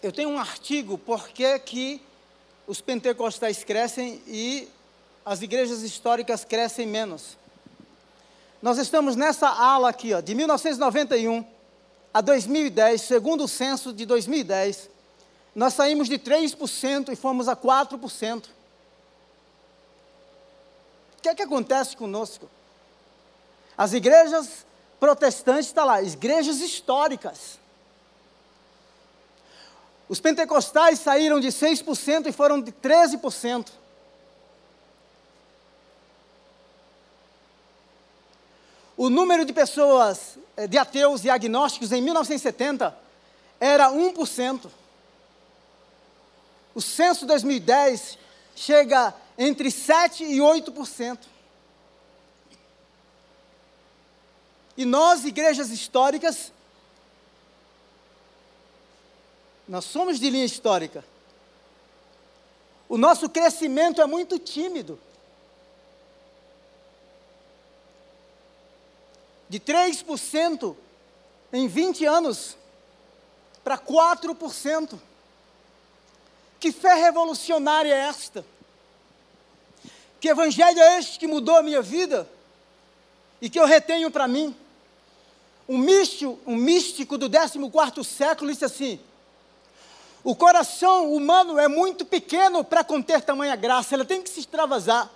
Eu 0.03 0.13
tenho 0.13 0.29
um 0.29 0.39
artigo, 0.39 0.99
por 0.99 1.29
que 1.29 1.59
que 1.61 2.03
os 2.67 2.81
pentecostais 2.81 3.65
crescem 3.65 4.23
e 4.27 4.69
as 5.27 5.43
igrejas 5.43 5.83
históricas 5.83 6.45
crescem 6.45 6.87
menos. 6.87 7.37
Nós 8.63 8.79
estamos 8.79 9.17
nessa 9.17 9.49
ala 9.49 9.89
aqui, 9.89 10.15
ó, 10.15 10.21
de 10.21 10.37
1991 10.37 11.45
a 12.15 12.21
2010, 12.21 13.01
segundo 13.01 13.43
o 13.43 13.49
censo 13.49 13.93
de 13.93 14.07
2010, 14.07 14.89
nós 15.53 15.75
saímos 15.75 16.09
de 16.09 16.17
3% 16.17 17.13
e 17.13 17.17
fomos 17.17 17.49
a 17.49 17.57
4%. 17.57 18.47
O 21.19 21.23
que 21.23 21.29
é 21.29 21.35
que 21.35 21.43
acontece 21.43 21.97
conosco? 21.97 22.49
As 23.77 23.93
igrejas 23.93 24.65
protestantes, 25.01 25.67
está 25.67 25.85
lá, 25.85 26.01
igrejas 26.01 26.61
históricas. 26.61 27.59
Os 30.09 30.21
pentecostais 30.21 31.01
saíram 31.01 31.41
de 31.41 31.49
6% 31.49 32.27
e 32.29 32.33
foram 32.33 32.61
de 32.61 32.71
13%. 32.71 33.67
O 38.97 39.11
número 39.11 39.45
de 39.45 39.53
pessoas, 39.53 40.39
eh, 40.57 40.67
de 40.67 40.79
ateus 40.79 41.25
e 41.25 41.31
agnósticos 41.31 41.93
em 41.93 42.01
1970 42.01 42.97
era 43.61 43.91
1%. 43.91 44.71
O 46.75 46.81
censo 46.81 47.27
2010 47.27 48.19
chega 48.55 49.15
entre 49.37 49.71
7% 49.71 50.21
e 50.21 50.41
8%. 50.41 51.29
E 54.77 54.85
nós, 54.85 55.25
igrejas 55.25 55.71
históricas, 55.71 56.53
nós 59.69 59.85
somos 59.85 60.21
de 60.21 60.31
linha 60.31 60.45
histórica. 60.45 61.05
O 62.89 62.97
nosso 62.97 63.29
crescimento 63.29 64.01
é 64.01 64.07
muito 64.07 64.39
tímido. 64.39 64.99
De 69.49 69.61
3% 69.61 70.77
em 71.53 71.69
20 71.69 72.05
anos 72.05 72.57
para 73.63 73.79
4%. 73.79 74.99
Que 76.59 76.73
fé 76.73 76.95
revolucionária 76.95 77.95
é 77.95 78.09
esta? 78.09 78.45
Que 80.21 80.29
evangelho 80.29 80.81
é 80.81 80.99
este 80.99 81.19
que 81.19 81.27
mudou 81.27 81.57
a 81.57 81.63
minha 81.63 81.83
vida 81.83 82.29
e 83.41 83.51
que 83.51 83.61
eu 83.61 83.67
retenho 83.67 84.11
para 84.11 84.27
mim? 84.27 84.57
Um 85.69 85.79
místico, 85.79 86.39
um 86.47 86.57
místico 86.57 87.19
do 87.19 87.29
14 87.29 88.05
século 88.05 88.51
disse 88.51 88.65
assim: 88.65 89.01
o 90.27 90.35
coração 90.35 91.13
humano 91.13 91.57
é 91.57 91.69
muito 91.69 92.05
pequeno 92.05 92.65
para 92.65 92.83
conter 92.83 93.21
tamanha 93.21 93.55
graça, 93.55 93.95
ele 93.95 94.05
tem 94.05 94.21
que 94.21 94.29
se 94.29 94.41
extravasar. 94.41 95.09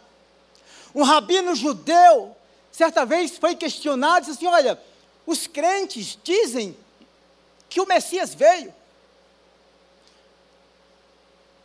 Um 0.95 1.03
rabino 1.03 1.53
judeu, 1.53 2.37
certa 2.73 3.05
vez, 3.05 3.39
foi 3.39 3.55
questionado, 3.55 4.27
disse 4.27 4.39
assim: 4.39 4.47
Olha, 4.47 4.81
os 5.27 5.47
crentes 5.47 6.19
dizem 6.23 6.77
que 7.69 7.81
o 7.81 7.87
Messias 7.87 8.35
veio. 8.35 8.75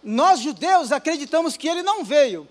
Nós, 0.03 0.39
judeus, 0.39 0.91
acreditamos 0.91 1.57
que 1.57 1.67
ele 1.67 1.81
não 1.81 2.03
veio. 2.03 2.47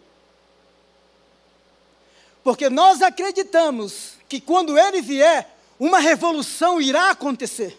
Porque 2.43 2.69
nós 2.69 3.01
acreditamos 3.01 4.15
que 4.29 4.41
quando 4.41 4.77
ele 4.77 5.01
vier, 5.01 5.57
uma 5.79 5.99
revolução 5.99 6.81
irá 6.81 7.11
acontecer. 7.11 7.79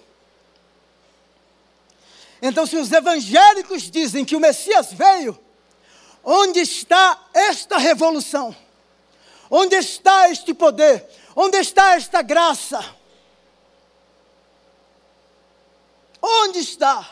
Então, 2.42 2.66
se 2.66 2.78
os 2.78 2.92
evangélicos 2.92 3.90
dizem 3.90 4.24
que 4.24 4.36
o 4.36 4.40
Messias 4.40 4.94
veio, 4.94 5.38
onde 6.24 6.60
está 6.60 7.28
esta 7.34 7.78
revolução? 7.78 8.56
Onde 9.50 9.76
está 9.76 10.30
este 10.30 10.54
poder? 10.54 11.08
Onde 11.36 11.58
está 11.58 11.96
esta 11.96 12.22
graça? 12.22 12.84
Onde 16.22 16.60
está? 16.60 17.12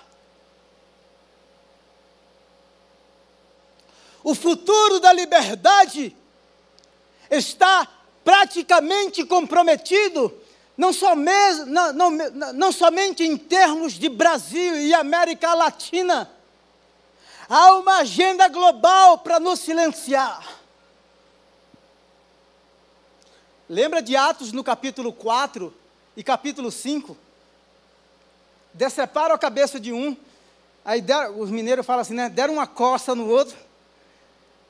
O 4.24 4.34
futuro 4.34 5.00
da 5.00 5.12
liberdade 5.12 6.16
está 7.30 7.88
praticamente 8.24 9.26
comprometido 9.26 10.42
não, 10.78 10.92
não, 11.94 11.94
não, 11.94 12.54
não 12.54 12.72
somente 12.72 13.24
em 13.24 13.38
termos 13.38 13.94
de 13.94 14.10
Brasil 14.10 14.76
e 14.78 14.94
América 14.94 15.54
Latina, 15.54 16.30
há 17.48 17.74
uma 17.76 17.98
agenda 18.00 18.48
global 18.48 19.20
para 19.20 19.40
nos 19.40 19.60
silenciar. 19.60 20.63
Lembra 23.74 24.02
de 24.02 24.16
Atos 24.16 24.52
no 24.52 24.64
capítulo 24.64 25.12
4 25.12 25.74
e 26.16 26.24
capítulo 26.24 26.72
5? 26.72 27.18
Deceparam 28.74 29.34
a 29.34 29.40
cabeça 29.40 29.80
de 29.80 29.92
um, 29.92 30.16
aí 30.86 31.04
os 31.38 31.50
mineiros 31.50 31.86
falam 31.86 32.02
assim, 32.02 32.14
né? 32.14 32.30
Deram 32.30 32.54
uma 32.56 32.68
costa 32.68 33.16
no 33.16 33.28
outro 33.28 33.58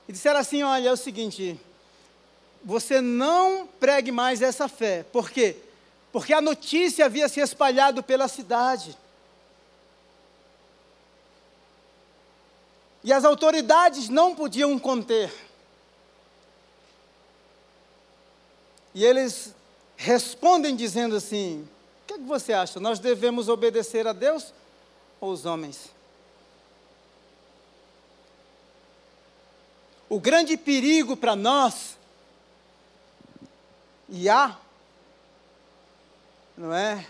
e 0.07 0.11
disseram 0.13 0.39
assim: 0.39 0.63
olha, 0.63 0.89
é 0.89 0.91
o 0.91 0.97
seguinte, 0.97 1.59
você 2.63 3.01
não 3.01 3.67
pregue 3.79 4.11
mais 4.11 4.41
essa 4.41 4.67
fé, 4.67 5.03
por 5.11 5.29
quê? 5.29 5.57
porque 6.13 6.31
a 6.31 6.39
notícia 6.39 7.05
havia 7.05 7.27
se 7.27 7.39
espalhado 7.39 8.03
pela 8.03 8.27
cidade. 8.27 8.95
E 13.03 13.11
as 13.11 13.25
autoridades 13.25 14.09
não 14.09 14.35
podiam 14.35 14.77
conter. 14.77 15.33
E 18.93 19.03
eles 19.03 19.53
respondem 19.95 20.75
dizendo 20.75 21.15
assim: 21.15 21.67
O 22.03 22.07
que, 22.07 22.13
é 22.13 22.17
que 22.17 22.23
você 22.23 22.53
acha? 22.53 22.79
Nós 22.79 22.99
devemos 22.99 23.49
obedecer 23.49 24.07
a 24.07 24.13
Deus 24.13 24.53
ou 25.19 25.31
os 25.31 25.45
homens? 25.45 25.89
O 30.09 30.19
grande 30.19 30.55
perigo 30.57 31.17
para 31.17 31.35
nós, 31.35 31.97
e 34.09 34.29
há 34.29 34.57
não 36.57 36.73
é? 36.73 37.05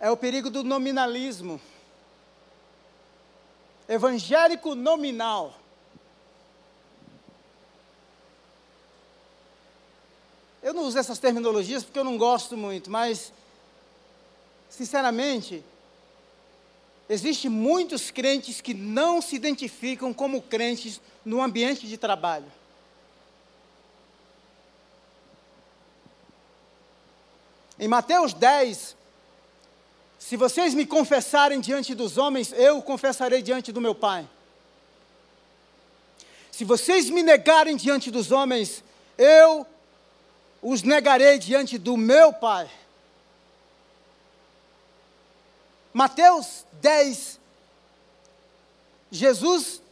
É 0.00 0.10
o 0.10 0.16
perigo 0.16 0.50
do 0.50 0.64
nominalismo. 0.64 1.60
Evangélico 3.88 4.74
nominal. 4.74 5.54
Eu 10.64 10.72
não 10.72 10.84
uso 10.84 10.98
essas 10.98 11.18
terminologias 11.18 11.84
porque 11.84 11.98
eu 11.98 12.04
não 12.04 12.16
gosto 12.16 12.56
muito, 12.56 12.90
mas, 12.90 13.30
sinceramente, 14.70 15.62
existem 17.06 17.50
muitos 17.50 18.10
crentes 18.10 18.62
que 18.62 18.72
não 18.72 19.20
se 19.20 19.36
identificam 19.36 20.14
como 20.14 20.40
crentes 20.40 21.02
no 21.22 21.42
ambiente 21.42 21.86
de 21.86 21.98
trabalho. 21.98 22.50
Em 27.78 27.86
Mateus 27.86 28.32
10, 28.32 28.96
se 30.18 30.34
vocês 30.34 30.72
me 30.72 30.86
confessarem 30.86 31.60
diante 31.60 31.94
dos 31.94 32.16
homens, 32.16 32.54
eu 32.54 32.80
confessarei 32.80 33.42
diante 33.42 33.70
do 33.70 33.82
meu 33.82 33.94
Pai. 33.94 34.26
Se 36.50 36.64
vocês 36.64 37.10
me 37.10 37.22
negarem 37.22 37.76
diante 37.76 38.10
dos 38.10 38.32
homens, 38.32 38.82
eu 39.18 39.66
os 40.64 40.82
negarei 40.82 41.38
diante 41.38 41.76
do 41.76 41.94
meu 41.94 42.32
Pai. 42.32 42.68
Mateus 45.92 46.64
10, 46.80 47.38
Jesus 49.10 49.82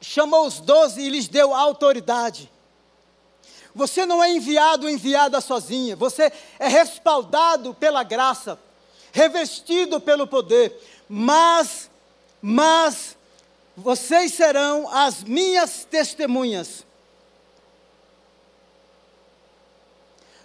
chamou 0.00 0.46
os 0.46 0.60
doze 0.60 1.00
e 1.00 1.08
lhes 1.08 1.26
deu 1.26 1.54
autoridade. 1.54 2.50
Você 3.74 4.04
não 4.04 4.22
é 4.22 4.30
enviado 4.30 4.86
ou 4.86 4.92
enviada 4.92 5.40
sozinha, 5.40 5.96
você 5.96 6.30
é 6.58 6.68
respaldado 6.68 7.72
pela 7.74 8.02
graça 8.02 8.58
revestido 9.12 10.00
pelo 10.00 10.26
poder, 10.26 10.72
mas, 11.08 11.90
mas, 12.40 13.16
vocês 13.76 14.34
serão 14.34 14.88
as 14.88 15.24
minhas 15.24 15.84
testemunhas. 15.84 16.84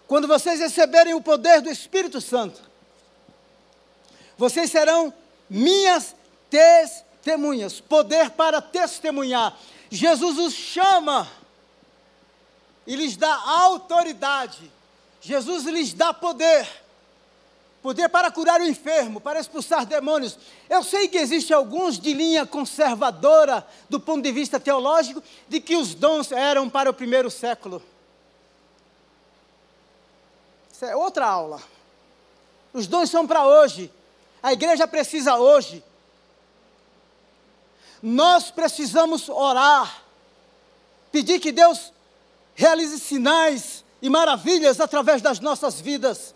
Quando 0.07 0.27
vocês 0.27 0.59
receberem 0.59 1.13
o 1.13 1.21
poder 1.21 1.61
do 1.61 1.69
Espírito 1.69 2.21
Santo, 2.21 2.61
vocês 4.37 4.69
serão 4.69 5.13
minhas 5.49 6.15
testemunhas, 6.49 7.79
poder 7.79 8.31
para 8.31 8.61
testemunhar. 8.61 9.57
Jesus 9.89 10.37
os 10.37 10.53
chama 10.53 11.27
e 12.85 12.95
lhes 12.95 13.17
dá 13.17 13.33
autoridade. 13.33 14.71
Jesus 15.21 15.63
lhes 15.65 15.93
dá 15.93 16.13
poder 16.13 16.67
poder 17.85 18.09
para 18.09 18.31
curar 18.31 18.59
o 18.59 18.67
enfermo, 18.67 19.21
para 19.21 19.39
expulsar 19.39 19.85
demônios. 19.85 20.39
Eu 20.67 20.81
sei 20.81 21.07
que 21.07 21.19
existe 21.19 21.53
alguns 21.53 21.99
de 21.99 22.15
linha 22.15 22.43
conservadora 22.43 23.63
do 23.87 23.99
ponto 23.99 24.23
de 24.23 24.31
vista 24.31 24.59
teológico 24.59 25.21
de 25.47 25.61
que 25.61 25.75
os 25.75 25.93
dons 25.93 26.31
eram 26.31 26.67
para 26.67 26.89
o 26.89 26.93
primeiro 26.95 27.29
século. 27.29 27.79
Isso 30.75 30.83
é 30.83 30.93
outra 30.93 31.25
aula. 31.25 31.61
Os 32.73 32.85
dons 32.85 33.09
são 33.09 33.25
para 33.25 33.47
hoje. 33.47 33.89
A 34.43 34.51
igreja 34.51 34.85
precisa 34.85 35.37
hoje. 35.37 35.81
Nós 38.03 38.51
precisamos 38.51 39.29
orar, 39.29 40.03
pedir 41.13 41.39
que 41.39 41.53
Deus 41.53 41.93
realize 42.55 42.99
sinais 42.99 43.85
e 44.01 44.09
maravilhas 44.09 44.81
através 44.81 45.21
das 45.21 45.39
nossas 45.39 45.79
vidas. 45.79 46.35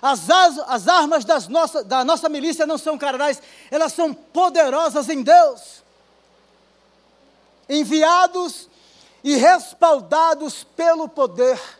As, 0.00 0.30
as, 0.30 0.58
as 0.60 0.86
armas 0.86 1.24
das 1.24 1.48
nossa, 1.48 1.82
da 1.82 2.04
nossa 2.04 2.28
milícia 2.28 2.68
não 2.68 2.78
são 2.78 2.96
carnais, 2.96 3.42
elas 3.68 3.94
são 3.94 4.14
poderosas 4.14 5.08
em 5.08 5.24
Deus. 5.24 5.82
Enviados 7.68 8.68
e 9.24 9.34
respaldados 9.34 10.62
pelo 10.62 11.08
poder. 11.08 11.77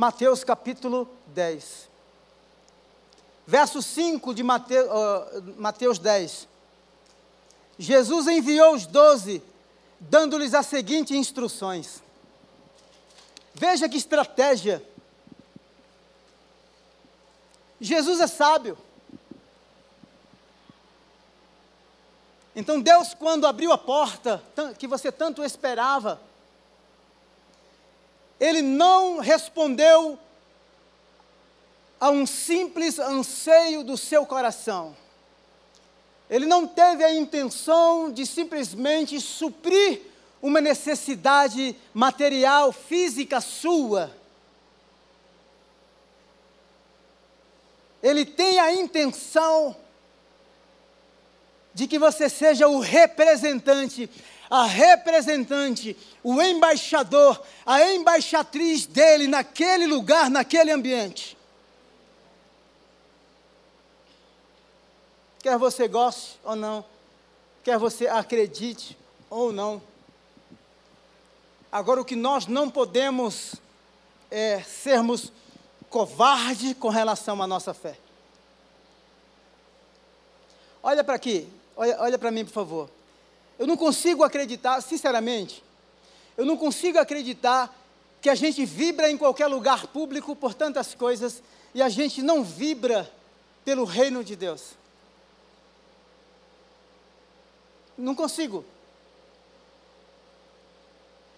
Mateus 0.00 0.42
capítulo 0.42 1.06
10. 1.26 1.86
Verso 3.46 3.82
5 3.82 4.32
de 4.32 4.42
Mateus, 4.42 4.88
uh, 4.88 5.54
Mateus 5.58 5.98
10. 5.98 6.48
Jesus 7.78 8.26
enviou 8.26 8.74
os 8.74 8.86
doze, 8.86 9.42
dando-lhes 10.00 10.54
as 10.54 10.64
seguintes 10.64 11.14
instruções. 11.14 12.02
Veja 13.52 13.90
que 13.90 13.98
estratégia 13.98 14.82
Jesus 17.78 18.20
é 18.20 18.26
sábio. 18.26 18.78
Então 22.56 22.80
Deus, 22.80 23.12
quando 23.12 23.46
abriu 23.46 23.70
a 23.70 23.76
porta 23.76 24.42
que 24.78 24.86
você 24.86 25.12
tanto 25.12 25.44
esperava, 25.44 26.29
Ele 28.40 28.62
não 28.62 29.18
respondeu 29.18 30.18
a 32.00 32.10
um 32.10 32.26
simples 32.26 32.98
anseio 32.98 33.84
do 33.84 33.96
seu 33.96 34.24
coração. 34.24 34.96
Ele 36.28 36.46
não 36.46 36.66
teve 36.66 37.04
a 37.04 37.14
intenção 37.14 38.10
de 38.10 38.24
simplesmente 38.24 39.20
suprir 39.20 40.00
uma 40.40 40.60
necessidade 40.60 41.76
material, 41.92 42.72
física 42.72 43.40
sua. 43.40 44.10
ele 48.02 48.24
tem 48.24 48.58
a 48.58 48.72
intenção 48.72 49.76
de 51.72 51.86
que 51.86 51.98
você 51.98 52.28
seja 52.28 52.66
o 52.66 52.80
representante, 52.80 54.10
a 54.50 54.64
representante, 54.64 55.96
o 56.24 56.42
embaixador, 56.42 57.40
a 57.64 57.92
embaixatriz 57.92 58.84
dele 58.84 59.28
naquele 59.28 59.86
lugar, 59.86 60.28
naquele 60.28 60.72
ambiente. 60.72 61.38
Quer 65.38 65.56
você 65.56 65.86
goste 65.86 66.38
ou 66.42 66.56
não, 66.56 66.84
quer 67.62 67.78
você 67.78 68.08
acredite 68.08 68.98
ou 69.30 69.52
não. 69.52 69.80
Agora, 71.70 72.00
o 72.00 72.04
que 72.04 72.16
nós 72.16 72.48
não 72.48 72.68
podemos 72.68 73.54
é 74.30 74.60
sermos 74.62 75.32
covarde 75.88 76.74
com 76.74 76.88
relação 76.88 77.40
à 77.40 77.46
nossa 77.46 77.72
fé. 77.72 77.96
Olha 80.82 81.04
para 81.04 81.14
aqui, 81.14 81.48
olha, 81.76 82.00
olha 82.00 82.18
para 82.18 82.30
mim, 82.32 82.44
por 82.44 82.52
favor. 82.52 82.99
Eu 83.60 83.66
não 83.66 83.76
consigo 83.76 84.24
acreditar, 84.24 84.80
sinceramente, 84.80 85.62
eu 86.34 86.46
não 86.46 86.56
consigo 86.56 86.98
acreditar 86.98 87.70
que 88.22 88.30
a 88.30 88.34
gente 88.34 88.64
vibra 88.64 89.10
em 89.10 89.18
qualquer 89.18 89.48
lugar 89.48 89.86
público 89.88 90.34
por 90.34 90.54
tantas 90.54 90.94
coisas 90.94 91.42
e 91.74 91.82
a 91.82 91.90
gente 91.90 92.22
não 92.22 92.42
vibra 92.42 93.12
pelo 93.62 93.84
reino 93.84 94.24
de 94.24 94.34
Deus. 94.34 94.70
Não 97.98 98.14
consigo. 98.14 98.64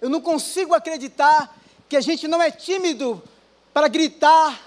Eu 0.00 0.08
não 0.08 0.20
consigo 0.20 0.74
acreditar 0.74 1.58
que 1.88 1.96
a 1.96 2.00
gente 2.00 2.28
não 2.28 2.40
é 2.40 2.52
tímido 2.52 3.20
para 3.74 3.88
gritar, 3.88 4.62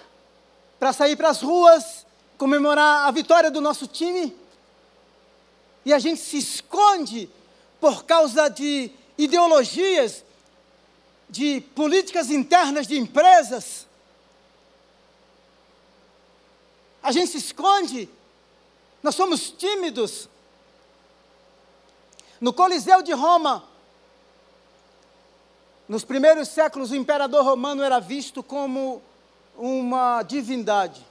para 0.78 0.92
sair 0.92 1.16
para 1.16 1.30
as 1.30 1.42
ruas, 1.42 2.06
comemorar 2.38 3.08
a 3.08 3.12
vitória 3.12 3.50
do 3.50 3.62
nosso 3.62 3.88
time. 3.88 4.36
E 5.86 5.94
a 5.94 6.00
gente 6.00 6.20
se 6.20 6.38
esconde 6.38 7.30
por 7.80 8.04
causa 8.06 8.50
de 8.50 8.92
ideologias, 9.18 10.24
de 11.30 11.62
políticas 11.62 12.30
internas 12.30 12.88
de 12.88 12.98
empresas. 12.98 13.88
A 17.02 17.12
gente 17.12 17.32
se 17.32 17.38
esconde, 17.38 18.10
nós 19.04 19.16
somos 19.16 19.52
tímidos. 19.52 20.30
No 22.42 22.52
Coliseu 22.52 23.02
de 23.02 23.14
Roma, 23.14 23.64
nos 25.88 26.04
primeiros 26.04 26.48
séculos, 26.50 26.92
o 26.92 26.96
imperador 26.96 27.44
romano 27.46 27.84
era 27.84 28.00
visto 28.00 28.42
como 28.42 29.02
uma 29.56 30.24
divindade. 30.24 31.06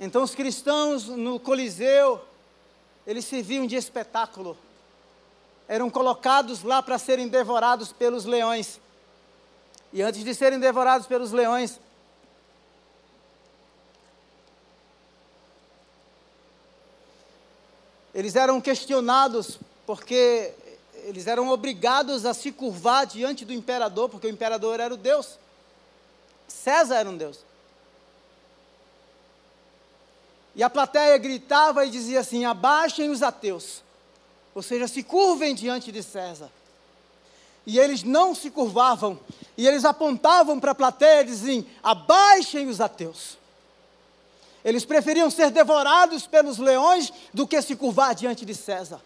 Então, 0.00 0.22
os 0.22 0.34
cristãos 0.34 1.06
no 1.06 1.40
Coliseu, 1.40 2.20
eles 3.08 3.24
serviam 3.24 3.66
de 3.66 3.74
espetáculo. 3.74 4.54
Eram 5.66 5.88
colocados 5.88 6.62
lá 6.62 6.82
para 6.82 6.98
serem 6.98 7.26
devorados 7.26 7.90
pelos 7.90 8.26
leões. 8.26 8.78
E 9.94 10.02
antes 10.02 10.22
de 10.22 10.34
serem 10.34 10.60
devorados 10.60 11.06
pelos 11.06 11.32
leões, 11.32 11.80
eles 18.12 18.36
eram 18.36 18.60
questionados 18.60 19.58
porque 19.86 20.52
eles 21.04 21.26
eram 21.26 21.48
obrigados 21.48 22.26
a 22.26 22.34
se 22.34 22.52
curvar 22.52 23.06
diante 23.06 23.42
do 23.42 23.54
imperador, 23.54 24.10
porque 24.10 24.26
o 24.26 24.30
imperador 24.30 24.80
era 24.80 24.92
o 24.92 24.98
Deus. 24.98 25.38
César 26.46 26.96
era 26.96 27.08
um 27.08 27.16
Deus. 27.16 27.47
E 30.58 30.62
a 30.64 30.68
plateia 30.68 31.16
gritava 31.18 31.86
e 31.86 31.90
dizia 31.90 32.18
assim: 32.18 32.44
abaixem 32.44 33.10
os 33.10 33.22
ateus, 33.22 33.80
ou 34.52 34.60
seja, 34.60 34.88
se 34.88 35.04
curvem 35.04 35.54
diante 35.54 35.92
de 35.92 36.02
César. 36.02 36.50
E 37.64 37.78
eles 37.78 38.02
não 38.02 38.34
se 38.34 38.50
curvavam, 38.50 39.20
e 39.56 39.68
eles 39.68 39.84
apontavam 39.84 40.58
para 40.58 40.72
a 40.72 40.74
plateia 40.74 41.20
e 41.20 41.26
diziam: 41.26 41.64
abaixem 41.80 42.66
os 42.66 42.80
ateus. 42.80 43.38
Eles 44.64 44.84
preferiam 44.84 45.30
ser 45.30 45.52
devorados 45.52 46.26
pelos 46.26 46.58
leões 46.58 47.12
do 47.32 47.46
que 47.46 47.62
se 47.62 47.76
curvar 47.76 48.12
diante 48.12 48.44
de 48.44 48.54
César. 48.54 49.00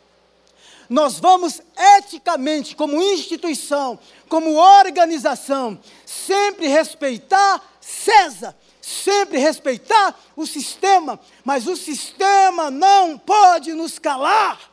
nós 0.88 1.20
vamos 1.20 1.61
eticamente, 1.98 2.74
como 2.74 3.03
instituição, 3.03 3.98
como 4.26 4.55
organização, 4.55 5.78
sempre 6.07 6.66
respeitar 6.66 7.62
César, 7.78 8.57
sempre 8.83 9.39
respeitar 9.39 10.18
o 10.35 10.45
sistema, 10.45 11.18
mas 11.45 11.68
o 11.68 11.76
sistema 11.76 12.68
não 12.68 13.16
pode 13.16 13.72
nos 13.72 13.97
calar. 13.97 14.72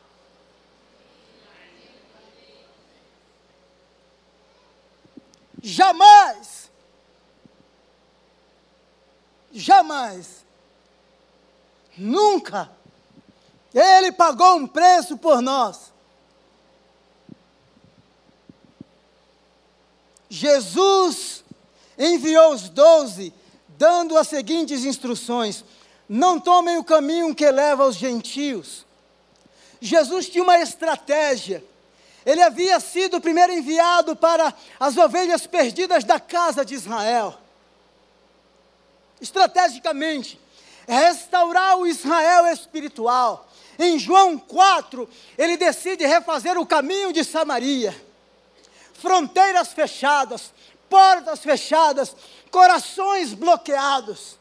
Jamais, 5.62 6.70
jamais, 9.52 10.44
nunca, 11.96 12.70
Ele 13.72 14.10
pagou 14.10 14.56
um 14.56 14.66
preço 14.66 15.16
por 15.18 15.40
nós. 15.40 15.92
Jesus 20.30 21.44
enviou 21.98 22.54
os 22.54 22.68
doze, 22.70 23.34
dando 23.80 24.18
as 24.18 24.28
seguintes 24.28 24.84
instruções: 24.84 25.64
não 26.06 26.38
tomem 26.38 26.76
o 26.76 26.84
caminho 26.84 27.34
que 27.34 27.50
leva 27.50 27.84
aos 27.84 27.96
gentios. 27.96 28.84
Jesus 29.80 30.28
tinha 30.28 30.44
uma 30.44 30.58
estratégia. 30.58 31.64
Ele 32.26 32.42
havia 32.42 32.78
sido 32.78 33.18
primeiro 33.18 33.50
enviado 33.50 34.14
para 34.14 34.52
as 34.78 34.98
ovelhas 34.98 35.46
perdidas 35.46 36.04
da 36.04 36.20
casa 36.20 36.62
de 36.62 36.74
Israel. 36.74 37.38
Estrategicamente, 39.18 40.38
restaurar 40.86 41.78
o 41.78 41.86
Israel 41.86 42.46
espiritual. 42.48 43.48
Em 43.78 43.98
João 43.98 44.36
4, 44.38 45.08
ele 45.38 45.56
decide 45.56 46.04
refazer 46.04 46.58
o 46.58 46.66
caminho 46.66 47.14
de 47.14 47.24
Samaria. 47.24 47.98
Fronteiras 48.92 49.72
fechadas, 49.72 50.52
portas 50.90 51.38
fechadas, 51.40 52.14
corações 52.50 53.32
bloqueados. 53.32 54.36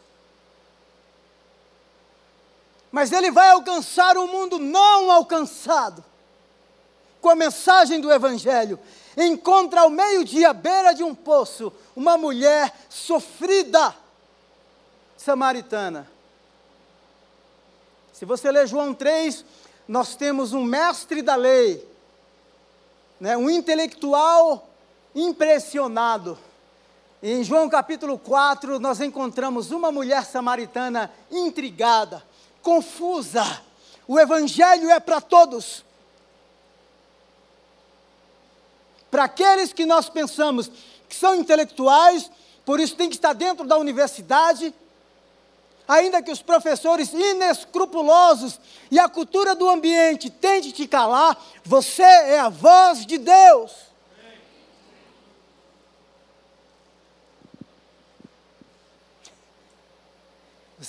Mas 2.91 3.12
ele 3.12 3.30
vai 3.30 3.52
alcançar 3.52 4.18
o 4.18 4.28
mundo 4.28 4.58
não 4.58 5.12
alcançado 5.12 6.04
com 7.22 7.30
a 7.30 7.36
mensagem 7.36 8.02
do 8.02 8.12
Evangelho, 8.12 8.80
encontra 9.16 9.82
ao 9.82 9.89
meio-dia, 9.89 10.50
à 10.50 10.54
beira 10.54 10.93
de 10.93 11.04
um 11.04 11.14
poço, 11.14 11.72
uma 11.95 12.18
mulher 12.18 12.74
sofrida, 12.89 13.93
samaritana. 15.18 16.10
Se 18.14 18.26
você 18.26 18.52
ler 18.52 18.68
João 18.68 18.93
3, 18.93 19.45
nós 19.88 20.16
temos 20.16 20.54
um 20.54 20.64
mestre 20.64 21.22
da 21.22 21.36
lei, 21.36 21.86
né, 23.20 23.36
um 23.36 23.50
intelectual 23.50 24.68
impressionado. 25.14 26.38
Em 27.22 27.43
João 27.43 27.70
capítulo 27.70 28.18
4, 28.18 28.80
nós 28.80 29.01
encontramos 29.01 29.72
uma 29.72 29.91
mulher 29.91 30.26
samaritana 30.26 31.12
intrigada, 31.30 32.24
confusa. 32.62 33.43
O 34.07 34.20
evangelho 34.20 34.89
é 34.89 34.99
para 34.99 35.20
todos. 35.20 35.84
Para 39.12 39.26
aqueles 39.26 39.74
que 39.74 39.86
nós 39.86 40.10
pensamos 40.10 40.72
que 41.10 41.16
são 41.16 41.36
intelectuais, 41.36 42.32
por 42.64 42.80
isso 42.80 42.95
tem 42.95 43.10
que 43.10 43.16
estar 43.16 43.34
dentro 43.34 43.68
da 43.68 43.78
universidade, 43.78 44.74
ainda 45.88 46.22
que 46.22 46.32
os 46.32 46.41
professores 46.41 47.12
inescrupulosos 47.12 48.60
e 48.91 48.99
a 48.99 49.10
cultura 49.10 49.55
do 49.55 49.68
ambiente 49.68 50.30
tentem 50.30 50.72
te 50.72 50.88
calar, 50.88 51.36
você 51.66 52.03
é 52.03 52.39
a 52.39 52.49
voz 52.49 53.05
de 53.05 53.18
Deus. 53.18 53.88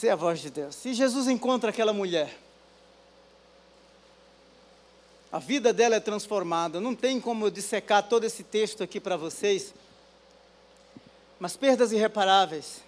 É 0.03 0.11
a 0.11 0.17
voz 0.17 0.41
de 0.41 0.51
Deus. 0.51 0.75
Se 0.75 0.95
Jesus 0.95 1.29
encontra 1.29 1.71
aquela 1.71 1.93
mulher, 1.93 2.37
a 5.33 5.39
vida 5.39 5.73
dela 5.73 5.97
é 5.97 6.01
transformada. 6.01 6.81
Não 6.81 6.95
tem 6.95 7.21
como 7.21 7.47
eu 7.47 7.51
dissecar 7.51 8.09
todo 8.09 8.25
esse 8.25 8.43
texto 8.43 8.83
aqui 8.83 8.99
para 8.99 9.17
vocês. 9.17 9.73
Mas 11.39 11.57
perdas 11.57 11.93
irreparáveis. 11.93 12.83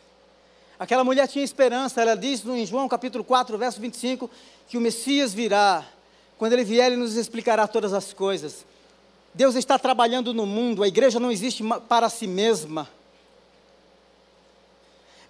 Aquela 0.78 1.04
mulher 1.04 1.28
tinha 1.28 1.44
esperança, 1.44 2.00
ela 2.00 2.16
diz 2.16 2.44
em 2.44 2.66
João 2.66 2.88
capítulo 2.88 3.22
4, 3.22 3.56
verso 3.56 3.80
25, 3.80 4.28
que 4.66 4.76
o 4.76 4.80
Messias 4.80 5.32
virá. 5.32 5.86
Quando 6.36 6.54
ele 6.54 6.64
vier, 6.64 6.88
ele 6.88 6.96
nos 6.96 7.14
explicará 7.14 7.68
todas 7.68 7.92
as 7.92 8.12
coisas. 8.12 8.66
Deus 9.32 9.54
está 9.54 9.78
trabalhando 9.78 10.34
no 10.34 10.44
mundo, 10.44 10.82
a 10.82 10.88
igreja 10.88 11.20
não 11.20 11.30
existe 11.30 11.62
para 11.88 12.08
si 12.08 12.26
mesma. 12.26 12.88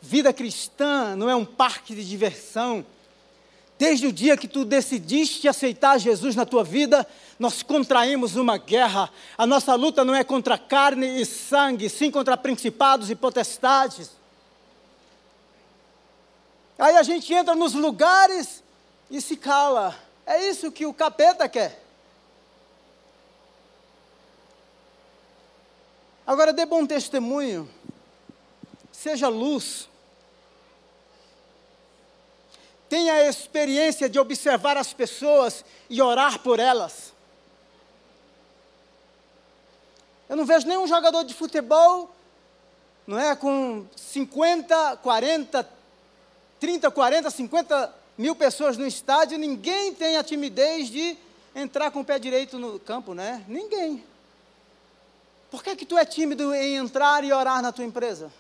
Vida 0.03 0.33
cristã 0.33 1.17
não 1.17 1.31
é 1.31 1.35
um 1.35 1.45
parque 1.45 1.95
de 1.95 2.05
diversão 2.05 2.85
Desde 3.83 4.07
o 4.07 4.13
dia 4.13 4.37
que 4.37 4.47
tu 4.47 4.65
decidiste 4.65 5.49
aceitar 5.49 5.99
Jesus 5.99 6.37
na 6.37 6.47
tua 6.47 6.63
vida, 6.63 7.05
nós 7.37 7.65
contraímos 7.65 8.37
uma 8.37 8.57
guerra. 8.57 9.11
A 9.37 9.45
nossa 9.45 9.75
luta 9.75 10.05
não 10.05 10.15
é 10.15 10.23
contra 10.23 10.57
carne 10.57 11.21
e 11.21 11.27
sangue, 11.27 11.89
sim 11.89 12.09
contra 12.09 12.37
principados 12.37 13.11
e 13.11 13.17
potestades. 13.17 14.13
Aí 16.79 16.97
a 16.97 17.03
gente 17.03 17.35
entra 17.35 17.57
nos 17.57 17.75
lugares 17.75 18.63
e 19.11 19.21
se 19.21 19.37
cala. 19.37 19.99
É 20.25 20.49
isso 20.49 20.71
que 20.71 20.87
o 20.87 20.95
capeta 20.95 21.49
quer. 21.49 21.83
Agora 26.25 26.53
dê 26.53 26.65
bom 26.65 26.87
testemunho. 26.87 27.69
Seja 28.93 29.27
luz 29.27 29.89
tenha 32.93 33.15
a 33.15 33.27
experiência 33.27 34.07
de 34.07 34.19
observar 34.19 34.77
as 34.77 34.93
pessoas 34.93 35.65
e 35.89 36.03
orar 36.03 36.41
por 36.41 36.61
elas. 36.61 37.15
Eu 40.29 40.37
não 40.37 40.45
vejo 40.45 40.69
nenhum 40.69 40.87
jogador 40.87 41.25
de 41.25 41.33
futebol, 41.33 42.15
não 43.07 43.19
é, 43.19 43.35
com 43.35 43.87
50, 43.97 44.99
40, 44.99 45.71
30, 46.61 46.91
40, 46.91 47.31
50 47.31 47.95
mil 48.19 48.37
pessoas 48.37 48.77
no 48.77 48.87
estádio, 48.87 49.39
ninguém 49.39 49.95
tem 49.95 50.19
a 50.19 50.23
timidez 50.23 50.91
de 50.91 51.17
entrar 51.55 51.91
com 51.91 52.01
o 52.01 52.05
pé 52.05 52.19
direito 52.19 52.59
no 52.59 52.79
campo, 52.79 53.15
né? 53.15 53.43
Ninguém. 53.49 54.05
Por 55.51 55.65
que, 55.65 55.75
que 55.77 55.87
tu 55.87 55.97
é 55.97 56.05
tímido 56.05 56.55
em 56.55 56.77
entrar 56.77 57.25
e 57.25 57.33
orar 57.33 57.63
na 57.63 57.73
tua 57.73 57.87
empresa? 57.87 58.31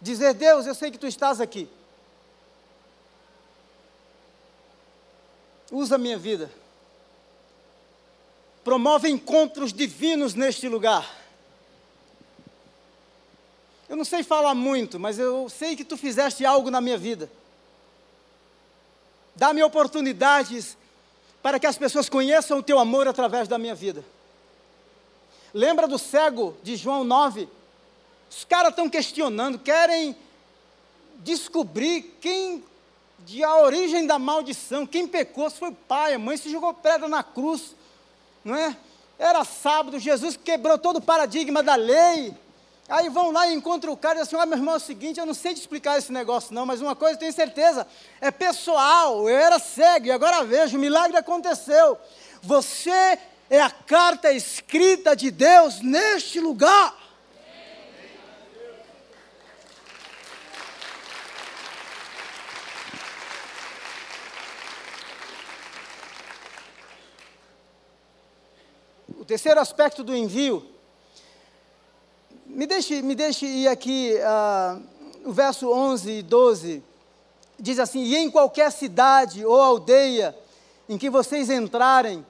Dizer, 0.00 0.34
Deus, 0.34 0.66
eu 0.66 0.74
sei 0.74 0.90
que 0.90 0.98
tu 0.98 1.06
estás 1.06 1.40
aqui. 1.40 1.68
Usa 5.70 5.96
a 5.96 5.98
minha 5.98 6.18
vida. 6.18 6.50
Promove 8.62 9.08
encontros 9.08 9.72
divinos 9.72 10.34
neste 10.34 10.68
lugar. 10.68 11.08
Eu 13.88 13.96
não 13.96 14.04
sei 14.04 14.22
falar 14.22 14.54
muito, 14.54 14.98
mas 14.98 15.18
eu 15.18 15.48
sei 15.48 15.76
que 15.76 15.84
tu 15.84 15.96
fizeste 15.96 16.44
algo 16.44 16.70
na 16.70 16.80
minha 16.80 16.98
vida. 16.98 17.30
Dá-me 19.34 19.62
oportunidades 19.62 20.76
para 21.42 21.60
que 21.60 21.66
as 21.66 21.78
pessoas 21.78 22.08
conheçam 22.08 22.58
o 22.58 22.62
teu 22.62 22.78
amor 22.78 23.06
através 23.06 23.46
da 23.46 23.58
minha 23.58 23.74
vida. 23.74 24.04
Lembra 25.54 25.86
do 25.86 25.98
cego 25.98 26.56
de 26.62 26.74
João 26.74 27.04
9? 27.04 27.48
Os 28.30 28.44
caras 28.44 28.70
estão 28.70 28.88
questionando, 28.88 29.58
querem 29.58 30.16
descobrir 31.18 32.16
quem, 32.20 32.64
de 33.20 33.42
a 33.42 33.56
origem 33.58 34.06
da 34.06 34.18
maldição, 34.18 34.86
quem 34.86 35.06
pecou, 35.06 35.48
se 35.48 35.58
foi 35.58 35.70
o 35.70 35.74
pai, 35.74 36.14
a 36.14 36.18
mãe, 36.18 36.36
se 36.36 36.50
jogou 36.50 36.72
pedra 36.74 37.08
na 37.08 37.22
cruz, 37.22 37.74
não 38.44 38.54
é? 38.54 38.76
Era 39.18 39.44
sábado, 39.44 39.98
Jesus 39.98 40.36
quebrou 40.36 40.78
todo 40.78 40.96
o 40.96 41.02
paradigma 41.02 41.62
da 41.62 41.74
lei. 41.74 42.34
Aí 42.88 43.08
vão 43.08 43.32
lá 43.32 43.48
e 43.48 43.54
encontram 43.54 43.92
o 43.92 43.96
cara 43.96 44.18
e 44.18 44.22
dizem 44.22 44.38
assim: 44.38 44.42
ah, 44.42 44.46
meu 44.46 44.58
irmão, 44.58 44.74
é 44.74 44.76
o 44.76 44.80
seguinte, 44.80 45.18
eu 45.18 45.26
não 45.26 45.34
sei 45.34 45.54
te 45.54 45.60
explicar 45.60 45.98
esse 45.98 46.12
negócio, 46.12 46.54
não, 46.54 46.64
mas 46.64 46.80
uma 46.80 46.94
coisa 46.94 47.14
eu 47.14 47.18
tenho 47.18 47.32
certeza, 47.32 47.86
é 48.20 48.30
pessoal, 48.30 49.28
eu 49.28 49.36
era 49.36 49.58
cego 49.58 50.06
e 50.06 50.12
agora 50.12 50.44
vejo, 50.44 50.76
o 50.76 50.80
milagre 50.80 51.16
aconteceu. 51.16 51.98
Você 52.42 53.18
é 53.50 53.60
a 53.60 53.70
carta 53.70 54.32
escrita 54.32 55.16
de 55.16 55.30
Deus 55.30 55.80
neste 55.80 56.38
lugar. 56.38 57.05
Terceiro 69.26 69.60
aspecto 69.60 70.04
do 70.04 70.14
envio, 70.14 70.64
me 72.46 72.66
deixe, 72.66 73.02
me 73.02 73.14
deixe 73.14 73.44
ir 73.44 73.68
aqui, 73.68 74.14
uh, 74.14 74.82
o 75.28 75.32
verso 75.32 75.68
11 75.70 76.10
e 76.10 76.22
12. 76.22 76.82
diz 77.58 77.78
assim: 77.78 78.04
E 78.04 78.16
em 78.16 78.30
qualquer 78.30 78.70
cidade 78.70 79.44
ou 79.44 79.60
aldeia 79.60 80.36
em 80.88 80.96
que 80.96 81.10
vocês 81.10 81.50
entrarem, 81.50 82.24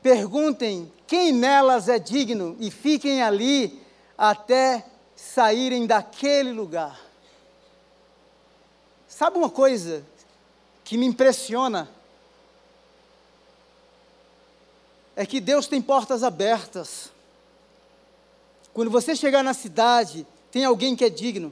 perguntem 0.00 0.90
quem 1.06 1.32
nelas 1.32 1.88
é 1.88 1.98
digno 1.98 2.56
e 2.60 2.70
fiquem 2.70 3.22
ali 3.22 3.82
até 4.16 4.86
saírem 5.16 5.86
daquele 5.86 6.52
lugar. 6.52 7.00
Sabe 9.08 9.38
uma 9.38 9.50
coisa 9.50 10.04
que 10.84 10.96
me 10.96 11.06
impressiona? 11.06 11.88
É 15.16 15.24
que 15.24 15.40
Deus 15.40 15.66
tem 15.66 15.80
portas 15.80 16.22
abertas. 16.22 17.10
Quando 18.74 18.90
você 18.90 19.16
chegar 19.16 19.42
na 19.42 19.54
cidade, 19.54 20.26
tem 20.52 20.64
alguém 20.64 20.94
que 20.94 21.04
é 21.04 21.08
digno. 21.08 21.50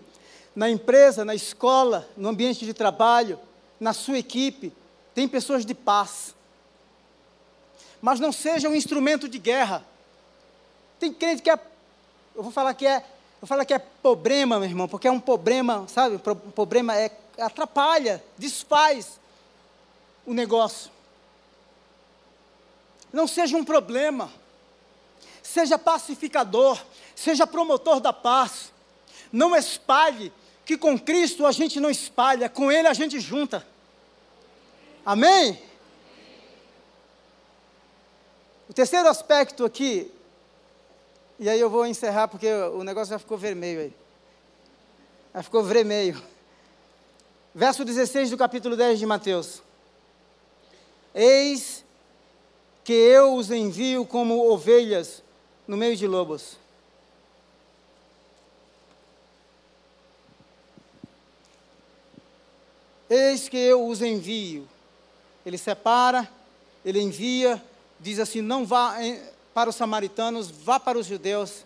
Na 0.54 0.68
empresa, 0.68 1.24
na 1.24 1.34
escola, 1.34 2.06
no 2.16 2.28
ambiente 2.28 2.66
de 2.66 2.74
trabalho, 2.74 3.40
na 3.80 3.94
sua 3.94 4.18
equipe, 4.18 4.70
tem 5.14 5.26
pessoas 5.26 5.64
de 5.64 5.74
paz. 5.74 6.34
Mas 8.02 8.20
não 8.20 8.30
seja 8.30 8.68
um 8.68 8.74
instrumento 8.74 9.26
de 9.26 9.38
guerra. 9.38 9.82
Tem 11.00 11.12
crente 11.12 11.42
que 11.42 11.50
é. 11.50 11.58
Eu 12.34 12.42
vou 12.42 12.52
falar 12.52 12.74
que 12.74 12.86
é. 12.86 13.02
Eu 13.40 13.46
falo 13.46 13.64
que 13.64 13.74
é 13.74 13.78
problema, 13.78 14.58
meu 14.58 14.68
irmão, 14.68 14.88
porque 14.88 15.08
é 15.08 15.10
um 15.10 15.20
problema, 15.20 15.86
sabe? 15.88 16.16
Um 16.16 16.50
problema 16.50 16.96
é 16.96 17.10
atrapalha, 17.38 18.22
desfaz 18.38 19.20
o 20.26 20.32
negócio. 20.32 20.93
Não 23.14 23.28
seja 23.28 23.56
um 23.56 23.64
problema. 23.64 24.28
Seja 25.40 25.78
pacificador, 25.78 26.82
seja 27.14 27.46
promotor 27.46 28.00
da 28.00 28.12
paz. 28.12 28.72
Não 29.30 29.54
espalhe, 29.54 30.32
que 30.64 30.76
com 30.76 30.98
Cristo 30.98 31.46
a 31.46 31.52
gente 31.52 31.78
não 31.78 31.88
espalha, 31.88 32.48
com 32.48 32.72
Ele 32.72 32.88
a 32.88 32.92
gente 32.92 33.20
junta. 33.20 33.64
Amém? 35.06 35.62
O 38.68 38.72
terceiro 38.72 39.08
aspecto 39.08 39.64
aqui, 39.64 40.10
e 41.38 41.48
aí 41.48 41.60
eu 41.60 41.70
vou 41.70 41.86
encerrar 41.86 42.26
porque 42.26 42.52
o 42.52 42.82
negócio 42.82 43.10
já 43.10 43.18
ficou 43.20 43.38
vermelho 43.38 43.80
aí. 43.82 43.94
Já 45.32 45.42
ficou 45.44 45.62
vermelho. 45.62 46.20
Verso 47.54 47.84
16 47.84 48.30
do 48.30 48.36
capítulo 48.36 48.76
10 48.76 48.98
de 48.98 49.06
Mateus. 49.06 49.62
Eis 51.14 51.83
que 52.84 52.92
eu 52.92 53.34
os 53.34 53.50
envio 53.50 54.04
como 54.04 54.46
ovelhas 54.46 55.22
no 55.66 55.76
meio 55.76 55.96
de 55.96 56.06
lobos. 56.06 56.58
Eis 63.08 63.48
que 63.48 63.56
eu 63.56 63.86
os 63.86 64.02
envio. 64.02 64.68
Ele 65.46 65.56
separa, 65.56 66.30
ele 66.84 67.00
envia, 67.00 67.62
diz 67.98 68.18
assim: 68.18 68.42
não 68.42 68.66
vá 68.66 68.96
para 69.54 69.70
os 69.70 69.76
samaritanos, 69.76 70.50
vá 70.50 70.78
para 70.78 70.98
os 70.98 71.06
judeus. 71.06 71.64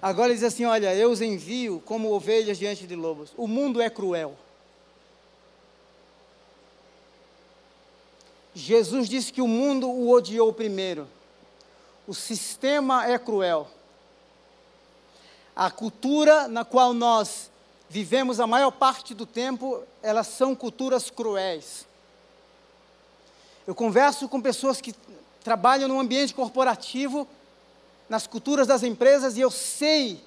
Agora 0.00 0.28
ele 0.28 0.34
diz 0.34 0.44
assim: 0.44 0.64
olha, 0.64 0.94
eu 0.94 1.10
os 1.10 1.20
envio 1.20 1.80
como 1.84 2.12
ovelhas 2.12 2.58
diante 2.58 2.86
de 2.86 2.96
lobos. 2.96 3.32
O 3.36 3.46
mundo 3.46 3.80
é 3.80 3.88
cruel. 3.88 4.36
Jesus 8.54 9.08
disse 9.08 9.32
que 9.32 9.40
o 9.40 9.48
mundo 9.48 9.88
o 9.88 10.10
odiou 10.10 10.52
primeiro. 10.52 11.08
O 12.06 12.14
sistema 12.14 13.06
é 13.06 13.18
cruel. 13.18 13.68
A 15.54 15.70
cultura 15.70 16.48
na 16.48 16.64
qual 16.64 16.92
nós 16.92 17.50
vivemos 17.88 18.40
a 18.40 18.46
maior 18.46 18.70
parte 18.70 19.14
do 19.14 19.26
tempo, 19.26 19.82
elas 20.02 20.26
são 20.26 20.54
culturas 20.54 21.10
cruéis. 21.10 21.86
Eu 23.66 23.74
converso 23.74 24.28
com 24.28 24.40
pessoas 24.40 24.80
que 24.80 24.94
trabalham 25.44 25.88
no 25.88 26.00
ambiente 26.00 26.34
corporativo, 26.34 27.28
nas 28.08 28.26
culturas 28.26 28.66
das 28.66 28.82
empresas, 28.82 29.36
e 29.36 29.40
eu 29.40 29.50
sei 29.50 30.22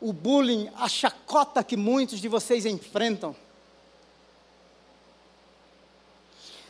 o 0.00 0.12
bullying, 0.12 0.70
a 0.76 0.88
chacota 0.88 1.64
que 1.64 1.76
muitos 1.76 2.20
de 2.20 2.28
vocês 2.28 2.64
enfrentam. 2.64 3.34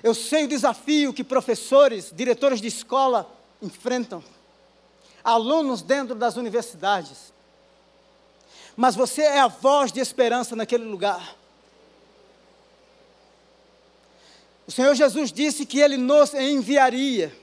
Eu 0.02 0.14
sei 0.14 0.44
o 0.44 0.48
desafio 0.48 1.12
que 1.12 1.24
professores, 1.24 2.12
diretores 2.14 2.60
de 2.60 2.68
escola 2.68 3.30
enfrentam, 3.60 4.22
alunos 5.24 5.82
dentro 5.82 6.14
das 6.14 6.36
universidades. 6.36 7.32
Mas 8.76 8.94
você 8.94 9.22
é 9.22 9.40
a 9.40 9.48
voz 9.48 9.90
de 9.90 9.98
esperança 9.98 10.54
naquele 10.54 10.84
lugar. 10.84 11.36
O 14.66 14.70
Senhor 14.70 14.94
Jesus 14.94 15.32
disse 15.32 15.66
que 15.66 15.80
Ele 15.80 15.96
nos 15.96 16.34
enviaria. 16.34 17.34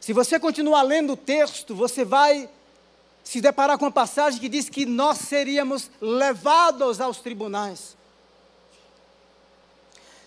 Se 0.00 0.12
você 0.12 0.38
continuar 0.38 0.82
lendo 0.82 1.14
o 1.14 1.16
texto, 1.16 1.74
você 1.74 2.04
vai 2.04 2.48
se 3.24 3.40
deparar 3.40 3.76
com 3.76 3.86
a 3.86 3.90
passagem 3.90 4.38
que 4.38 4.48
diz 4.48 4.68
que 4.68 4.86
nós 4.86 5.18
seríamos 5.18 5.90
levados 6.00 7.00
aos 7.00 7.18
tribunais. 7.18 7.96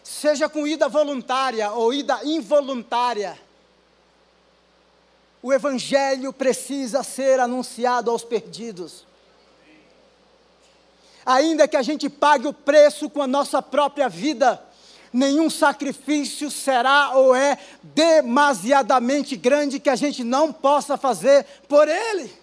Seja 0.09 0.49
com 0.49 0.65
ida 0.65 0.89
voluntária 0.89 1.71
ou 1.71 1.93
ida 1.93 2.19
involuntária, 2.23 3.39
o 5.39 5.53
Evangelho 5.53 6.33
precisa 6.33 7.03
ser 7.03 7.39
anunciado 7.39 8.09
aos 8.09 8.23
perdidos. 8.23 9.05
Ainda 11.23 11.67
que 11.67 11.77
a 11.77 11.83
gente 11.83 12.09
pague 12.09 12.47
o 12.47 12.53
preço 12.53 13.07
com 13.07 13.21
a 13.21 13.27
nossa 13.27 13.61
própria 13.61 14.09
vida, 14.09 14.59
nenhum 15.13 15.47
sacrifício 15.47 16.49
será 16.49 17.11
ou 17.15 17.35
é 17.35 17.59
demasiadamente 17.83 19.35
grande 19.35 19.79
que 19.79 19.91
a 19.91 19.95
gente 19.95 20.23
não 20.23 20.51
possa 20.51 20.97
fazer 20.97 21.45
por 21.67 21.87
Ele. 21.87 22.33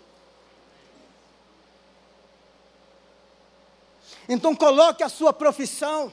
Então 4.28 4.54
coloque 4.54 5.02
a 5.02 5.08
sua 5.08 5.32
profissão. 5.32 6.12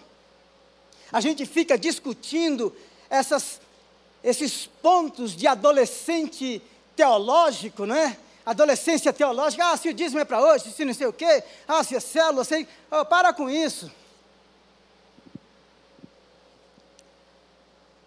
A 1.13 1.21
gente 1.21 1.45
fica 1.45 1.77
discutindo 1.77 2.75
essas, 3.07 3.61
esses 4.23 4.65
pontos 4.65 5.35
de 5.35 5.45
adolescente 5.45 6.59
teológico, 6.95 7.85
não 7.85 7.95
é? 7.95 8.17
Adolescência 8.43 9.13
teológica, 9.13 9.63
ah, 9.63 9.77
se 9.77 9.89
o 9.89 9.93
dízimo 9.93 10.19
é 10.19 10.25
para 10.25 10.41
hoje, 10.41 10.71
se 10.71 10.83
não 10.83 10.93
sei 10.93 11.05
o 11.05 11.13
quê, 11.13 11.43
ah, 11.67 11.83
se 11.83 11.95
é 11.95 11.99
célula, 11.99 12.43
sei. 12.43 12.67
Oh, 12.91 13.05
para 13.05 13.31
com 13.31 13.47
isso. 13.47 13.91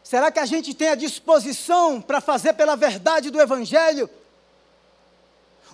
Será 0.03 0.31
que 0.31 0.41
a 0.41 0.45
gente 0.45 0.75
tem 0.75 0.89
a 0.89 0.95
disposição 0.97 2.01
para 2.01 2.21
fazer 2.21 2.55
pela 2.55 2.77
verdade 2.77 3.31
do 3.31 3.41
Evangelho 3.41 4.11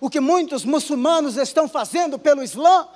o 0.00 0.10
que 0.10 0.20
muitos 0.20 0.64
muçulmanos 0.64 1.36
estão 1.36 1.68
fazendo 1.68 2.18
pelo 2.18 2.42
Islã? 2.42 2.88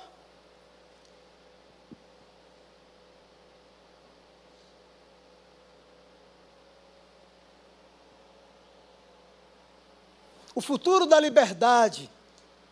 O 10.57 10.61
futuro 10.61 11.05
da 11.05 11.19
liberdade, 11.19 12.09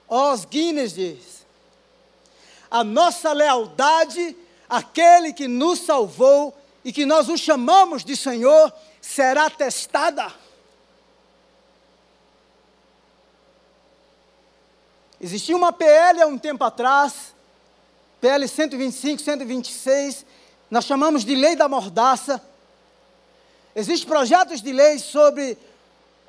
Os 0.09 0.43
Guinness 0.43 0.93
diz, 0.93 1.45
a 2.71 2.83
nossa 2.83 3.31
lealdade 3.31 4.35
àquele 4.67 5.31
que 5.31 5.47
nos 5.47 5.81
salvou 5.81 6.51
e 6.83 6.91
que 6.91 7.05
nós 7.05 7.29
o 7.29 7.37
chamamos 7.37 8.03
de 8.03 8.17
Senhor 8.17 8.73
será 8.99 9.51
testada. 9.51 10.33
Existia 15.21 15.55
uma 15.55 15.71
PL 15.71 16.23
há 16.23 16.25
um 16.25 16.39
tempo 16.39 16.63
atrás, 16.63 17.35
PL 18.19 18.47
125, 18.47 19.21
126, 19.21 20.25
nós 20.71 20.85
chamamos 20.85 21.23
de 21.23 21.35
lei 21.35 21.55
da 21.55 21.69
mordaça. 21.69 22.41
Existem 23.75 24.07
projetos 24.07 24.59
de 24.59 24.73
lei 24.73 24.97
sobre 24.97 25.55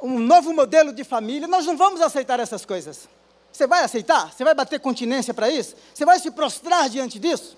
um 0.01 0.19
novo 0.19 0.53
modelo 0.53 0.93
de 0.93 1.05
família, 1.05 1.49
nós 1.49 1.67
não 1.67 1.77
vamos 1.77 2.01
aceitar 2.01 2.39
essas 2.41 2.65
coisas. 2.65 3.09
Você 3.53 3.67
vai 3.67 3.83
aceitar? 3.83 4.33
Você 4.33 4.45
vai 4.45 4.55
bater 4.55 4.79
continência 4.81 5.33
para 5.33 5.49
isso? 5.49 5.75
Você 5.95 6.05
vai 6.05 6.19
se 6.19 6.31
prostrar 6.31 6.91
diante 6.91 7.19
disso? 7.19 7.57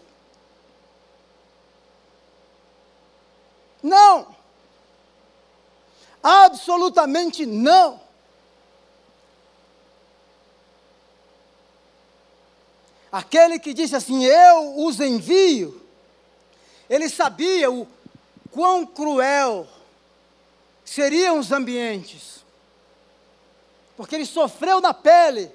Não! 3.82 4.34
Absolutamente 6.22 7.44
não! 7.44 8.00
Aquele 13.10 13.58
que 13.58 13.72
disse 13.72 13.96
assim: 13.96 14.24
Eu 14.24 14.84
os 14.84 15.00
envio, 15.00 15.80
ele 16.88 17.08
sabia 17.08 17.70
o 17.70 17.88
quão 18.50 18.86
cruel 18.86 19.66
seriam 20.88 21.38
os 21.38 21.52
ambientes. 21.52 22.44
Porque 23.96 24.14
ele 24.14 24.26
sofreu 24.26 24.80
na 24.80 24.94
pele 24.94 25.50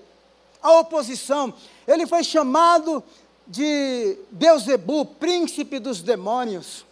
a 0.62 0.80
oposição. 0.80 1.54
Ele 1.88 2.06
foi 2.06 2.24
chamado 2.24 3.04
de 3.48 4.18
Beuzebu, 4.32 5.06
príncipe 5.06 5.80
dos 5.80 6.02
demônios. 6.02 6.86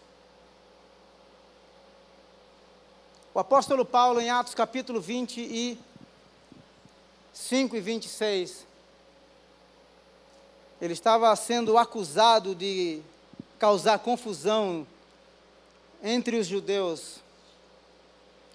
O 3.33 3.39
apóstolo 3.39 3.85
Paulo, 3.85 4.19
em 4.19 4.29
Atos 4.29 4.53
capítulo 4.53 4.99
25 4.99 5.77
e 7.75 7.79
26, 7.79 8.65
ele 10.81 10.93
estava 10.93 11.33
sendo 11.35 11.77
acusado 11.77 12.53
de 12.53 13.01
causar 13.57 13.99
confusão 13.99 14.85
entre 16.03 16.37
os 16.37 16.47
judeus. 16.47 17.21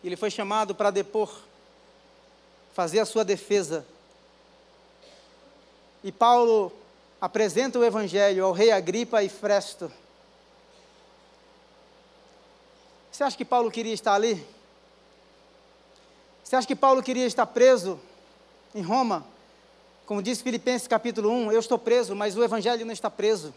Ele 0.04 0.16
foi 0.16 0.30
chamado 0.30 0.74
para 0.74 0.90
depor, 0.90 1.42
fazer 2.74 3.00
a 3.00 3.06
sua 3.06 3.24
defesa. 3.24 3.86
E 6.04 6.12
Paulo 6.12 6.72
apresenta 7.20 7.78
o 7.78 7.84
evangelho 7.84 8.44
ao 8.44 8.52
rei 8.52 8.70
Agripa 8.70 9.22
e 9.22 9.28
Fresto. 9.28 9.90
Você 13.10 13.24
acha 13.24 13.36
que 13.36 13.44
Paulo 13.44 13.70
queria 13.70 13.94
estar 13.94 14.14
ali? 14.14 14.46
Você 16.44 16.54
acha 16.54 16.68
que 16.68 16.76
Paulo 16.76 17.02
queria 17.02 17.26
estar 17.26 17.46
preso 17.46 17.98
em 18.74 18.82
Roma? 18.82 19.26
Como 20.04 20.22
diz 20.22 20.40
Filipenses 20.40 20.86
capítulo 20.86 21.30
1, 21.30 21.50
eu 21.50 21.58
estou 21.58 21.78
preso, 21.78 22.14
mas 22.14 22.36
o 22.36 22.44
evangelho 22.44 22.86
não 22.86 22.92
está 22.92 23.10
preso. 23.10 23.52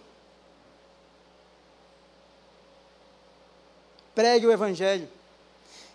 Pregue 4.16 4.48
o 4.48 4.52
evangelho. 4.52 5.08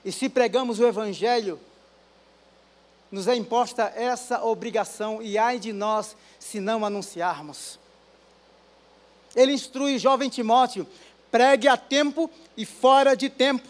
E 0.05 0.13
se 0.13 0.29
pregamos 0.29 0.79
o 0.79 0.87
evangelho, 0.87 1.59
nos 3.11 3.27
é 3.27 3.35
imposta 3.35 3.93
essa 3.95 4.45
obrigação, 4.45 5.23
e 5.23 5.39
ai 5.39 5.59
de 5.59 5.73
nós 5.73 6.17
se 6.39 6.61
não 6.61 6.85
anunciarmos. 6.85 7.79
Ele 9.35 9.53
instrui 9.53 9.97
o 9.97 9.99
jovem 9.99 10.29
Timóteo: 10.29 10.87
pregue 11.31 11.69
a 11.69 11.77
tempo 11.77 12.31
e 12.57 12.67
fora 12.67 13.17
de 13.17 13.31
tempo. 13.31 13.69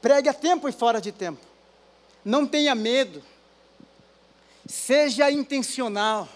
Pregue 0.00 0.28
a 0.28 0.34
tempo 0.34 0.68
e 0.68 0.72
fora 0.72 1.00
de 1.00 1.12
tempo. 1.12 1.44
Não 2.24 2.46
tenha 2.46 2.74
medo. 2.74 3.22
Seja 4.66 5.30
intencional. 5.30 6.28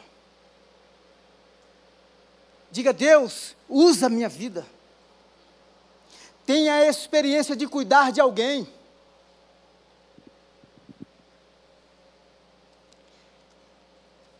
Diga, 2.70 2.92
Deus, 2.92 3.55
usa 3.68 4.07
a 4.07 4.11
minha 4.11 4.28
vida. 4.28 4.66
Tenha 6.47 6.74
a 6.74 6.86
experiência 6.86 7.57
de 7.57 7.66
cuidar 7.66 8.12
de 8.12 8.20
alguém. 8.20 8.68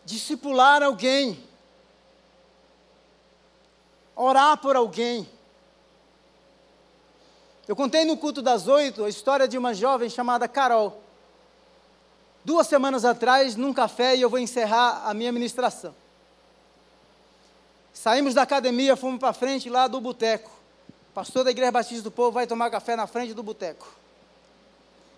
Discipular 0.05 0.83
alguém. 0.83 1.43
Orar 4.15 4.57
por 4.57 4.75
alguém. 4.75 5.27
Eu 7.67 7.75
contei 7.75 8.05
no 8.05 8.15
culto 8.15 8.41
das 8.41 8.67
oito 8.67 9.03
a 9.03 9.09
história 9.09 9.47
de 9.47 9.57
uma 9.57 9.73
jovem 9.73 10.09
chamada 10.09 10.47
Carol 10.47 11.05
duas 12.45 12.67
semanas 12.67 13.03
atrás 13.03 13.55
num 13.55 13.73
café 13.73 14.15
e 14.15 14.21
eu 14.21 14.29
vou 14.29 14.37
encerrar 14.37 15.01
a 15.03 15.13
minha 15.15 15.31
ministração. 15.31 15.95
Saímos 17.91 18.35
da 18.35 18.43
academia, 18.43 18.95
fomos 18.95 19.19
para 19.19 19.33
frente 19.33 19.67
lá 19.67 19.87
do 19.87 19.99
boteco. 19.99 20.51
Pastor 21.15 21.45
da 21.45 21.51
Igreja 21.51 21.71
Batista 21.71 22.03
do 22.03 22.11
Povo 22.11 22.31
vai 22.31 22.45
tomar 22.45 22.69
café 22.69 22.93
na 22.93 23.07
frente 23.07 23.33
do 23.33 23.41
boteco. 23.41 23.87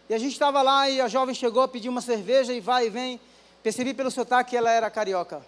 E 0.08 0.14
a 0.14 0.20
gente 0.20 0.34
estava 0.34 0.62
lá 0.62 0.88
e 0.88 1.02
a 1.02 1.08
jovem 1.08 1.34
chegou, 1.34 1.68
pediu 1.68 1.92
uma 1.92 2.02
cerveja 2.02 2.54
e 2.54 2.60
vai 2.60 2.86
e 2.86 2.90
vem. 2.92 3.20
Percebi 3.64 3.96
pelo 3.96 4.12
sotaque 4.12 4.52
que 4.52 4.58
ela 4.58 4.70
era 4.70 4.92
carioca. 4.92 5.42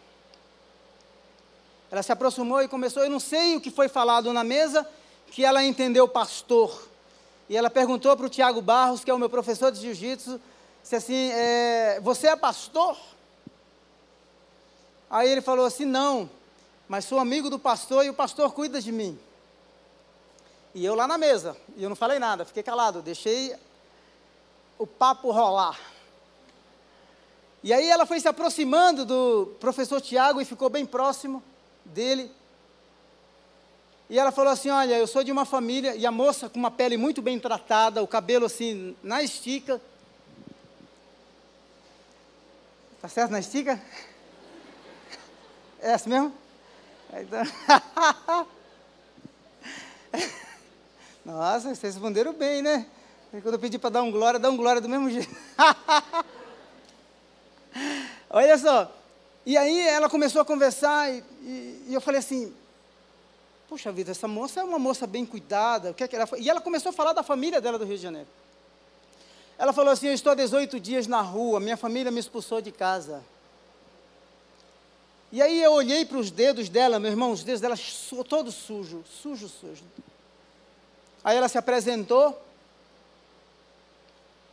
Ela 1.92 2.02
se 2.02 2.12
aproximou 2.12 2.64
e 2.64 2.68
começou, 2.68 3.04
eu 3.04 3.12
não 3.12 3.20
sei 3.20 3.58
o 3.58 3.62
que 3.62 3.70
foi 3.70 3.88
falado 3.88 4.34
na 4.34 4.44
mesa, 4.44 4.90
que 5.28 5.46
ela 5.46 5.64
entendeu 5.64 6.08
pastor. 6.08 6.82
E 7.48 7.56
ela 7.56 7.70
perguntou 7.70 8.18
para 8.18 8.26
o 8.26 8.30
Tiago 8.30 8.60
Barros, 8.60 9.04
que 9.04 9.12
é 9.12 9.14
o 9.14 9.20
meu 9.20 9.30
professor 9.30 9.72
de 9.72 9.80
jiu-jitsu, 9.80 10.42
disse 10.82 10.96
assim: 10.96 11.30
é, 11.32 12.00
Você 12.02 12.28
é 12.28 12.36
pastor? 12.36 12.98
Aí 15.12 15.30
ele 15.30 15.42
falou 15.42 15.68
assim: 15.68 15.86
Não, 15.86 16.28
mas 16.88 17.06
sou 17.06 17.20
amigo 17.20 17.52
do 17.52 17.60
pastor 17.60 18.04
e 18.04 18.10
o 18.10 18.16
pastor 18.16 18.52
cuida 18.52 18.82
de 18.82 18.92
mim. 18.92 19.29
E 20.80 20.86
eu 20.86 20.96
lá 20.96 21.06
na 21.06 21.18
mesa, 21.18 21.58
e 21.76 21.84
eu 21.84 21.90
não 21.90 21.96
falei 21.96 22.20
nada, 22.20 22.46
fiquei 22.46 22.64
calado, 22.64 23.02
deixei 23.02 23.54
o 24.78 24.88
papo 24.88 25.30
rolar. 25.30 25.78
E 27.62 27.74
aí 27.74 27.90
ela 27.90 28.06
foi 28.06 28.18
se 28.18 28.30
aproximando 28.30 29.04
do 29.04 29.58
professor 29.60 30.00
Tiago 30.00 30.40
e 30.40 30.46
ficou 30.46 30.70
bem 30.70 30.86
próximo 30.86 31.44
dele. 31.84 32.32
E 34.10 34.18
ela 34.18 34.32
falou 34.32 34.54
assim: 34.54 34.70
Olha, 34.70 34.98
eu 34.98 35.06
sou 35.06 35.22
de 35.22 35.34
uma 35.34 35.44
família, 35.44 35.98
e 35.98 36.06
a 36.06 36.12
moça 36.14 36.48
com 36.48 36.58
uma 36.58 36.72
pele 36.72 36.96
muito 36.96 37.22
bem 37.22 37.38
tratada, 37.38 38.02
o 38.02 38.08
cabelo 38.08 38.46
assim 38.46 38.96
na 39.04 39.22
estica, 39.22 39.82
Tá 43.02 43.10
certo 43.10 43.32
na 43.32 43.40
estica? 43.40 43.82
É 45.82 45.94
assim 45.94 46.10
mesmo? 46.10 46.34
Então... 47.12 47.44
Nossa, 51.26 51.76
vocês 51.76 51.94
responderam 51.94 52.34
bem, 52.34 52.62
né? 52.62 52.86
Quando 53.32 53.54
eu 53.54 53.60
pedi 53.60 53.78
para 53.78 53.92
dar 53.92 54.02
um 54.02 54.12
glória, 54.12 54.40
dá 54.40 54.50
um 54.50 54.58
glória 54.58 54.82
do 54.82 54.90
mesmo 54.90 55.10
jeito. 55.10 55.30
Olha 58.30 58.58
só. 58.58 58.92
E 59.46 59.58
aí 59.58 59.88
ela 59.88 60.10
começou 60.10 60.42
a 60.42 60.46
conversar 60.46 61.12
e, 61.12 61.24
e, 61.42 61.86
e, 61.90 61.94
eu 61.94 62.02
falei 62.02 62.20
assim, 62.20 62.54
puxa 63.68 63.92
vida, 63.92 64.12
essa 64.12 64.28
moça 64.28 64.60
é 64.60 64.64
uma 64.64 64.80
moça 64.80 65.06
bem 65.06 65.26
cuidada. 65.26 65.92
O 65.92 65.94
que 65.94 66.04
é 66.04 66.08
que 66.08 66.16
ela 66.16 66.28
E 66.38 66.50
ela 66.50 66.62
começou 66.62 66.90
a 66.90 66.94
falar 66.94 67.14
da 67.14 67.24
família 67.24 67.62
dela 67.62 67.78
do 67.78 67.86
Rio 67.86 67.98
de 67.98 68.04
Janeiro. 68.04 68.28
Ela 69.60 69.74
falou 69.74 69.92
assim: 69.92 70.08
Eu 70.08 70.14
estou 70.14 70.32
há 70.32 70.36
18 70.36 70.80
dias 70.80 71.06
na 71.06 71.22
rua, 71.22 71.60
minha 71.60 71.76
família 71.76 72.12
me 72.12 72.20
expulsou 72.20 72.62
de 72.62 72.72
casa. 72.72 73.22
E 75.32 75.42
aí 75.42 75.62
eu 75.62 75.74
olhei 75.74 76.06
para 76.06 76.18
os 76.18 76.32
dedos 76.32 76.70
dela, 76.70 76.98
meu 76.98 77.12
irmão, 77.12 77.32
os 77.32 77.44
dedos 77.44 77.62
dela 77.62 77.76
todos 78.28 78.56
sujos, 78.56 79.06
sujo, 79.22 79.48
sujo. 79.48 79.84
Aí 81.24 81.38
ela 81.38 81.48
se 81.48 81.58
apresentou 81.58 82.40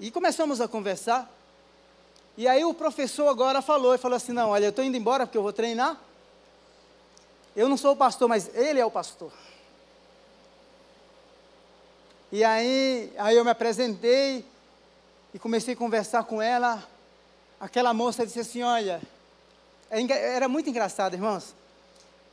e 0.01 0.11
começamos 0.11 0.61
a 0.61 0.69
conversar. 0.69 1.31
E 2.37 2.47
aí 2.47 2.64
o 2.64 2.75
professor 2.75 3.29
agora 3.29 3.62
falou, 3.62 3.95
e 3.95 3.99
falou 3.99 4.17
assim, 4.17 4.33
não, 4.33 4.51
olha, 4.51 4.67
eu 4.67 4.71
estou 4.71 4.85
indo 4.85 4.97
embora 4.97 5.27
porque 5.27 5.39
eu 5.39 5.43
vou 5.43 5.53
treinar. 5.53 5.99
Eu 7.55 7.69
não 7.69 7.77
sou 7.77 7.93
o 7.93 7.97
pastor, 7.97 8.29
mas 8.29 8.55
ele 8.55 8.79
é 8.79 8.85
o 8.85 8.91
pastor. 8.91 9.33
E 12.31 12.45
aí, 12.45 13.12
aí 13.17 13.37
eu 13.37 13.45
me 13.45 13.51
apresentei, 13.51 14.45
e 15.37 15.39
comecei 15.39 15.75
a 15.75 15.77
conversar 15.77 16.25
com 16.25 16.41
ela. 16.41 16.83
Aquela 17.61 17.93
moça 17.93 18.25
disse 18.25 18.41
assim: 18.41 18.62
Olha, 18.62 19.03
é 19.91 20.35
era 20.35 20.49
muito 20.49 20.71
engraçado, 20.71 21.12
irmãos, 21.12 21.55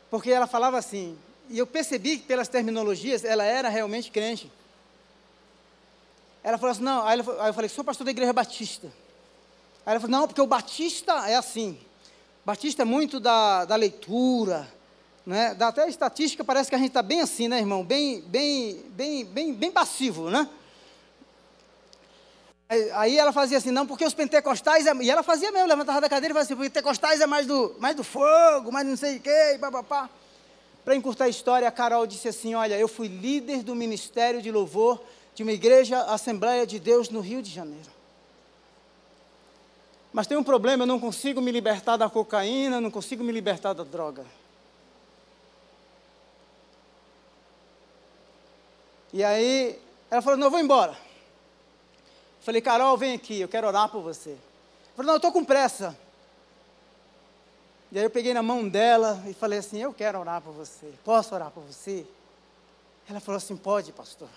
porque 0.09 0.31
ela 0.31 0.47
falava 0.47 0.77
assim, 0.77 1.19
e 1.49 1.57
eu 1.57 1.67
percebi 1.67 2.17
que 2.17 2.25
pelas 2.25 2.47
terminologias 2.47 3.23
ela 3.23 3.43
era 3.43 3.69
realmente 3.69 4.11
crente. 4.11 4.51
Ela 6.43 6.57
falou 6.57 6.71
assim: 6.71 6.83
Não, 6.83 7.05
aí, 7.05 7.19
ela, 7.19 7.43
aí 7.43 7.49
eu 7.49 7.53
falei: 7.53 7.69
Sou 7.69 7.83
pastor 7.83 8.05
da 8.05 8.11
igreja 8.11 8.33
batista. 8.33 8.87
Aí 9.85 9.93
ela 9.93 9.99
falou: 9.99 10.19
Não, 10.19 10.27
porque 10.27 10.41
o 10.41 10.47
batista 10.47 11.29
é 11.29 11.35
assim. 11.35 11.77
Batista 12.45 12.81
é 12.81 12.85
muito 12.85 13.19
da, 13.19 13.63
da 13.63 13.75
leitura, 13.75 14.67
né? 15.25 15.53
Dá 15.53 15.69
até 15.69 15.87
estatística, 15.87 16.43
parece 16.43 16.69
que 16.69 16.75
a 16.75 16.79
gente 16.79 16.89
está 16.89 17.01
bem 17.01 17.21
assim, 17.21 17.47
né, 17.47 17.59
irmão? 17.59 17.83
Bem, 17.83 18.21
bem, 18.21 18.83
bem, 18.89 19.25
bem, 19.25 19.53
bem 19.53 19.71
passivo, 19.71 20.29
né? 20.29 20.49
Aí 22.95 23.17
ela 23.17 23.31
fazia 23.31 23.57
assim, 23.57 23.71
não, 23.71 23.85
porque 23.85 24.03
os 24.03 24.13
pentecostais, 24.13 24.87
é, 24.87 24.95
e 24.95 25.09
ela 25.09 25.21
fazia 25.21 25.51
mesmo, 25.51 25.67
levantava 25.67 26.01
da 26.01 26.09
cadeira 26.09 26.33
e 26.33 26.35
fazia 26.35 26.47
assim, 26.47 26.55
porque 26.55 26.69
pentecostais 26.69 27.21
é 27.21 27.27
mais 27.27 27.45
do, 27.45 27.75
mais 27.79 27.95
do 27.95 28.03
fogo, 28.03 28.71
mais 28.71 28.87
não 28.87 28.97
sei 28.97 29.17
o 29.17 29.19
quê, 29.19 29.57
papapá. 29.59 30.09
Para 30.83 30.95
encurtar 30.95 31.25
a 31.25 31.29
história, 31.29 31.67
a 31.67 31.71
Carol 31.71 32.05
disse 32.05 32.27
assim, 32.27 32.55
olha, 32.55 32.77
eu 32.77 32.87
fui 32.87 33.07
líder 33.07 33.63
do 33.63 33.73
ministério 33.73 34.41
de 34.41 34.51
louvor 34.51 35.01
de 35.33 35.41
uma 35.41 35.51
igreja 35.51 36.01
Assembleia 36.03 36.67
de 36.67 36.79
Deus 36.79 37.09
no 37.09 37.21
Rio 37.21 37.41
de 37.41 37.49
Janeiro. 37.49 37.89
Mas 40.11 40.27
tem 40.27 40.37
um 40.37 40.43
problema, 40.43 40.83
eu 40.83 40.87
não 40.87 40.99
consigo 40.99 41.41
me 41.41 41.51
libertar 41.51 41.97
da 41.97 42.09
cocaína, 42.09 42.79
não 42.79 42.91
consigo 42.91 43.23
me 43.23 43.31
libertar 43.31 43.73
da 43.73 43.83
droga. 43.83 44.25
E 49.11 49.23
aí, 49.23 49.79
ela 50.11 50.21
falou, 50.21 50.37
não, 50.37 50.47
eu 50.47 50.51
vou 50.51 50.59
embora. 50.59 50.97
Falei, 52.41 52.61
Carol, 52.61 52.97
vem 52.97 53.13
aqui, 53.13 53.39
eu 53.39 53.47
quero 53.47 53.67
orar 53.67 53.89
por 53.89 54.01
você. 54.01 54.37
Falei, 54.95 55.07
não, 55.07 55.13
eu 55.13 55.17
estou 55.17 55.31
com 55.31 55.45
pressa. 55.45 55.97
E 57.93 57.99
aí 57.99 58.05
eu 58.05 58.09
peguei 58.09 58.33
na 58.33 58.41
mão 58.41 58.67
dela 58.67 59.23
e 59.27 59.35
falei 59.35 59.59
assim, 59.59 59.79
eu 59.79 59.93
quero 59.93 60.19
orar 60.19 60.41
por 60.41 60.51
você. 60.51 60.91
Posso 61.05 61.35
orar 61.35 61.51
por 61.51 61.61
você? 61.61 62.03
Ela 63.07 63.19
falou 63.19 63.37
assim, 63.37 63.55
pode, 63.55 63.91
pastor. 63.91 64.29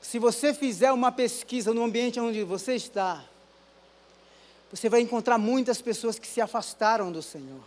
Se 0.00 0.20
você 0.20 0.54
fizer 0.54 0.92
uma 0.92 1.10
pesquisa 1.10 1.74
no 1.74 1.82
ambiente 1.82 2.20
onde 2.20 2.44
você 2.44 2.76
está, 2.76 3.24
você 4.70 4.88
vai 4.88 5.00
encontrar 5.00 5.36
muitas 5.36 5.82
pessoas 5.82 6.16
que 6.16 6.28
se 6.28 6.40
afastaram 6.40 7.10
do 7.10 7.22
Senhor. 7.22 7.64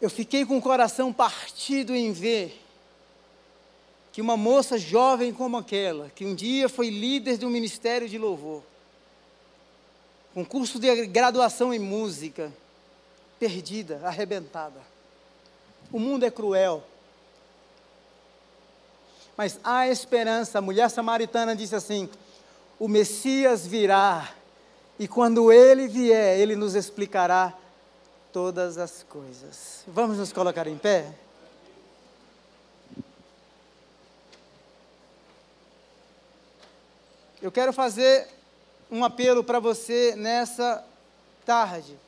Eu 0.00 0.08
fiquei 0.08 0.46
com 0.46 0.56
o 0.56 0.62
coração 0.62 1.12
partido 1.12 1.96
em 1.96 2.12
ver 2.12 2.61
que 4.12 4.20
uma 4.20 4.36
moça 4.36 4.76
jovem 4.76 5.32
como 5.32 5.56
aquela, 5.56 6.10
que 6.10 6.24
um 6.24 6.34
dia 6.34 6.68
foi 6.68 6.90
líder 6.90 7.38
de 7.38 7.46
um 7.46 7.50
ministério 7.50 8.08
de 8.08 8.18
louvor, 8.18 8.62
com 10.34 10.44
curso 10.44 10.78
de 10.78 11.06
graduação 11.06 11.72
em 11.72 11.78
música, 11.78 12.52
perdida, 13.40 14.00
arrebentada. 14.04 14.80
O 15.90 15.98
mundo 15.98 16.24
é 16.24 16.30
cruel. 16.30 16.82
Mas 19.36 19.58
há 19.64 19.88
esperança. 19.88 20.58
A 20.58 20.62
mulher 20.62 20.88
samaritana 20.90 21.56
disse 21.56 21.74
assim: 21.74 22.08
O 22.78 22.88
Messias 22.88 23.66
virá, 23.66 24.32
e 24.98 25.08
quando 25.08 25.50
ele 25.50 25.88
vier, 25.88 26.38
ele 26.38 26.54
nos 26.54 26.74
explicará 26.74 27.52
todas 28.32 28.78
as 28.78 29.02
coisas. 29.02 29.84
Vamos 29.86 30.18
nos 30.18 30.32
colocar 30.32 30.66
em 30.66 30.78
pé? 30.78 31.12
Eu 37.42 37.50
quero 37.50 37.72
fazer 37.72 38.28
um 38.88 39.04
apelo 39.04 39.42
para 39.42 39.58
você 39.58 40.14
nessa 40.14 40.86
tarde. 41.44 41.98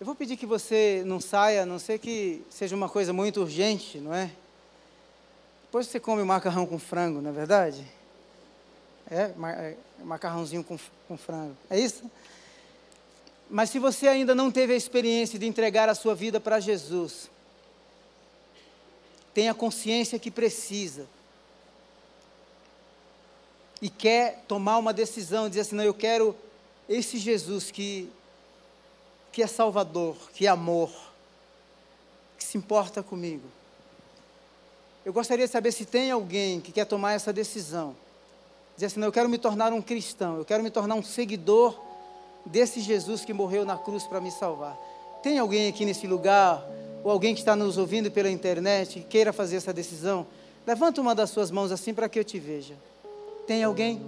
Eu 0.00 0.04
vou 0.04 0.16
pedir 0.16 0.36
que 0.36 0.44
você 0.44 1.04
não 1.06 1.20
saia, 1.20 1.62
a 1.62 1.66
não 1.66 1.78
ser 1.78 2.00
que 2.00 2.44
seja 2.50 2.74
uma 2.74 2.88
coisa 2.88 3.12
muito 3.12 3.40
urgente, 3.40 3.98
não 3.98 4.12
é? 4.12 4.32
Depois 5.66 5.86
você 5.86 6.00
come 6.00 6.20
o 6.20 6.26
macarrão 6.26 6.66
com 6.66 6.76
frango, 6.76 7.20
não 7.20 7.30
é 7.30 7.32
verdade? 7.32 7.86
É, 9.08 9.30
é, 9.30 9.76
macarrãozinho 10.02 10.64
com, 10.64 10.76
com 11.06 11.16
frango. 11.16 11.56
É 11.70 11.78
isso? 11.78 12.10
Mas 13.48 13.70
se 13.70 13.78
você 13.78 14.08
ainda 14.08 14.34
não 14.34 14.50
teve 14.50 14.72
a 14.72 14.76
experiência 14.76 15.38
de 15.38 15.46
entregar 15.46 15.88
a 15.88 15.94
sua 15.94 16.16
vida 16.16 16.40
para 16.40 16.58
Jesus, 16.58 17.30
tenha 19.34 19.54
consciência 19.54 20.18
que 20.18 20.30
precisa. 20.30 21.06
E 23.80 23.88
quer 23.88 24.44
tomar 24.46 24.78
uma 24.78 24.92
decisão, 24.92 25.48
dizer 25.48 25.62
assim: 25.62 25.74
não, 25.74 25.84
eu 25.84 25.94
quero 25.94 26.36
esse 26.88 27.18
Jesus 27.18 27.70
que 27.70 28.10
que 29.32 29.42
é 29.42 29.46
Salvador, 29.46 30.14
que 30.34 30.46
é 30.46 30.50
amor, 30.50 30.90
que 32.36 32.44
se 32.44 32.58
importa 32.58 33.02
comigo. 33.02 33.48
Eu 35.04 35.12
gostaria 35.12 35.46
de 35.46 35.50
saber 35.50 35.72
se 35.72 35.86
tem 35.86 36.10
alguém 36.10 36.60
que 36.60 36.70
quer 36.70 36.84
tomar 36.84 37.14
essa 37.14 37.32
decisão. 37.32 37.96
Dizer 38.74 38.86
assim, 38.86 39.00
não, 39.00 39.08
eu 39.08 39.12
quero 39.12 39.28
me 39.28 39.38
tornar 39.38 39.72
um 39.72 39.80
cristão, 39.80 40.36
eu 40.36 40.44
quero 40.44 40.62
me 40.62 40.70
tornar 40.70 40.94
um 40.94 41.02
seguidor 41.02 41.80
desse 42.44 42.80
Jesus 42.80 43.24
que 43.24 43.32
morreu 43.32 43.64
na 43.64 43.76
cruz 43.76 44.04
para 44.04 44.20
me 44.20 44.30
salvar. 44.30 44.76
Tem 45.22 45.38
alguém 45.38 45.68
aqui 45.68 45.84
nesse 45.84 46.06
lugar, 46.06 46.62
ou 47.04 47.10
alguém 47.10 47.34
que 47.34 47.40
está 47.40 47.56
nos 47.56 47.78
ouvindo 47.78 48.10
pela 48.10 48.30
internet, 48.30 49.00
que 49.00 49.06
queira 49.06 49.32
fazer 49.32 49.56
essa 49.56 49.72
decisão? 49.72 50.26
Levanta 50.66 51.00
uma 51.00 51.14
das 51.14 51.30
suas 51.30 51.50
mãos 51.50 51.72
assim 51.72 51.92
para 51.92 52.08
que 52.08 52.18
eu 52.18 52.24
te 52.24 52.38
veja. 52.38 52.74
Tem 53.46 53.64
alguém? 53.64 54.00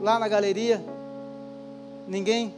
Lá 0.00 0.18
na 0.18 0.28
galeria? 0.28 0.82
Ninguém? 2.06 2.54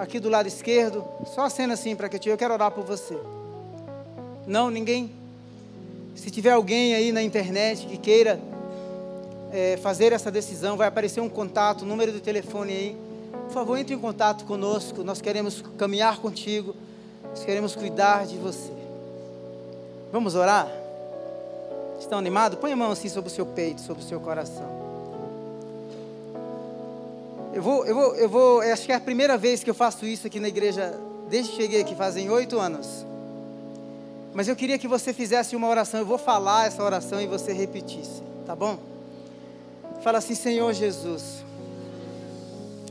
aqui 0.00 0.18
do 0.18 0.30
lado 0.30 0.46
esquerdo, 0.46 1.04
só 1.26 1.42
a 1.42 1.50
cena 1.50 1.74
assim 1.74 1.94
para 1.94 2.08
que 2.08 2.30
eu 2.30 2.38
quero 2.38 2.54
orar 2.54 2.70
por 2.70 2.84
você. 2.84 3.18
Não, 4.46 4.70
ninguém. 4.70 5.12
Se 6.14 6.30
tiver 6.30 6.52
alguém 6.52 6.94
aí 6.94 7.12
na 7.12 7.22
internet 7.22 7.86
que 7.86 7.98
queira 7.98 8.40
é, 9.52 9.76
fazer 9.76 10.12
essa 10.12 10.30
decisão, 10.30 10.76
vai 10.76 10.88
aparecer 10.88 11.20
um 11.20 11.28
contato, 11.28 11.84
número 11.84 12.12
de 12.12 12.20
telefone 12.20 12.72
aí. 12.72 12.96
Por 13.44 13.52
favor, 13.52 13.76
entre 13.76 13.94
em 13.94 13.98
contato 13.98 14.46
conosco. 14.46 15.04
Nós 15.04 15.20
queremos 15.20 15.62
caminhar 15.76 16.18
contigo. 16.18 16.74
Nós 17.30 17.44
queremos 17.44 17.74
cuidar 17.74 18.26
de 18.26 18.36
você. 18.36 18.72
Vamos 20.12 20.34
orar? 20.34 20.68
Estão 21.98 22.18
animados? 22.18 22.58
Põe 22.58 22.72
a 22.72 22.76
mão 22.76 22.90
assim 22.90 23.08
sobre 23.08 23.30
o 23.30 23.32
seu 23.32 23.46
peito, 23.46 23.80
sobre 23.80 24.02
o 24.02 24.06
seu 24.06 24.18
coração. 24.20 24.80
Eu 27.52 27.62
vou, 27.62 27.84
eu 27.84 27.94
vou, 27.94 28.14
eu 28.16 28.28
vou, 28.28 28.60
acho 28.60 28.86
que 28.86 28.92
é 28.92 28.94
a 28.94 29.00
primeira 29.00 29.36
vez 29.36 29.62
que 29.62 29.70
eu 29.70 29.74
faço 29.74 30.06
isso 30.06 30.26
aqui 30.26 30.40
na 30.40 30.48
igreja, 30.48 30.98
desde 31.28 31.50
que 31.50 31.56
cheguei 31.56 31.80
aqui, 31.80 31.94
fazem 31.94 32.30
oito 32.30 32.58
anos. 32.58 33.04
Mas 34.32 34.48
eu 34.48 34.54
queria 34.54 34.78
que 34.78 34.86
você 34.86 35.12
fizesse 35.12 35.56
uma 35.56 35.68
oração, 35.68 36.00
eu 36.00 36.06
vou 36.06 36.18
falar 36.18 36.66
essa 36.66 36.82
oração 36.82 37.20
e 37.20 37.26
você 37.26 37.52
repetisse, 37.52 38.22
tá 38.46 38.54
bom? 38.54 38.78
Fala 40.02 40.18
assim, 40.18 40.34
Senhor 40.34 40.72
Jesus, 40.72 41.44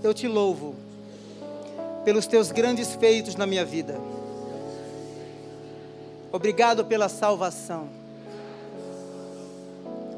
eu 0.04 0.14
te 0.14 0.28
louvo 0.28 0.76
pelos 2.04 2.28
teus 2.28 2.52
grandes 2.52 2.94
feitos 2.96 3.36
na 3.36 3.48
minha 3.48 3.64
vida. 3.64 4.00
Obrigado 6.32 6.86
pela 6.86 7.10
salvação. 7.10 7.88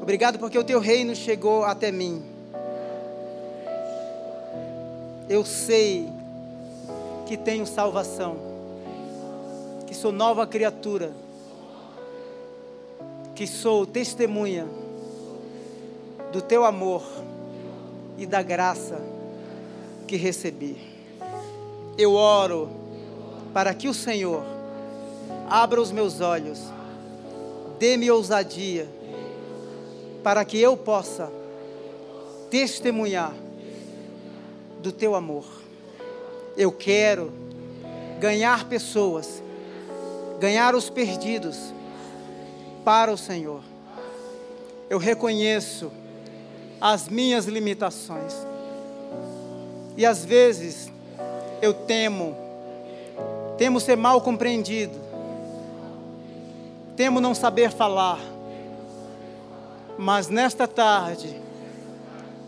Obrigado 0.00 0.38
porque 0.38 0.58
o 0.58 0.64
teu 0.64 0.80
reino 0.80 1.14
chegou 1.14 1.64
até 1.64 1.92
mim 1.92 2.32
eu 5.32 5.46
sei 5.46 6.06
que 7.26 7.38
tenho 7.38 7.66
salvação, 7.66 8.36
que 9.86 9.94
sou 9.94 10.12
nova 10.12 10.46
criatura, 10.46 11.10
que 13.34 13.46
sou 13.46 13.86
testemunha 13.86 14.66
do 16.32 16.42
teu 16.42 16.66
amor 16.66 17.02
e 18.18 18.26
da 18.26 18.42
graça 18.42 19.00
que 20.06 20.16
recebi. 20.16 20.76
Eu 21.96 22.12
oro 22.12 22.68
para 23.54 23.72
que 23.72 23.88
o 23.88 23.94
Senhor 23.94 24.44
abra 25.48 25.80
os 25.80 25.90
meus 25.92 26.20
olhos, 26.20 26.58
dê-me 27.78 28.10
ousadia, 28.10 28.88
para 30.22 30.44
que 30.44 30.58
eu 30.58 30.76
possa 30.76 31.30
testemunhar 32.50 33.34
do 34.80 34.92
teu 34.92 35.14
amor. 35.14 35.44
Eu 36.56 36.70
quero 36.70 37.32
ganhar 38.20 38.68
pessoas, 38.68 39.42
ganhar 40.38 40.74
os 40.74 40.90
perdidos 40.90 41.56
para 42.84 43.12
o 43.12 43.16
Senhor. 43.16 43.62
Eu 44.88 44.98
reconheço 44.98 45.90
as 46.80 47.08
minhas 47.08 47.46
limitações. 47.46 48.34
E 49.96 50.04
às 50.04 50.24
vezes 50.24 50.90
eu 51.60 51.72
temo, 51.72 52.36
temo 53.56 53.78
ser 53.78 53.96
mal 53.96 54.20
compreendido, 54.20 54.98
temo 56.96 57.20
não 57.20 57.34
saber 57.34 57.70
falar. 57.70 58.18
Mas 59.98 60.28
nesta 60.28 60.66
tarde 60.66 61.40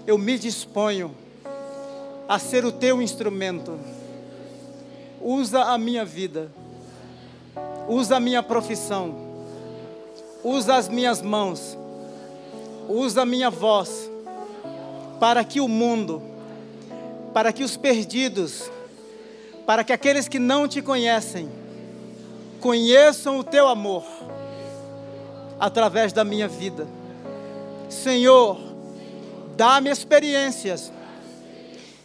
eu 0.07 0.19
me 0.19 0.39
disponho 0.39 1.15
a 2.29 2.39
ser 2.39 2.65
o 2.65 2.73
teu 2.73 3.01
instrumento. 3.01 3.79
Usa 5.21 5.63
a 5.63 5.79
minha 5.79 6.05
vida, 6.05 6.51
usa 7.89 8.17
a 8.17 8.21
minha 8.21 8.43
profissão, 8.43 9.15
usa 10.43 10.75
as 10.75 10.89
minhas 10.89 11.23
mãos, 11.23 11.79
usa 12.89 13.23
a 13.23 13.27
minha 13.27 13.49
voz, 13.49 14.11
para 15.19 15.43
que 15.43 15.61
o 15.61 15.69
mundo, 15.69 16.23
para 17.33 17.53
que 17.53 17.65
os 17.65 17.77
perdidos, 17.77 18.71
para 19.65 19.83
que 19.83 19.93
aqueles 19.95 20.29
que 20.29 20.39
não 20.39 20.69
te 20.69 20.83
conhecem, 20.83 21.49
conheçam 22.61 23.39
o 23.39 23.45
teu 23.45 23.67
amor 23.67 24.05
através 25.65 26.13
da 26.13 26.25
minha 26.25 26.47
vida. 26.47 26.87
Senhor, 27.89 28.59
dá-me 29.57 29.89
experiências 29.89 30.93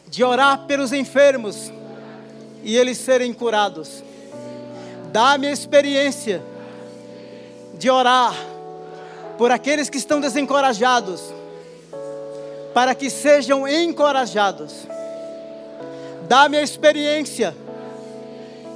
de 0.08 0.24
orar 0.24 0.60
pelos 0.60 0.94
enfermos 0.94 1.70
e 2.64 2.78
eles 2.78 2.98
serem 2.98 3.34
curados. 3.34 4.02
Dá-me 5.12 5.52
experiência 5.52 6.42
de 7.78 7.90
orar 7.90 8.34
por 9.38 9.52
aqueles 9.52 9.90
que 9.90 9.98
estão 9.98 10.22
desencorajados, 10.22 11.22
para 12.74 12.96
que 12.96 13.10
sejam 13.10 13.68
encorajados. 13.68 14.88
Dá-me 16.30 16.56
a 16.56 16.64
experiência 16.64 17.54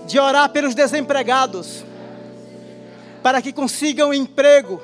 de 0.05 0.19
orar 0.19 0.49
pelos 0.49 0.75
desempregados, 0.75 1.85
para 3.23 3.41
que 3.41 3.53
consigam 3.53 4.13
emprego. 4.13 4.81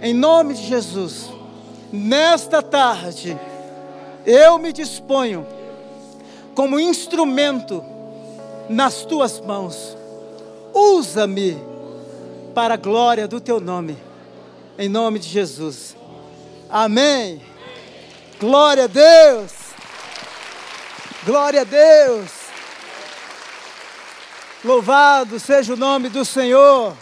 Em 0.00 0.14
nome 0.14 0.54
de 0.54 0.66
Jesus, 0.66 1.28
nesta 1.92 2.62
tarde, 2.62 3.38
eu 4.26 4.58
me 4.58 4.72
disponho 4.72 5.46
como 6.54 6.80
instrumento 6.80 7.84
nas 8.68 9.04
tuas 9.04 9.38
mãos. 9.40 9.96
Usa-me 10.74 11.56
para 12.54 12.74
a 12.74 12.78
glória 12.78 13.28
do 13.28 13.40
teu 13.40 13.60
nome. 13.60 13.96
Em 14.78 14.88
nome 14.88 15.18
de 15.18 15.28
Jesus. 15.28 15.94
Amém. 16.70 17.40
Glória 18.40 18.84
a 18.84 18.86
Deus. 18.86 19.52
Glória 21.24 21.60
a 21.60 21.64
Deus. 21.64 22.30
Louvado 24.64 25.38
seja 25.38 25.74
o 25.74 25.76
nome 25.76 26.08
do 26.08 26.24
Senhor. 26.24 26.96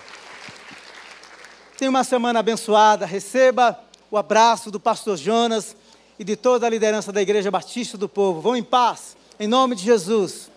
Tenha 1.80 1.88
uma 1.88 2.04
semana 2.04 2.40
abençoada. 2.40 3.06
Receba 3.06 3.80
o 4.10 4.18
abraço 4.18 4.70
do 4.70 4.78
pastor 4.78 5.16
Jonas 5.16 5.74
e 6.18 6.24
de 6.24 6.36
toda 6.36 6.66
a 6.66 6.68
liderança 6.68 7.10
da 7.10 7.22
Igreja 7.22 7.50
Batista 7.50 7.96
do 7.96 8.06
Povo. 8.06 8.38
Vão 8.38 8.54
em 8.54 8.62
paz, 8.62 9.16
em 9.38 9.48
nome 9.48 9.74
de 9.74 9.82
Jesus. 9.82 10.49